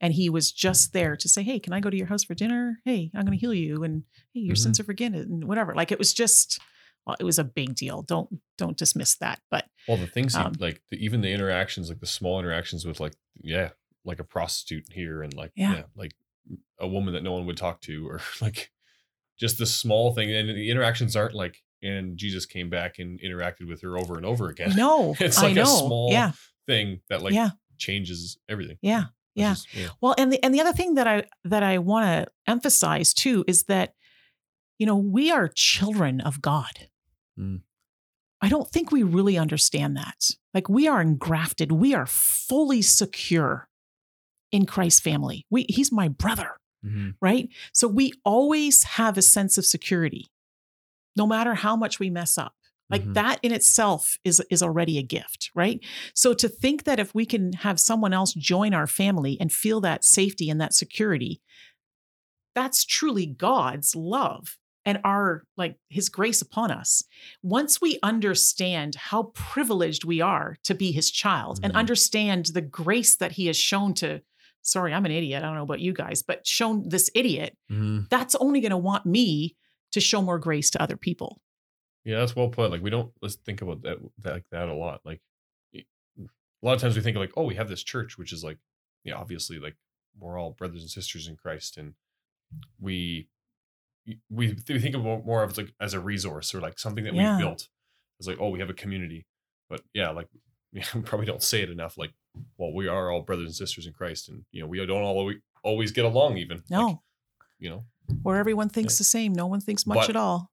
[0.00, 2.34] and he was just there to say hey can i go to your house for
[2.34, 4.62] dinner hey i'm going to heal you and hey your mm-hmm.
[4.62, 6.60] sins are forgiven and whatever like it was just
[7.06, 8.02] well, it was a big deal.
[8.02, 8.28] Don't
[8.58, 9.40] don't dismiss that.
[9.50, 12.84] But well, the things um, he, like the, even the interactions, like the small interactions
[12.84, 13.70] with like yeah,
[14.04, 15.74] like a prostitute here and like yeah.
[15.74, 16.12] yeah, like
[16.78, 18.70] a woman that no one would talk to or like
[19.38, 20.32] just the small thing.
[20.34, 24.26] And the interactions aren't like and Jesus came back and interacted with her over and
[24.26, 24.74] over again.
[24.76, 26.32] No, it's like a small yeah.
[26.66, 27.50] thing that like yeah.
[27.78, 28.76] changes everything.
[28.82, 29.04] Yeah.
[29.34, 29.52] Yeah.
[29.52, 29.88] Is, yeah.
[30.00, 33.44] Well, and the and the other thing that I that I want to emphasize too
[33.46, 33.94] is that
[34.80, 36.88] you know, we are children of God.
[37.40, 37.60] Mm.
[38.42, 40.30] I don't think we really understand that.
[40.54, 43.68] Like we are engrafted, we are fully secure
[44.50, 45.46] in Christ's family.
[45.50, 47.10] We, he's my brother, mm-hmm.
[47.20, 47.48] right?
[47.72, 50.26] So we always have a sense of security,
[51.16, 52.54] no matter how much we mess up.
[52.88, 53.12] Like mm-hmm.
[53.12, 55.78] that in itself is, is already a gift, right?
[56.14, 59.80] So to think that if we can have someone else join our family and feel
[59.82, 61.40] that safety and that security,
[62.54, 67.02] that's truly God's love and our like his grace upon us
[67.42, 71.66] once we understand how privileged we are to be his child mm-hmm.
[71.66, 74.20] and understand the grace that he has shown to
[74.62, 78.00] sorry i'm an idiot i don't know about you guys but shown this idiot mm-hmm.
[78.10, 79.56] that's only going to want me
[79.92, 81.40] to show more grace to other people
[82.04, 84.74] yeah that's well put like we don't let's think about that, that like that a
[84.74, 85.20] lot like
[86.62, 88.58] a lot of times we think like oh we have this church which is like
[89.04, 89.76] yeah obviously like
[90.18, 91.94] we're all brothers and sisters in christ and
[92.78, 93.28] we
[94.30, 97.36] we, we think of more of like as a resource or like something that yeah.
[97.36, 97.68] we built.
[98.18, 99.26] It's like, oh, we have a community.
[99.68, 100.28] But yeah, like
[100.72, 101.96] we probably don't say it enough.
[101.98, 102.12] Like,
[102.58, 105.32] well, we are all brothers and sisters in Christ, and you know, we don't all
[105.64, 106.36] always get along.
[106.36, 106.96] Even no, like,
[107.58, 107.84] you know,
[108.22, 108.98] where everyone thinks yeah.
[108.98, 110.50] the same, no one thinks much but, at all.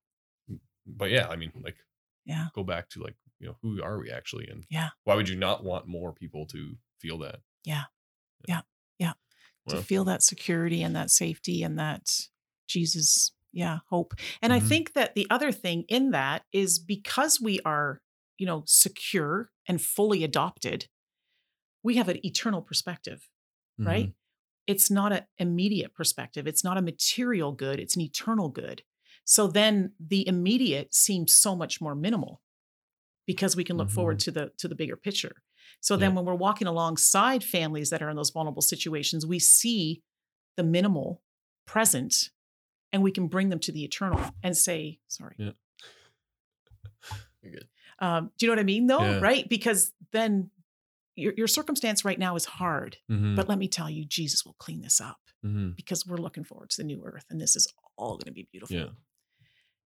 [0.86, 1.78] But yeah, I mean, like,
[2.26, 5.30] yeah, go back to like, you know, who are we actually, and yeah, why would
[5.30, 7.40] you not want more people to feel that?
[7.64, 7.84] Yeah,
[8.48, 8.62] yeah,
[8.98, 9.14] yeah,
[9.68, 9.76] yeah.
[9.76, 12.10] to feel that security and that safety and that
[12.68, 14.66] Jesus yeah hope and mm-hmm.
[14.66, 18.02] i think that the other thing in that is because we are
[18.38, 20.88] you know secure and fully adopted
[21.84, 23.28] we have an eternal perspective
[23.80, 23.90] mm-hmm.
[23.90, 24.14] right
[24.68, 28.84] it's not an immediate perspective it's not a material good it's an eternal good
[29.24, 32.42] so then the immediate seems so much more minimal
[33.26, 33.96] because we can look mm-hmm.
[33.96, 35.38] forward to the to the bigger picture
[35.82, 36.02] so yeah.
[36.02, 40.02] then when we're walking alongside families that are in those vulnerable situations we see
[40.58, 41.22] the minimal
[41.66, 42.30] present
[42.98, 45.36] and we can bring them to the eternal and say, sorry.
[45.38, 45.52] Yeah.
[47.44, 47.68] You're good.
[48.00, 49.04] Um, do you know what I mean though?
[49.04, 49.20] Yeah.
[49.20, 49.48] Right?
[49.48, 50.50] Because then
[51.16, 53.36] your, your circumstance right now is hard, mm-hmm.
[53.36, 55.74] but let me tell you, Jesus will clean this up mm-hmm.
[55.76, 58.48] because we're looking forward to the new earth and this is all going to be
[58.52, 58.76] beautiful.
[58.76, 58.88] Yeah.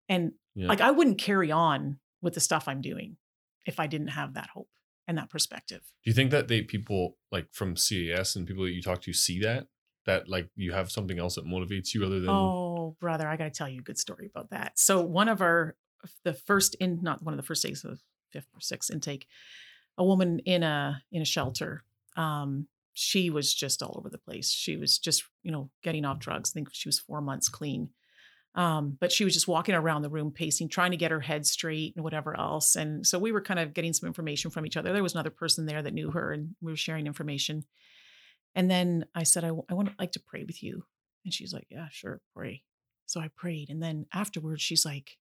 [0.08, 0.70] And yeah.
[0.70, 3.18] like, I wouldn't carry on with the stuff I'm doing
[3.66, 4.70] if I didn't have that hope
[5.06, 5.82] and that perspective.
[6.06, 9.12] Do you think that they people like from CAS and people that you talk to
[9.12, 9.68] see that?
[10.06, 12.61] that like you have something else that motivates you other than oh
[12.99, 14.77] brother i gotta tell you a good story about that.
[14.77, 15.76] So one of our
[16.23, 17.99] the first in not one of the first days of
[18.31, 19.27] fifth or sixth intake
[19.97, 21.84] a woman in a in a shelter
[22.15, 24.51] um she was just all over the place.
[24.51, 26.51] She was just you know getting off drugs.
[26.51, 27.89] I think she was four months clean.
[28.53, 31.45] Um, but she was just walking around the room pacing trying to get her head
[31.45, 32.76] straight and whatever else.
[32.76, 34.91] And so we were kind of getting some information from each other.
[34.91, 37.63] There was another person there that knew her and we were sharing information.
[38.53, 40.84] And then I said, I, I want to like to pray with you.
[41.23, 42.63] And she's like, Yeah, sure, pray.
[43.12, 43.70] So I prayed.
[43.70, 45.18] And then afterwards, she's like,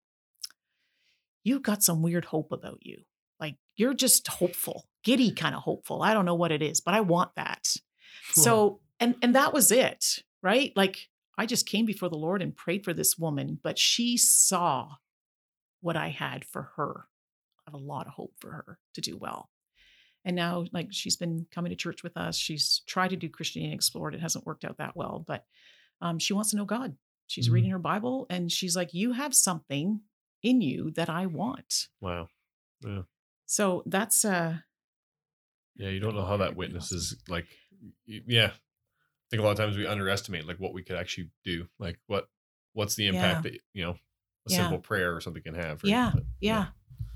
[1.43, 2.99] You've got some weird hope about you.
[3.41, 6.03] Like you're just hopeful, giddy kind of hopeful.
[6.03, 7.67] I don't know what it is, but I want that.
[8.33, 10.73] So, and and that was it, right?
[10.77, 11.09] Like
[11.39, 14.97] I just came before the Lord and prayed for this woman, but she saw
[15.81, 17.07] what I had for her.
[17.67, 19.49] I have a lot of hope for her to do well.
[20.25, 22.37] And now, like, she's been coming to church with us.
[22.37, 24.15] She's tried to do Christianity Explored.
[24.15, 25.47] It hasn't worked out that well, but
[26.03, 26.95] um, she wants to know God.
[27.31, 27.55] She's mm-hmm.
[27.55, 30.01] reading her Bible and she's like, You have something
[30.43, 31.87] in you that I want.
[32.01, 32.29] Wow.
[32.85, 33.03] Yeah.
[33.47, 34.57] So that's uh
[35.77, 37.47] Yeah, you don't know how that witness is like
[38.05, 38.49] yeah.
[38.49, 41.67] I think a lot of times we underestimate like what we could actually do.
[41.79, 42.29] Like what
[42.73, 43.51] what's the impact yeah.
[43.53, 43.97] that you know a
[44.49, 44.57] yeah.
[44.57, 45.85] simple prayer or something can have.
[45.85, 45.91] Right?
[45.91, 46.11] Yeah.
[46.13, 46.53] But, yeah.
[46.53, 46.67] yeah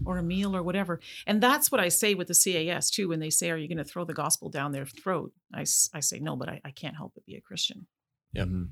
[0.06, 1.00] or a meal or whatever.
[1.26, 3.08] And that's what I say with the CAS too.
[3.08, 5.32] When they say, Are you going to throw the gospel down their throat?
[5.52, 7.86] I, I say, No, but I, I can't help but be a Christian.
[8.32, 8.44] Yeah.
[8.44, 8.64] Mm-hmm.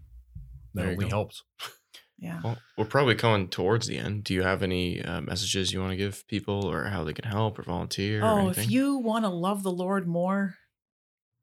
[0.75, 1.43] That only helps.
[2.19, 2.41] Yeah.
[2.45, 4.25] Well, we're probably coming towards the end.
[4.25, 7.25] Do you have any uh, messages you want to give people or how they can
[7.25, 8.23] help or volunteer?
[8.23, 10.55] Oh, or if you want to love the Lord more,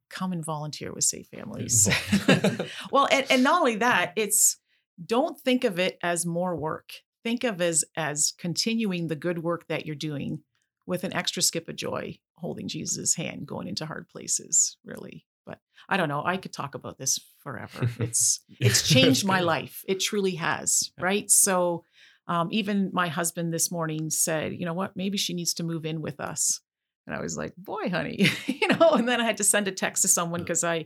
[0.09, 1.89] come and volunteer with Safe Families.
[2.91, 4.57] well, and, and not only that, it's
[5.05, 6.91] don't think of it as more work
[7.23, 10.41] think of as as continuing the good work that you're doing
[10.85, 15.59] with an extra skip of joy holding jesus' hand going into hard places really but
[15.87, 17.89] i don't know i could talk about this forever.
[17.99, 21.29] It's it's changed my life it truly has right?
[21.29, 21.83] So
[22.27, 24.95] um, even my husband this morning said you know what?
[24.95, 26.61] Maybe she needs to move in with us.
[27.07, 29.71] And i was like boy honey you know and then i had to send a
[29.71, 30.85] text to someone because i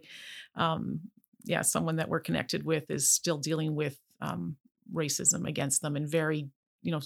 [0.55, 1.01] um,
[1.43, 4.55] yeah someone that we're connected with is still dealing with um,
[4.91, 6.49] racism against them and very,
[6.81, 7.01] you know,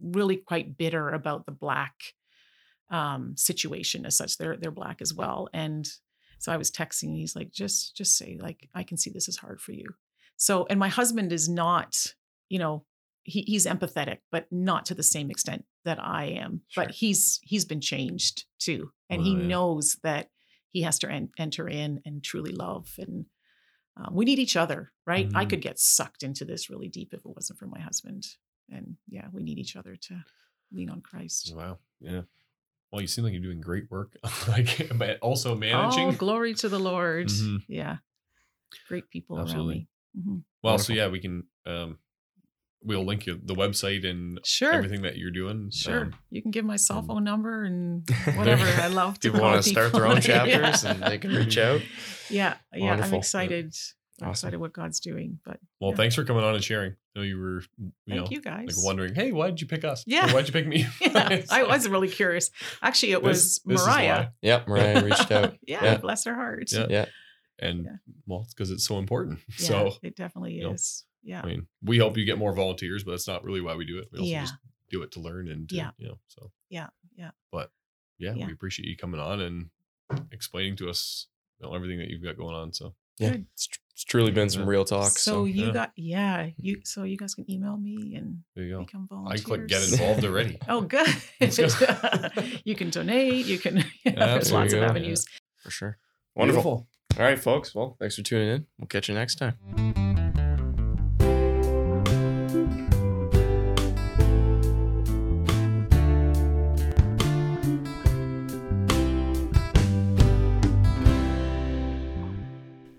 [0.00, 1.94] really quite bitter about the black
[2.90, 4.36] um, situation as such.
[4.36, 5.88] They're they're black as well, and
[6.38, 7.14] so I was texting.
[7.14, 9.86] He's like, just just say like, I can see this is hard for you.
[10.36, 12.14] So, and my husband is not,
[12.48, 12.84] you know,
[13.24, 16.62] he, he's empathetic, but not to the same extent that I am.
[16.68, 16.84] Sure.
[16.84, 19.46] But he's he's been changed too, and oh, he yeah.
[19.46, 20.30] knows that
[20.70, 23.26] he has to en- enter in and truly love and
[23.96, 25.26] um, we need each other, right?
[25.26, 25.36] Mm-hmm.
[25.36, 28.26] I could get sucked into this really deep if it wasn't for my husband.
[28.70, 30.24] And yeah, we need each other to
[30.72, 31.54] lean on Christ.
[31.56, 31.78] Wow.
[32.00, 32.22] Yeah.
[32.96, 34.16] Well, you seem like you're doing great work,
[34.48, 36.08] like, but also managing.
[36.08, 37.26] Oh, glory to the Lord.
[37.26, 37.56] Mm-hmm.
[37.68, 37.96] Yeah.
[38.88, 39.60] Great people Absolutely.
[39.64, 39.88] around me.
[40.18, 40.30] Mm-hmm.
[40.62, 40.84] Well, Wonderful.
[40.86, 41.98] so yeah, we can, um,
[42.82, 44.72] we'll link you the website and sure.
[44.72, 45.70] everything that you're doing.
[45.70, 46.04] Sure.
[46.04, 48.64] Um, you can give my cell phone number and whatever.
[48.64, 50.90] I love to people want to start their own chapters yeah.
[50.90, 51.82] and they can reach out.
[52.30, 52.54] Yeah.
[52.72, 52.86] Yeah.
[52.86, 53.12] Wonderful.
[53.12, 53.74] I'm excited.
[54.22, 55.38] I'm excited what God's doing.
[55.44, 55.96] But well, yeah.
[55.96, 56.92] thanks for coming on and sharing.
[56.92, 58.76] I know you were, you Thank know, you guys.
[58.76, 60.04] like wondering, hey, why did you pick us?
[60.06, 60.86] Yeah, or why'd you pick me?
[61.00, 62.50] yeah, I was really curious.
[62.82, 64.28] Actually, it was Mariah.
[64.42, 65.56] yep, Mariah reached out.
[65.66, 66.72] yeah, yeah, bless her heart.
[66.72, 67.04] Yeah, yeah.
[67.58, 67.96] and yeah.
[68.26, 69.40] well, it's because it's so important.
[69.56, 71.04] so it definitely is.
[71.24, 73.74] Know, yeah, I mean, we hope you get more volunteers, but that's not really why
[73.74, 74.08] we do it.
[74.12, 74.54] We also just
[74.90, 77.30] do it to learn and to, yeah, you know, so yeah, yeah.
[77.52, 77.70] But
[78.18, 79.70] yeah, we appreciate you coming on and
[80.32, 81.26] explaining to us
[81.60, 82.72] you know, everything that you've got going on.
[82.72, 85.12] So yeah, it's, it's, truly been some real talk.
[85.12, 85.72] So, so you yeah.
[85.72, 86.50] got yeah, mm-hmm.
[86.58, 89.40] you so you guys can email me and you become volunteers.
[89.40, 90.58] I click get involved already.
[90.68, 91.08] oh, good.
[92.64, 93.46] you can donate.
[93.46, 93.84] You can.
[94.04, 95.38] Yeah, there's lots of avenues yeah.
[95.62, 95.98] for sure.
[96.34, 96.62] Wonderful.
[96.62, 96.86] Beautiful.
[97.18, 97.74] All right, folks.
[97.74, 98.66] Well, thanks for tuning in.
[98.78, 100.15] We'll catch you next time.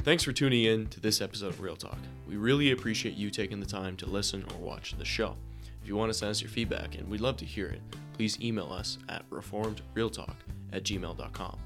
[0.07, 1.97] Thanks for tuning in to this episode of Real Talk.
[2.29, 5.35] We really appreciate you taking the time to listen or watch the show.
[5.81, 7.81] If you want to send us your feedback, and we'd love to hear it,
[8.13, 10.33] please email us at reformedrealtalk
[10.71, 11.59] at gmail.com.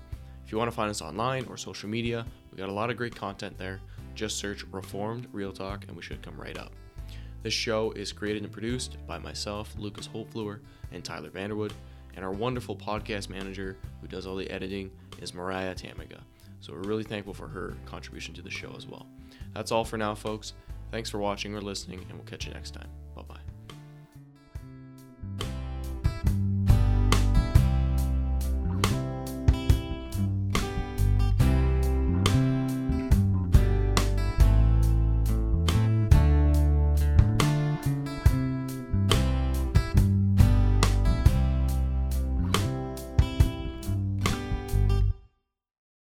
[0.43, 2.97] If you want to find us online or social media, we got a lot of
[2.97, 3.79] great content there.
[4.15, 6.71] Just search Reformed Real Talk and we should come right up.
[7.43, 10.61] This show is created and produced by myself, Lucas Holtfluer,
[10.91, 11.73] and Tyler Vanderwood,
[12.15, 14.89] and our wonderful podcast manager who does all the editing
[15.21, 16.23] is Mariah Tamiga.
[16.61, 19.07] So we're really thankful for her contribution to the show as well.
[19.53, 20.53] That's all for now, folks.
[20.91, 22.87] Thanks for watching or listening, and we'll catch you next time.